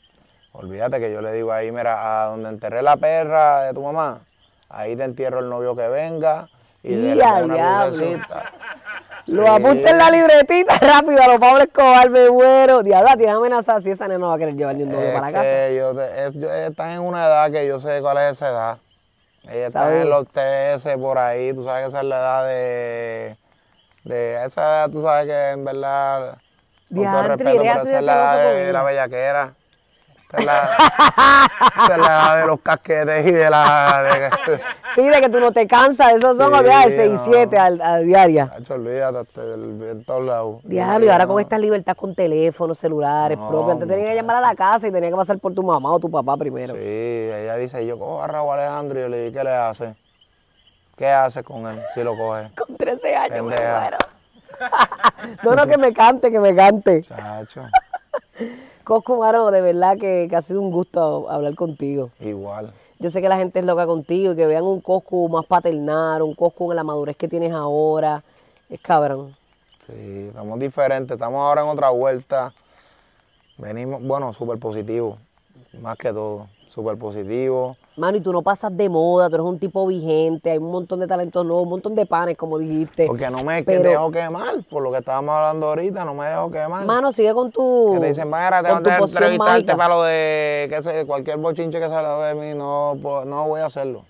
olvídate 0.53 1.01
que 1.01 1.11
yo 1.13 1.23
le 1.23 1.33
digo 1.33 1.51
ahí, 1.53 1.73
mira, 1.73 2.25
a 2.25 2.27
donde 2.27 2.51
enterré 2.51 2.83
la 2.83 2.97
perra 2.99 3.63
de 3.65 3.73
tu 3.75 3.83
mamá, 3.83 4.21
ahí 4.69 4.97
te 4.97 5.05
entierro 5.05 5.39
el 5.39 5.49
novio 5.49 5.75
que 5.75 5.89
venga 5.89 6.49
y 6.83 6.95
de 6.95 7.17
¡Ya, 7.17 7.37
una 7.45 7.85
crucecita. 7.87 8.53
Lo 9.27 9.45
Sí. 9.45 9.53
apunta 9.53 9.91
en 9.91 9.99
la 9.99 10.11
libretita 10.11 10.79
rápido 10.81 11.21
a 11.23 11.27
los 11.29 11.39
Pablo 11.39 11.63
Escobar, 11.65 12.09
me 12.09 12.31
muero. 12.31 12.83
Diablo, 12.83 13.11
tiene 13.17 13.33
amenazada 13.33 13.81
si 13.81 13.91
esa 13.91 14.09
nena 14.09 14.21
no 14.21 14.29
va 14.29 14.35
a 14.37 14.39
querer 14.39 14.55
llevar 14.57 14.75
ni 14.75 14.85
un 14.85 14.91
novio 14.93 15.13
para 15.13 15.27
la 15.31 15.33
casa. 15.33 15.69
yo 15.71 15.95
te- 15.95 16.27
es- 16.27 16.35
yo- 16.35 16.51
están 16.53 16.93
en 16.93 17.01
una 17.01 17.27
edad 17.27 17.51
que 17.51 17.67
yo 17.67 17.79
sé 17.79 18.01
cuál 18.01 18.17
es 18.19 18.33
esa 18.33 18.49
edad. 18.49 18.79
Ella 19.49 19.69
está 19.69 19.81
¿Sabes? 19.85 20.03
en 20.03 20.11
los 20.11 20.29
13 20.31 20.99
por 20.99 21.19
ahí, 21.19 21.55
tú 21.55 21.65
sabes 21.65 21.85
que 21.85 21.89
esa 21.91 22.01
es 22.01 22.07
la 22.07 22.19
edad 22.19 22.49
de, 22.49 23.39
de 24.05 24.45
esa 24.47 24.63
edad, 24.63 24.91
tú 24.91 25.03
sabes 25.03 25.27
que 25.27 25.51
en 25.53 25.65
verdad, 25.65 26.43
con 26.95 27.11
todo 27.11 27.25
respeto, 27.25 27.65
pero 27.65 27.75
esa 27.75 27.85
de 27.85 27.99
es 27.99 28.05
la 28.05 28.15
edad 28.17 28.39
de 28.39 28.45
conmigo. 28.45 28.73
la 28.73 28.85
bellaquera. 28.85 29.58
Esa 30.29 30.39
es 30.39 30.45
la, 30.45 30.63
esa 31.75 31.93
es 31.95 31.99
la 31.99 32.07
edad 32.07 32.41
de 32.41 32.47
los 32.47 32.61
casquetes 32.61 33.27
y 33.27 33.33
de 33.33 33.49
la... 33.49 34.03
De, 34.03 34.61
Sí, 34.95 35.09
de 35.09 35.21
que 35.21 35.29
tú 35.29 35.41
no 35.41 35.53
te 35.53 35.67
cansas, 35.67 36.13
esos 36.15 36.37
son 36.37 36.53
Sí, 36.55 36.65
de 36.65 36.97
6 36.97 36.99
y 36.99 37.15
no. 37.15 37.25
7 37.25 37.59
al, 37.59 37.81
a 37.81 37.99
diaria. 37.99 38.51
Hacho, 38.55 38.75
olvídate, 38.75 39.41
en 39.53 40.05
todos 40.05 40.25
lados. 40.25 40.61
Diablo, 40.65 41.07
y 41.07 41.09
ahora 41.09 41.27
con 41.27 41.41
esta 41.41 41.59
libertad 41.59 41.97
con 41.97 42.15
teléfonos, 42.15 42.79
celulares 42.79 43.39
No, 43.39 43.49
propios. 43.49 43.73
Antes 43.75 43.89
tenía 43.89 44.11
que 44.11 44.17
llamar 44.17 44.37
a 44.37 44.41
la 44.41 44.55
casa 44.55 44.89
y 44.89 44.93
tenía 44.93 45.09
que 45.11 45.17
pasar 45.17 45.39
por 45.39 45.55
tu 45.55 45.63
mamá 45.63 45.93
o 45.93 45.99
tu 45.99 46.11
papá 46.11 46.37
primero. 46.37 46.75
Sí, 46.75 46.81
ella 46.83 47.57
dice, 47.57 47.87
yo 47.87 47.99
cojo 47.99 48.23
a 48.23 48.27
Raúl 48.27 48.59
Alejandro 48.59 48.99
y 48.99 49.03
yo 49.03 49.09
le 49.09 49.19
dije, 49.25 49.39
¿qué 49.39 49.45
le 49.45 49.55
hace? 49.55 49.95
¿Qué 50.97 51.09
hace 51.09 51.45
con 51.45 51.67
él 51.69 51.81
si 51.95 52.03
lo 52.03 52.17
coge? 52.17 52.51
Con 52.57 52.77
13 52.77 53.15
años 53.17 53.37
me 53.37 53.57
muero. 53.57 53.99
no, 55.45 55.55
no, 55.55 55.67
que 55.67 55.79
me 55.79 55.93
cante, 55.93 56.33
que 56.33 56.41
me 56.41 56.55
cante. 56.55 57.05
Chacho, 57.05 57.63
Coscu, 58.89 59.19
mano, 59.19 59.51
de 59.51 59.61
verdad 59.61 59.99
que, 59.99 60.29
que 60.31 60.35
ha 60.35 60.41
sido 60.41 60.63
un 60.63 60.71
gusto 60.71 61.29
hablar 61.31 61.55
contigo. 61.55 62.09
igual. 62.21 62.73
Yo 62.99 63.11
sé 63.11 63.21
que 63.21 63.29
la 63.29 63.37
gente 63.37 63.59
es 63.59 63.65
loca 63.67 63.85
contigo 63.85 64.33
y 64.33 64.37
que 64.37 64.47
vean 64.47 64.65
un 64.65 64.81
Coscu 64.81 65.29
más 65.29 65.45
paternal, 65.45 66.23
un 66.23 66.35
Coscu 66.35 66.73
en 66.73 66.77
la 66.77 66.85
madurez 66.85 67.15
que 67.15 67.29
tienes 67.29 67.53
ahora. 67.53 68.25
Es 68.71 68.81
cabrón. 68.81 69.37
Sí, 69.87 70.29
estamos 70.29 70.59
diferentes, 70.59 71.15
estamos 71.15 71.39
ahora 71.39 71.61
en 71.61 71.69
otra 71.69 71.91
vuelta. 71.91 72.55
Venimos, 73.59 74.03
bueno, 74.03 74.33
súper 74.33 74.59
positivo, 74.59 75.19
más 75.83 75.99
que 75.99 76.11
todo. 76.11 76.47
súper 76.69 76.97
positivo. 76.97 77.77
Mano, 77.99 78.17
y 78.17 78.21
tú 78.21 78.33
no 78.33 78.43
pasas 78.43 78.77
de 78.77 78.89
moda, 78.89 79.29
tú 79.29 79.35
eres 79.35 79.45
un 79.47 79.59
tipo 79.59 79.85
vigente, 79.85 80.53
hay 80.53 80.59
un 80.59 80.71
montón 80.71 81.01
de 81.01 81.09
talentos 81.09 81.45
nuevos, 81.45 81.65
un 81.65 81.71
montón 81.71 81.97
de 81.97 82.07
panes, 82.07 82.37
como 82.37 82.57
dijiste. 82.57 83.07
Porque 83.07 83.29
no 83.29 83.43
me 83.43 83.65
Pero- 83.65 83.91
dejo 83.91 84.11
quemar, 84.13 84.63
por 84.71 84.85
lo 84.85 84.93
que 84.93 84.99
estábamos 84.99 85.35
hablando 85.35 85.67
ahorita, 85.67 86.05
no 86.05 86.15
me 86.15 86.27
dejo 86.27 86.49
quemar. 86.51 86.87
Mano, 86.87 87.11
sigue 87.11 87.35
con 87.35 87.51
tu. 87.51 87.95
que 87.95 88.01
te 88.01 88.07
dicen, 88.07 88.29
mira, 88.29 88.63
tengo 88.63 88.81
que 88.83 88.89
entrevistarte 88.91 89.39
mágica". 89.39 89.77
para 89.77 89.95
lo 89.97 90.03
de 90.05 90.67
qué 90.71 90.81
sé, 90.81 91.05
cualquier 91.07 91.39
bochinche 91.39 91.81
que 91.81 91.89
salga 91.89 92.29
de 92.29 92.35
mí, 92.37 92.57
no, 92.57 92.95
no 92.95 93.49
voy 93.49 93.61
a 93.61 93.67
hacerlo. 93.67 94.05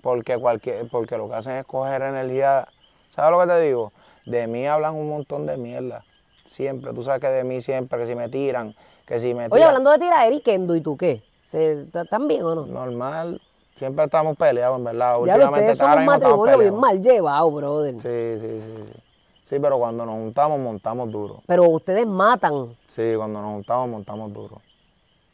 Porque, 0.00 0.38
cualquier, 0.38 0.88
porque 0.88 1.18
lo 1.18 1.28
que 1.28 1.34
hacen 1.34 1.56
es 1.56 1.66
coger 1.66 2.00
energía. 2.00 2.66
¿Sabes 3.10 3.32
lo 3.32 3.40
que 3.40 3.46
te 3.52 3.60
digo? 3.60 3.92
De 4.24 4.46
mí 4.46 4.66
hablan 4.66 4.94
un 4.94 5.10
montón 5.10 5.44
de 5.44 5.58
mierda. 5.58 6.04
Siempre, 6.46 6.94
tú 6.94 7.04
sabes 7.04 7.20
que 7.20 7.26
de 7.28 7.44
mí 7.44 7.60
siempre, 7.60 7.98
que 7.98 8.06
si 8.06 8.14
me 8.14 8.30
tiran, 8.30 8.74
que 9.06 9.20
si 9.20 9.34
me 9.34 9.42
Oye, 9.44 9.50
tiran. 9.50 9.68
hablando 9.68 9.90
de 9.90 9.98
tirar, 9.98 10.32
y 10.32 10.40
Kendo, 10.40 10.74
¿y 10.74 10.80
tú 10.80 10.96
qué? 10.96 11.22
¿Se, 11.50 11.80
¿Están 11.92 12.28
bien 12.28 12.44
o 12.44 12.54
no? 12.54 12.64
Normal, 12.64 13.40
siempre 13.76 14.04
estamos 14.04 14.36
peleados, 14.36 14.78
en 14.78 14.84
verdad. 14.84 15.14
ya 15.14 15.34
Últimamente 15.34 15.74
son 15.74 15.98
un 15.98 16.04
matrimonio 16.04 16.58
bien 16.58 16.76
mal 16.78 17.02
llevado, 17.02 17.50
brother. 17.50 17.94
Sí, 17.94 18.38
sí, 18.38 18.60
sí, 18.60 18.84
sí. 18.86 19.00
Sí, 19.42 19.58
pero 19.58 19.76
cuando 19.80 20.06
nos 20.06 20.14
juntamos, 20.14 20.60
montamos 20.60 21.10
duro. 21.10 21.42
Pero 21.48 21.64
ustedes 21.64 22.06
matan. 22.06 22.76
Sí, 22.86 23.14
cuando 23.16 23.42
nos 23.42 23.50
juntamos, 23.54 23.88
montamos 23.88 24.32
duro. 24.32 24.60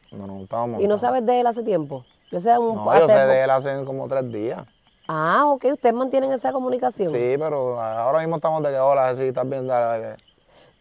Cuando 0.09 0.25
nos 0.25 0.37
juntamos, 0.37 0.67
montamos. 0.69 0.83
¿Y 0.83 0.87
no 0.87 0.97
sabes 0.97 1.23
de 1.23 1.39
él 1.39 1.45
hace 1.45 1.61
tiempo? 1.61 2.03
Yo 2.31 2.39
sé 2.39 2.57
un 2.57 2.77
No, 2.77 2.89
hace 2.89 3.01
yo 3.01 3.07
sé 3.09 3.27
de 3.27 3.43
él 3.43 3.49
hace 3.51 3.85
como 3.85 4.07
tres 4.07 4.31
días. 4.31 4.65
Ah, 5.07 5.43
ok, 5.45 5.65
ustedes 5.73 5.93
mantienen 5.93 6.31
esa 6.31 6.51
comunicación. 6.51 7.13
Sí, 7.13 7.35
pero 7.37 7.79
ahora 7.79 8.21
mismo 8.21 8.37
estamos 8.37 8.63
de 8.63 8.71
que 8.71 8.79
hola, 8.79 9.15
sí, 9.15 9.21
estás 9.21 9.47
bien, 9.47 9.67
dale, 9.67 9.85
dale. 9.85 10.15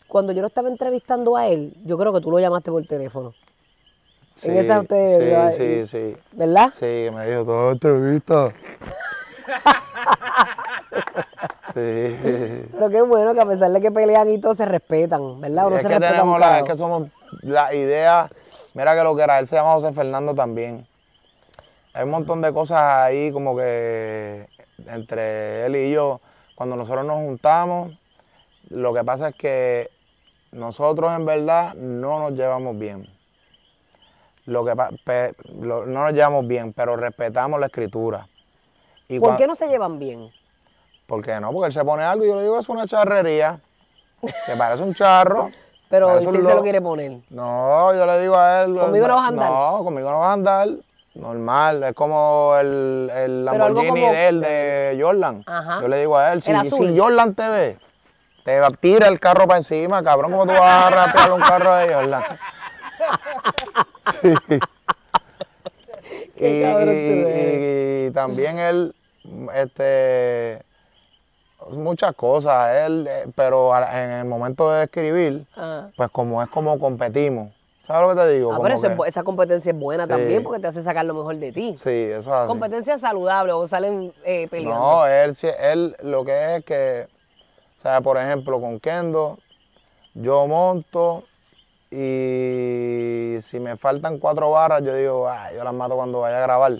Cuando 0.09 0.33
yo 0.33 0.41
lo 0.41 0.49
estaba 0.49 0.71
entrevistando 0.71 1.37
a 1.37 1.47
él, 1.47 1.77
yo 1.85 1.99
creo 1.99 2.15
que 2.15 2.23
tú 2.23 2.31
lo 2.31 2.41
llamaste 2.41 2.71
por 2.71 2.87
teléfono. 2.87 3.35
Sí, 4.37 4.49
En 4.49 4.57
esa 4.57 4.81
ustedes, 4.81 5.19
¿verdad? 5.19 5.53
Sí, 5.57 5.87
sí, 5.87 5.87
sí. 5.87 6.17
¿Verdad? 6.33 6.71
Sí, 6.73 7.09
me 7.13 7.27
dijo 7.27 7.45
toda 7.47 7.73
entrevista. 7.73 8.51
sí. 11.75 12.17
Pero 12.73 12.91
qué 12.91 13.01
bueno 13.01 13.35
que 13.35 13.41
a 13.41 13.47
pesar 13.47 13.71
de 13.73 13.81
que 13.81 13.91
pelean 13.91 14.29
y 14.29 14.39
todo, 14.39 14.55
se 14.55 14.67
respetan, 14.67 15.41
¿verdad? 15.41 15.73
Es 15.73 15.83
se 15.83 15.89
que 15.89 16.01
tenemos 16.01 16.39
la, 16.39 16.47
es 16.47 16.51
carajo. 16.51 16.65
que 16.67 16.77
somos 16.77 17.09
la 17.43 17.75
idea, 17.75 18.29
mira 18.75 18.95
que 18.95 19.03
lo 19.03 19.17
que 19.17 19.23
era, 19.23 19.39
él 19.39 19.47
se 19.47 19.57
llama 19.57 19.73
José 19.75 19.93
Fernando 19.95 20.35
también. 20.35 20.87
Hay 21.95 22.05
un 22.05 22.11
montón 22.11 22.43
de 22.43 22.53
cosas 22.53 22.83
ahí 22.83 23.33
como 23.33 23.57
que 23.57 24.49
entre 24.87 25.65
él 25.65 25.77
y 25.77 25.93
yo, 25.93 26.21
cuando 26.55 26.77
nosotros 26.77 27.07
nos 27.07 27.17
juntamos, 27.17 27.99
lo 28.69 28.93
que 28.93 29.03
pasa 29.03 29.31
es 29.31 29.35
que 29.35 29.89
nosotros 30.53 31.11
en 31.17 31.25
verdad 31.25 31.73
no 31.75 32.19
nos 32.19 32.33
llevamos 32.33 32.79
bien. 32.79 33.09
Lo 34.47 34.65
que 34.65 34.75
pe- 35.05 35.35
lo- 35.61 35.87
no 35.87 36.05
nos 36.05 36.13
llevamos 36.13 36.47
bien, 36.47 36.73
pero 36.73 36.97
respetamos 36.97 37.59
la 37.61 37.67
escritura. 37.67 38.29
Y 39.09 39.19
¿Por 39.21 39.37
qué 39.37 39.47
no 39.47 39.55
se 39.55 39.69
llevan 39.69 39.99
bien? 39.99 40.31
¿Por 41.07 41.23
qué 41.25 41.39
no? 41.41 41.53
Porque 41.53 41.67
él 41.69 41.73
se 41.73 41.85
pone 41.85 42.03
algo 42.05 42.25
y 42.25 42.29
yo 42.29 42.37
le 42.37 42.43
digo, 42.43 42.59
es 42.59 42.69
una 42.69 42.87
charrería, 42.87 43.61
que 44.47 44.57
parece 44.57 44.83
un 44.83 44.95
charro. 44.95 45.51
Pero 45.89 46.19
si 46.19 46.27
él 46.27 46.43
se 46.45 46.55
lo 46.55 46.63
quiere 46.63 46.81
poner. 46.81 47.21
No, 47.31 47.95
yo 47.95 48.07
le 48.07 48.21
digo 48.21 48.37
a 48.37 48.63
él. 48.65 48.77
¿Conmigo 48.77 49.07
no 49.07 49.15
vas 49.15 49.25
a 49.25 49.29
andar? 49.29 49.51
No, 49.51 49.85
conmigo 49.85 50.11
no 50.11 50.19
vas 50.21 50.29
a 50.31 50.33
andar. 50.33 50.69
Normal, 51.15 51.83
es 51.85 51.93
como 51.95 52.55
el, 52.61 53.11
el 53.15 53.45
Lamborghini 53.45 53.89
como- 53.89 54.13
de 54.13 54.29
él, 54.29 54.41
de 54.41 54.99
Jordan. 55.01 55.45
Ajá. 55.47 55.81
Yo 55.81 55.89
le 55.89 56.01
digo 56.01 56.17
a 56.19 56.33
él, 56.33 56.43
si, 56.43 56.53
si 56.71 56.99
Jordan 56.99 57.35
te 57.37 57.49
ve, 57.49 57.79
te 58.45 58.59
va- 58.61 58.71
tira 58.73 59.07
el 59.09 59.19
carro 59.21 59.47
para 59.47 59.59
encima, 59.59 60.03
cabrón, 60.03 60.33
¿cómo 60.33 60.45
tú 60.47 60.53
vas 60.55 60.87
a 60.87 60.91
rapear 60.91 61.33
un 61.33 61.41
carro 61.41 61.75
de 61.77 61.95
Jordan? 61.95 62.23
Y, 66.39 66.63
y- 68.09 68.11
también 68.13 68.59
él, 68.59 68.95
este, 69.55 70.63
muchas 71.71 72.15
cosas, 72.15 72.77
él, 72.87 73.07
eh, 73.09 73.25
pero 73.35 73.73
en 73.77 74.11
el 74.11 74.25
momento 74.27 74.71
de 74.71 74.85
escribir, 74.85 75.47
Ah. 75.57 75.89
pues 75.97 76.11
como 76.11 76.43
es 76.43 76.49
como 76.51 76.79
competimos. 76.79 77.53
¿Sabes 77.83 78.03
lo 78.03 78.15
que 78.15 78.21
te 78.29 78.35
digo? 78.35 78.53
Ah, 78.53 78.59
pero 78.63 78.81
que- 78.81 79.09
esa 79.09 79.23
competencia 79.23 79.73
es 79.73 79.79
buena 79.79 80.05
Sí. 80.05 80.11
también 80.11 80.43
porque 80.43 80.61
te 80.61 80.67
hace 80.67 80.83
sacar 80.83 81.05
lo 81.07 81.15
mejor 81.15 81.37
de 81.37 81.53
ti. 81.53 81.75
Sí, 81.79 81.89
eso 81.91 82.21
es 82.21 82.27
así. 82.29 82.49
Competencia 82.49 82.99
saludable 82.99 83.53
o 83.53 83.67
salen 83.67 84.13
eh, 84.25 84.47
peleando. 84.49 84.79
No, 84.79 85.07
él, 85.07 85.35
él 85.61 85.97
lo 86.03 86.25
que 86.25 86.57
es 86.57 86.65
que, 86.65 87.09
o 87.79 87.81
sea, 87.81 88.01
por 88.03 88.19
ejemplo, 88.19 88.61
con 88.61 88.79
Kendo, 88.81 89.39
yo 90.15 90.47
monto 90.47 91.25
y 91.91 93.37
si 93.41 93.61
me 93.61 93.77
faltan 93.77 94.19
cuatro 94.19 94.51
barras, 94.51 94.83
yo 94.83 94.95
digo, 94.95 95.29
ah, 95.29 95.51
yo 95.53 95.63
las 95.63 95.73
mato 95.73 95.97
cuando 95.97 96.21
vaya 96.21 96.39
a 96.39 96.41
grabar. 96.41 96.73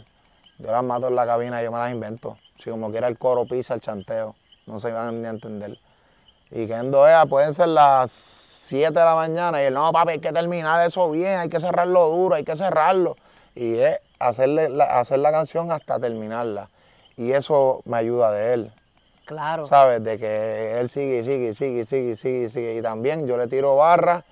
Yo 0.59 0.71
las 0.71 0.83
mato 0.83 1.09
en 1.09 1.17
la 1.17 1.27
cabina, 1.27 1.63
yo 1.63 1.71
me 1.71 1.79
las 1.79 1.93
invento. 1.93 2.39
Si 2.59 2.71
como 2.71 2.91
quiera 2.91 3.07
el 3.09 3.19
coro 3.19 3.47
pisa 3.47 3.75
el 3.75 3.81
chanteo, 3.81 4.35
no 4.67 4.81
se 4.81 4.91
van 4.91 5.21
ni 5.21 5.27
a 5.27 5.31
entender. 5.31 5.79
Y 6.51 6.67
Kendo 6.67 7.07
es, 7.07 7.15
pueden 7.27 7.55
ser 7.55 7.69
las 7.69 8.11
7 8.13 8.99
de 8.99 9.05
la 9.05 9.15
mañana 9.15 9.63
y 9.63 9.67
él, 9.67 9.75
no, 9.75 9.93
papi, 9.93 10.13
hay 10.13 10.19
que 10.21 10.33
terminar 10.33 10.85
eso 10.87 11.11
bien, 11.11 11.39
hay 11.39 11.49
que 11.49 11.61
cerrarlo 11.61 12.09
duro, 12.09 12.35
hay 12.35 12.45
que 12.45 12.57
cerrarlo. 12.57 13.17
Y 13.55 13.79
es 13.79 13.99
hacerle 14.19 14.69
la, 14.69 14.99
hacer 14.99 15.19
la 15.19 15.31
canción 15.31 15.71
hasta 15.71 15.99
terminarla. 16.01 16.69
Y 17.17 17.33
eso 17.33 17.83
me 17.85 17.97
ayuda 17.99 18.31
de 18.33 18.55
él, 18.55 18.73
Claro. 19.25 19.67
¿sabes? 19.67 20.03
De 20.05 20.19
que 20.19 20.79
él 20.79 20.89
sigue, 20.89 21.21
y 21.21 21.25
sigue, 21.25 21.49
y 21.51 21.55
sigue, 21.55 21.81
y 21.81 21.85
sigue, 21.85 22.11
y 22.13 22.17
sigue, 22.17 22.45
y 22.45 22.49
sigue. 22.49 22.77
Y 22.77 22.83
también 22.83 23.27
yo 23.27 23.37
le 23.37 23.47
tiro 23.49 23.77
barras 23.77 24.25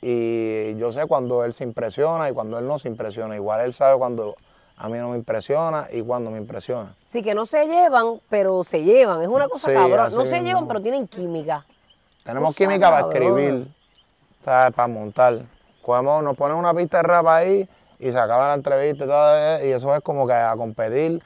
y 0.00 0.76
yo 0.76 0.92
sé 0.92 1.06
cuando 1.06 1.44
él 1.44 1.52
se 1.54 1.64
impresiona 1.64 2.30
y 2.30 2.32
cuando 2.32 2.58
él 2.58 2.66
no 2.66 2.78
se 2.78 2.88
impresiona. 2.88 3.34
Igual 3.34 3.62
él 3.62 3.74
sabe 3.74 3.98
cuando 3.98 4.34
a 4.76 4.88
mí 4.88 4.98
no 4.98 5.10
me 5.10 5.16
impresiona 5.16 5.88
y 5.92 6.02
cuando 6.02 6.30
me 6.30 6.38
impresiona. 6.38 6.94
Sí, 7.04 7.22
que 7.22 7.34
no 7.34 7.46
se 7.46 7.66
llevan, 7.66 8.20
pero 8.28 8.62
se 8.62 8.82
llevan. 8.84 9.22
Es 9.22 9.28
una 9.28 9.48
cosa 9.48 9.68
Sí, 9.68 9.74
cabrón. 9.74 10.04
No 10.14 10.24
se 10.24 10.32
mismo. 10.34 10.46
llevan, 10.46 10.68
pero 10.68 10.80
tienen 10.80 11.08
química. 11.08 11.64
Tenemos 12.22 12.54
Cosa 12.54 12.58
química 12.68 12.90
para 12.90 13.08
escribir, 13.08 13.66
¿sabes? 14.44 14.74
Para 14.74 14.86
montar. 14.88 15.40
Cogemos, 15.82 16.22
nos 16.22 16.36
ponen 16.36 16.56
una 16.58 16.74
pista 16.74 16.98
de 16.98 17.02
rap 17.04 17.26
ahí 17.26 17.68
y 17.98 18.12
se 18.12 18.18
acaba 18.18 18.48
la 18.48 18.54
entrevista 18.54 19.04
y 19.04 19.08
todo, 19.08 19.64
y 19.66 19.72
eso 19.72 19.94
es 19.96 20.02
como 20.02 20.26
que 20.26 20.34
a 20.34 20.54
competir 20.56 21.20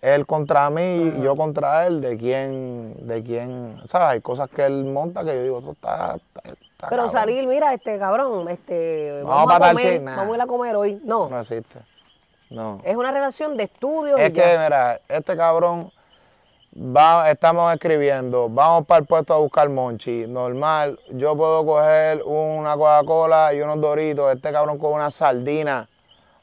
él 0.00 0.26
contra 0.26 0.70
mí 0.70 1.12
y 1.18 1.22
yo 1.22 1.36
contra 1.36 1.86
él, 1.86 2.00
de 2.00 2.16
quién, 2.16 3.06
de 3.06 3.22
quién, 3.22 3.76
¿sabes? 3.86 4.08
Hay 4.08 4.20
cosas 4.22 4.48
que 4.48 4.64
él 4.64 4.86
monta 4.86 5.22
que 5.22 5.34
yo 5.36 5.42
digo, 5.42 5.72
está- 5.72 6.16
está 6.16 6.42
Pero 6.88 7.02
cabrón". 7.02 7.10
salir, 7.12 7.46
mira, 7.46 7.74
este 7.74 7.98
cabrón, 7.98 8.48
este, 8.48 9.22
Vamos 9.22 9.46
vamos, 9.46 9.68
a 9.68 9.70
comer, 9.72 10.00
vamos 10.04 10.32
a 10.32 10.36
ir 10.36 10.40
a 10.42 10.46
comer 10.46 10.76
hoy. 10.76 11.00
No, 11.04 11.28
No 11.28 11.40
existe. 11.40 11.78
No. 12.50 12.80
es 12.84 12.96
una 12.96 13.12
relación 13.12 13.56
de 13.56 13.64
estudios 13.64 14.18
Es 14.18 14.30
y 14.30 14.32
que, 14.32 14.40
ya. 14.40 14.62
mira, 14.64 15.00
este 15.08 15.36
cabrón, 15.36 15.92
va, 16.76 17.30
estamos 17.30 17.72
escribiendo, 17.72 18.48
vamos 18.48 18.86
para 18.86 19.00
el 19.00 19.06
puesto 19.06 19.34
a 19.34 19.38
buscar 19.38 19.68
monchi. 19.68 20.26
Normal, 20.26 20.98
yo 21.10 21.36
puedo 21.36 21.64
coger 21.64 22.22
una 22.24 22.74
Coca-Cola 22.74 23.54
y 23.54 23.60
unos 23.60 23.80
doritos, 23.80 24.34
este 24.34 24.50
cabrón 24.52 24.78
con 24.78 24.92
una 24.92 25.10
sardina 25.10 25.88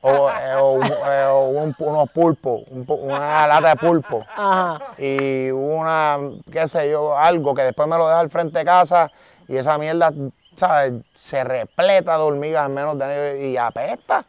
o, 0.02 0.30
eh, 0.30 0.56
o 0.58 0.72
un- 0.74 0.86
eh, 0.86 1.26
o 1.30 1.40
un- 1.50 1.76
unos 1.80 2.10
pulpos, 2.12 2.62
un 2.70 2.86
pu- 2.86 3.00
una 3.02 3.48
lata 3.48 3.70
de 3.70 3.76
pulpo 3.76 4.24
Ajá. 4.36 4.80
y 4.98 5.50
una, 5.52 6.20
qué 6.52 6.68
sé 6.70 6.90
yo, 6.90 7.18
algo 7.18 7.54
que 7.54 7.64
después 7.64 7.88
me 7.88 7.98
lo 7.98 8.08
deja 8.08 8.20
al 8.22 8.30
frente 8.30 8.60
de 8.60 8.64
casa 8.66 9.12
y 9.48 9.58
esa 9.58 9.78
mierda, 9.78 10.12
¿sabes? 10.56 10.94
Se 11.16 11.44
repleta 11.44 12.18
de 12.18 12.24
hormigas 12.24 12.68
en 12.68 12.74
menos 12.74 12.98
de 13.00 13.50
y 13.50 13.58
apesta. 13.58 14.26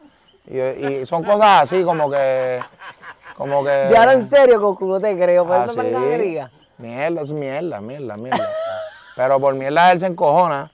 Y, 0.47 0.59
y 0.59 1.05
son 1.05 1.23
cosas 1.23 1.63
así 1.63 1.83
como 1.83 2.09
que, 2.09 2.59
como 3.37 3.63
que... 3.63 3.89
Y 3.91 3.95
ahora 3.95 4.13
en 4.13 4.27
serio, 4.27 4.59
Coco, 4.61 4.85
no 4.85 4.99
te 4.99 5.15
creo, 5.15 5.45
por 5.45 5.57
eso 5.61 5.75
tan 5.75 5.91
ganería. 5.91 6.51
Mierda, 6.77 7.21
es 7.21 7.31
mierda, 7.31 7.81
mierda, 7.81 8.17
mierda. 8.17 8.49
Pero 9.15 9.39
por 9.39 9.53
mierda 9.53 9.91
él 9.91 9.99
se 9.99 10.07
encojona. 10.07 10.71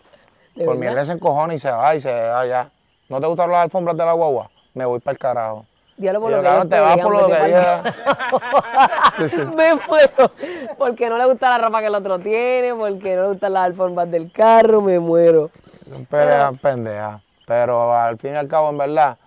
¿De 0.54 0.64
Por 0.64 0.76
verdad? 0.76 0.80
mierda 0.80 1.00
él 1.02 1.06
se 1.08 1.12
encojona 1.14 1.54
y 1.56 1.60
se 1.60 1.72
va 1.72 1.96
y 1.96 2.00
se 2.00 2.12
va 2.12 2.46
ya. 2.46 2.70
¿No 3.10 3.20
te 3.20 3.28
gustan 3.28 3.52
las 3.52 3.64
alfombras 3.64 3.98
de 3.98 4.06
la 4.06 4.14
guagua? 4.14 4.50
Me 4.74 4.86
voy 4.86 5.00
para 5.00 5.14
el 5.14 5.20
carajo. 5.20 5.66
Y 5.98 6.04
lo 6.08 6.22
que 6.22 6.28
ellos 6.50 6.70
te 6.70 6.80
vas 6.80 6.98
por 6.98 7.12
lo 7.14 7.26
que 7.28 7.34
pa'l- 7.34 9.52
Me 9.56 9.76
muero. 9.76 10.32
Porque 10.78 11.10
no 11.10 11.18
le 11.18 11.26
gusta 11.26 11.50
la 11.50 11.58
ropa 11.66 11.80
que 11.80 11.88
el 11.88 11.96
otro 11.96 12.20
tiene, 12.20 12.74
porque 12.76 13.16
no 13.16 13.24
le 13.24 13.28
gustan 13.30 13.54
las 13.54 13.64
alfombras 13.66 14.12
del 14.12 14.32
carro, 14.32 14.82
me 14.82 15.00
muero. 15.00 15.52
Son 15.89 16.06
peleas 16.06 16.58
pendejas. 16.60 17.22
Pero 17.46 17.96
al 17.96 18.18
fin 18.18 18.34
y 18.34 18.36
al 18.36 18.48
cabo, 18.48 18.70
en 18.72 18.78
verdad, 18.78 19.18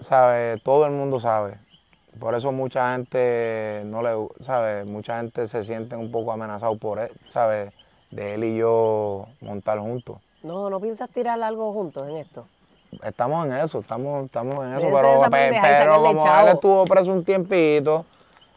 sabe, 0.00 0.58
todo 0.58 0.86
el 0.86 0.92
mundo 0.92 1.20
sabe. 1.20 1.58
Por 2.18 2.34
eso 2.34 2.52
mucha 2.52 2.92
gente 2.92 3.82
no 3.86 4.02
le, 4.02 4.10
sabe, 4.40 4.84
mucha 4.84 5.18
gente 5.18 5.48
se 5.48 5.64
siente 5.64 5.96
un 5.96 6.10
poco 6.10 6.32
amenazado 6.32 6.76
por 6.76 6.98
él, 6.98 7.10
sabe, 7.26 7.72
de 8.10 8.34
él 8.34 8.44
y 8.44 8.56
yo 8.58 9.26
montar 9.40 9.78
juntos. 9.78 10.18
No, 10.42 10.68
¿no 10.68 10.80
piensas 10.80 11.08
tirar 11.10 11.42
algo 11.42 11.72
juntos 11.72 12.06
en 12.08 12.16
esto? 12.16 12.46
Estamos 13.02 13.46
en 13.46 13.54
eso, 13.54 13.78
estamos, 13.80 14.26
estamos 14.26 14.64
en 14.64 14.74
eso, 14.74 14.86
pero, 14.94 15.08
pe- 15.30 15.58
pero 15.60 16.02
como 16.02 16.22
él 16.40 16.48
estuvo 16.54 16.84
preso 16.84 17.12
un 17.12 17.24
tiempito, 17.24 18.04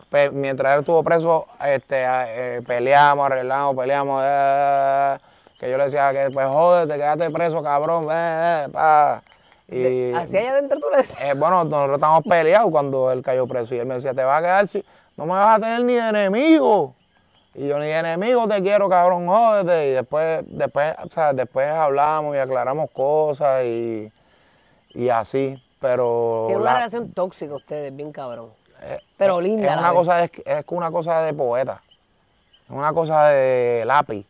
pe- 0.09 0.29
mientras 0.29 0.73
él 0.73 0.79
estuvo 0.81 1.03
preso, 1.03 1.47
este, 1.65 2.03
eh, 2.05 2.61
peleamos, 2.67 3.25
arreglamos, 3.25 3.75
peleamos, 3.75 4.21
eh, 4.25 5.17
que 5.57 5.71
yo 5.71 5.77
le 5.77 5.86
decía 5.86 6.11
que 6.11 6.29
pues 6.31 6.45
jódete, 6.47 6.95
quédate 6.95 7.29
preso, 7.31 7.63
cabrón, 7.63 8.07
eh, 8.11 8.65
eh, 8.65 8.69
pa. 8.71 9.21
Y, 9.67 10.13
Así 10.13 10.38
allá 10.38 10.51
adentro 10.51 10.79
tú 10.79 10.88
le 10.91 10.97
decías. 10.97 11.21
eh, 11.21 11.33
bueno, 11.33 11.63
nosotros 11.63 11.95
estábamos 11.95 12.23
peleados 12.25 12.69
cuando 12.69 13.11
él 13.11 13.23
cayó 13.23 13.47
preso 13.47 13.73
y 13.73 13.79
él 13.79 13.86
me 13.88 13.95
decía, 13.95 14.13
te 14.13 14.23
vas 14.23 14.39
a 14.39 14.41
quedar, 14.43 14.67
si- 14.67 14.86
no 15.15 15.25
me 15.25 15.31
vas 15.31 15.57
a 15.57 15.61
tener 15.61 15.81
ni 15.83 15.93
de 15.93 16.09
enemigo. 16.09 16.93
Y 17.55 17.67
yo 17.69 17.79
ni 17.79 17.86
de 17.86 17.97
enemigo 17.97 18.47
te 18.49 18.61
quiero, 18.61 18.89
cabrón, 18.89 19.27
jódete. 19.27 19.88
Y 19.88 19.91
después, 19.93 20.43
después, 20.45 20.93
o 21.03 21.09
sea, 21.09 21.31
después 21.33 21.69
hablamos 21.71 22.36
y 22.36 22.39
aclaramos 22.39 22.91
cosas 22.91 23.63
y, 23.63 24.11
y 24.95 25.09
así. 25.09 25.61
Pero 25.79 26.45
Tiene 26.47 26.61
una 26.61 26.71
la- 26.71 26.77
relación 26.77 27.11
tóxica 27.11 27.53
ustedes, 27.53 27.95
bien 27.95 28.11
cabrón. 28.11 28.49
eh, 28.81 28.99
Pero 29.17 29.39
linda. 29.39 29.73
Es 29.73 29.79
una, 29.79 29.93
cosa 29.93 30.17
de, 30.17 30.31
es 30.45 30.65
una 30.69 30.89
cosa 30.91 31.21
de 31.21 31.33
poeta. 31.33 31.81
Es 32.65 32.71
una 32.71 32.91
cosa 32.93 33.27
de 33.27 33.83
lápiz. 33.85 34.25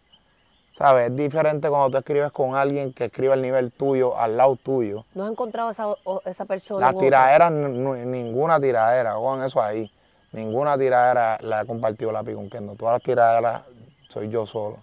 ¿Sabes? 0.77 1.09
Es 1.09 1.15
diferente 1.15 1.69
cuando 1.69 1.89
tú 1.91 1.97
escribes 1.97 2.33
con 2.33 2.53
alguien 2.55 2.91
que 2.91 3.05
escribe 3.05 3.31
al 3.31 3.41
nivel 3.41 3.71
tuyo, 3.71 4.17
al 4.17 4.35
lado 4.35 4.57
tuyo. 4.57 5.05
¿No 5.13 5.23
has 5.23 5.31
encontrado 5.31 5.69
esa, 5.69 5.85
esa 6.25 6.43
persona? 6.43 6.87
Las 6.91 6.97
tiraderas, 6.99 7.49
ninguna 7.49 8.59
tiradera, 8.59 9.13
con 9.15 9.41
eso 9.41 9.61
ahí. 9.61 9.89
Ninguna 10.33 10.77
tiradera 10.77 11.37
la 11.41 11.61
he 11.61 11.65
compartido 11.65 12.11
lápiz 12.11 12.33
con 12.35 12.49
Kendo. 12.49 12.75
Todas 12.75 12.95
las 12.95 13.03
tiraderas 13.03 13.61
soy 14.09 14.27
yo 14.27 14.45
solo. 14.45 14.79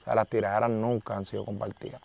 O 0.00 0.04
sea, 0.04 0.14
las 0.14 0.28
tiraderas 0.28 0.68
nunca 0.68 1.16
han 1.16 1.24
sido 1.24 1.46
compartidas. 1.46 2.02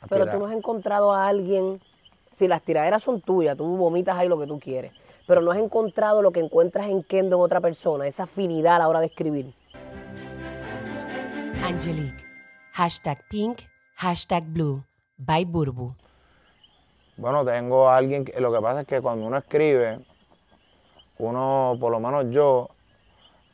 Las 0.00 0.08
Pero 0.08 0.24
tú 0.24 0.30
tiraderas- 0.30 0.38
no 0.40 0.46
has 0.46 0.52
encontrado 0.56 1.12
a 1.12 1.28
alguien, 1.28 1.82
si 2.30 2.48
las 2.48 2.62
tiraderas 2.62 3.02
son 3.02 3.20
tuyas, 3.20 3.56
tú 3.56 3.76
vomitas 3.76 4.16
ahí 4.16 4.28
lo 4.28 4.38
que 4.38 4.46
tú 4.46 4.58
quieres, 4.58 4.92
pero 5.26 5.40
no 5.40 5.50
has 5.50 5.58
encontrado 5.58 6.22
lo 6.22 6.30
que 6.30 6.40
encuentras 6.40 6.88
en 6.88 7.02
Kendo 7.02 7.36
en 7.36 7.42
otra 7.42 7.60
persona, 7.60 8.06
esa 8.06 8.24
afinidad 8.24 8.76
a 8.76 8.78
la 8.80 8.88
hora 8.88 9.00
de 9.00 9.06
escribir. 9.06 9.54
Angelique. 11.64 12.24
Hashtag 12.72 13.18
pink, 13.28 13.62
hashtag 13.96 14.44
blue. 14.46 14.84
By 15.16 15.44
Burbu. 15.44 15.94
Bueno, 17.16 17.44
tengo 17.44 17.88
a 17.88 17.96
alguien, 17.96 18.24
que, 18.24 18.40
lo 18.40 18.52
que 18.52 18.60
pasa 18.60 18.82
es 18.82 18.86
que 18.86 19.00
cuando 19.00 19.26
uno 19.26 19.36
escribe, 19.36 19.98
uno, 21.18 21.76
por 21.80 21.90
lo 21.90 21.98
menos 21.98 22.26
yo, 22.30 22.68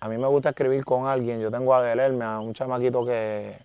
a 0.01 0.09
mí 0.09 0.19
me 0.19 0.27
gusta 0.27 0.51
escribir 0.51 0.85
con 0.85 1.07
alguien. 1.07 1.41
Yo 1.41 1.51
tengo 1.51 1.75
a 1.75 1.89
Guilherme, 1.89 2.27
a 2.27 2.41
un 2.41 2.53
chamaquito 2.53 3.07
que, 3.07 3.57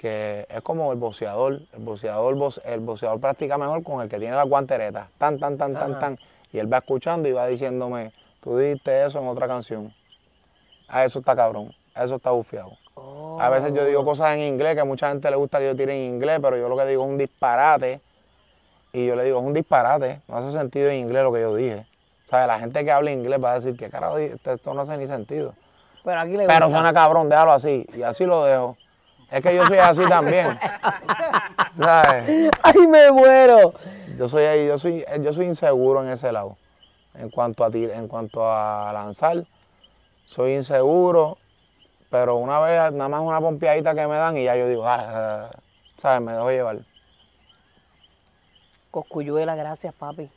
que 0.00 0.46
es 0.48 0.62
como 0.62 0.92
el 0.92 0.98
boceador. 0.98 1.60
El 1.74 1.80
boceador, 1.80 2.34
el 2.64 2.80
boceador 2.80 3.20
practica 3.20 3.58
mejor 3.58 3.82
con 3.82 4.00
el 4.00 4.08
que 4.08 4.18
tiene 4.18 4.34
las 4.34 4.48
guanteretas. 4.48 5.08
Tan, 5.18 5.38
tan, 5.38 5.58
tan, 5.58 5.74
tan, 5.74 5.98
tan. 5.98 6.18
Y 6.54 6.58
él 6.58 6.72
va 6.72 6.78
escuchando 6.78 7.28
y 7.28 7.32
va 7.32 7.46
diciéndome, 7.46 8.14
tú 8.40 8.56
dijiste 8.56 9.04
eso 9.04 9.18
en 9.18 9.28
otra 9.28 9.46
canción. 9.46 9.92
A 10.88 11.04
eso 11.04 11.18
está 11.18 11.36
cabrón, 11.36 11.74
a 11.94 12.04
eso 12.04 12.16
está 12.16 12.30
bufiado. 12.30 12.78
A 13.40 13.50
veces 13.50 13.74
yo 13.74 13.84
digo 13.84 14.02
cosas 14.02 14.34
en 14.36 14.40
inglés 14.40 14.74
que 14.74 14.80
a 14.80 14.86
mucha 14.86 15.10
gente 15.10 15.30
le 15.30 15.36
gusta 15.36 15.58
que 15.58 15.66
yo 15.66 15.76
tire 15.76 15.92
en 15.92 16.14
inglés, 16.14 16.38
pero 16.40 16.56
yo 16.56 16.70
lo 16.70 16.78
que 16.78 16.86
digo 16.86 17.04
es 17.04 17.10
un 17.10 17.18
disparate. 17.18 18.00
Y 18.94 19.06
yo 19.06 19.16
le 19.16 19.24
digo, 19.24 19.38
es 19.38 19.44
un 19.44 19.52
disparate, 19.52 20.22
no 20.28 20.38
hace 20.38 20.50
sentido 20.50 20.88
en 20.88 21.00
inglés 21.00 21.24
lo 21.24 21.32
que 21.32 21.42
yo 21.42 21.54
dije. 21.54 21.86
O 22.24 22.28
sea, 22.30 22.46
la 22.46 22.58
gente 22.58 22.86
que 22.86 22.90
habla 22.90 23.12
inglés 23.12 23.38
va 23.44 23.52
a 23.52 23.60
decir, 23.60 23.76
¿qué 23.76 23.90
carajo? 23.90 24.16
Esto 24.16 24.72
no 24.72 24.80
hace 24.80 24.96
ni 24.96 25.06
sentido. 25.06 25.52
Pero 26.02 26.20
aquí 26.20 26.38
le 26.38 26.46
Pero 26.46 26.66
gusta. 26.66 26.80
suena 26.80 26.94
cabrón, 26.94 27.28
déjalo 27.28 27.52
así. 27.52 27.86
Y 27.94 28.02
así 28.02 28.24
lo 28.24 28.44
dejo. 28.44 28.78
Es 29.30 29.42
que 29.42 29.54
yo 29.54 29.66
soy 29.66 29.78
así 29.78 30.06
también. 30.08 30.58
¿Sabes? 31.76 32.50
¡Ay, 32.62 32.86
me 32.88 33.10
muero! 33.12 33.74
Yo 34.18 34.28
soy, 34.28 34.44
ahí- 34.44 34.66
yo 34.66 34.78
soy, 34.78 35.04
yo 35.20 35.32
soy 35.32 35.46
inseguro 35.46 36.02
en 36.02 36.10
ese 36.10 36.32
lado. 36.32 36.56
En 37.14 37.30
cuanto 37.30 37.64
a 37.64 37.70
tir- 37.70 37.90
en 37.92 38.08
cuanto 38.08 38.44
a 38.50 38.92
lanzar, 38.92 39.44
soy 40.24 40.54
inseguro, 40.54 41.38
pero 42.10 42.36
una 42.36 42.58
vez 42.60 42.92
nada 42.92 43.08
más 43.08 43.20
una 43.22 43.40
pompeadita 43.40 43.94
que 43.94 44.06
me 44.06 44.16
dan 44.16 44.36
y 44.36 44.44
ya 44.44 44.56
yo 44.56 44.66
digo, 44.68 44.86
"Ah, 44.86 44.96
ah, 45.00 45.50
ah", 45.54 45.58
¿sabes? 45.96 46.20
Me 46.22 46.32
dejo 46.32 46.50
llevar. 46.50 46.78
Coscuyuela, 48.90 49.54
gracias, 49.54 49.94
papi. 49.94 50.28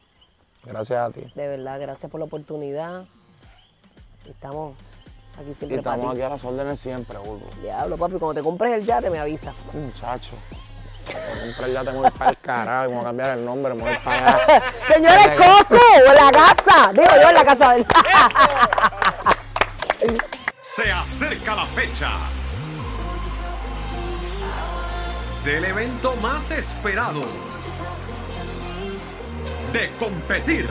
Gracias 0.63 0.99
a 0.99 1.11
ti. 1.11 1.21
De 1.35 1.47
verdad, 1.47 1.79
gracias 1.79 2.11
por 2.11 2.19
la 2.19 2.25
oportunidad. 2.25 3.05
Estamos 4.29 4.75
aquí 5.39 5.51
Y 5.51 5.53
siempre 5.53 5.77
estamos 5.77 6.11
aquí 6.11 6.21
a 6.21 6.29
las 6.29 6.43
órdenes 6.43 6.79
siempre, 6.79 7.17
Bulbo. 7.17 7.47
Diablo, 7.61 7.97
papi, 7.97 8.17
cuando 8.17 8.33
te 8.33 8.43
compres 8.43 8.73
el 8.73 8.85
yate 8.85 9.09
me 9.09 9.19
avisa. 9.19 9.53
Muchacho. 9.73 10.31
Siempre 11.39 11.73
ya 11.73 11.83
tengo 11.83 12.01
que 12.01 12.07
ir 12.07 12.13
para 12.13 12.29
el 12.29 12.37
carajo 12.37 12.85
y 12.85 12.89
me 12.89 12.95
voy 12.95 13.01
a 13.01 13.07
cambiar 13.07 13.37
el 13.37 13.45
nombre, 13.45 13.73
me 13.73 13.81
voy 13.81 13.91
a 13.91 13.93
ir 13.93 14.03
para 14.03 14.35
allá. 14.35 14.63
Señores, 14.87 15.27
Coco, 15.37 15.77
en 16.07 16.15
la 16.15 16.31
casa. 16.31 16.93
Digo 16.93 17.21
yo 17.21 17.29
en 17.29 17.35
la 17.35 17.45
casa 17.45 17.73
de 17.73 17.79
él. 17.79 17.85
Se 20.61 20.91
acerca 20.91 21.55
la 21.55 21.65
fecha 21.65 22.09
del 25.43 25.65
evento 25.65 26.15
más 26.21 26.51
esperado 26.51 27.21
de 29.73 29.91
competir, 29.99 30.67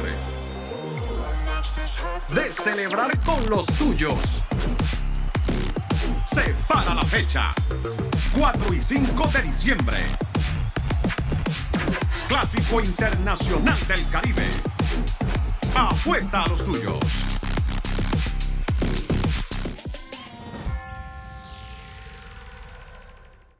de 2.30 2.50
celebrar 2.50 3.16
con 3.20 3.48
los 3.48 3.64
tuyos. 3.78 4.42
Se 6.24 6.42
para 6.66 6.92
la 6.92 7.02
fecha 7.02 7.54
4 8.36 8.74
y 8.74 8.82
5 8.82 9.28
de 9.28 9.42
diciembre. 9.42 9.98
Clásico 12.26 12.80
Internacional 12.80 13.78
del 13.86 14.08
Caribe. 14.08 14.46
Apuesta 15.76 16.42
a 16.42 16.48
los 16.48 16.64
tuyos. 16.64 17.31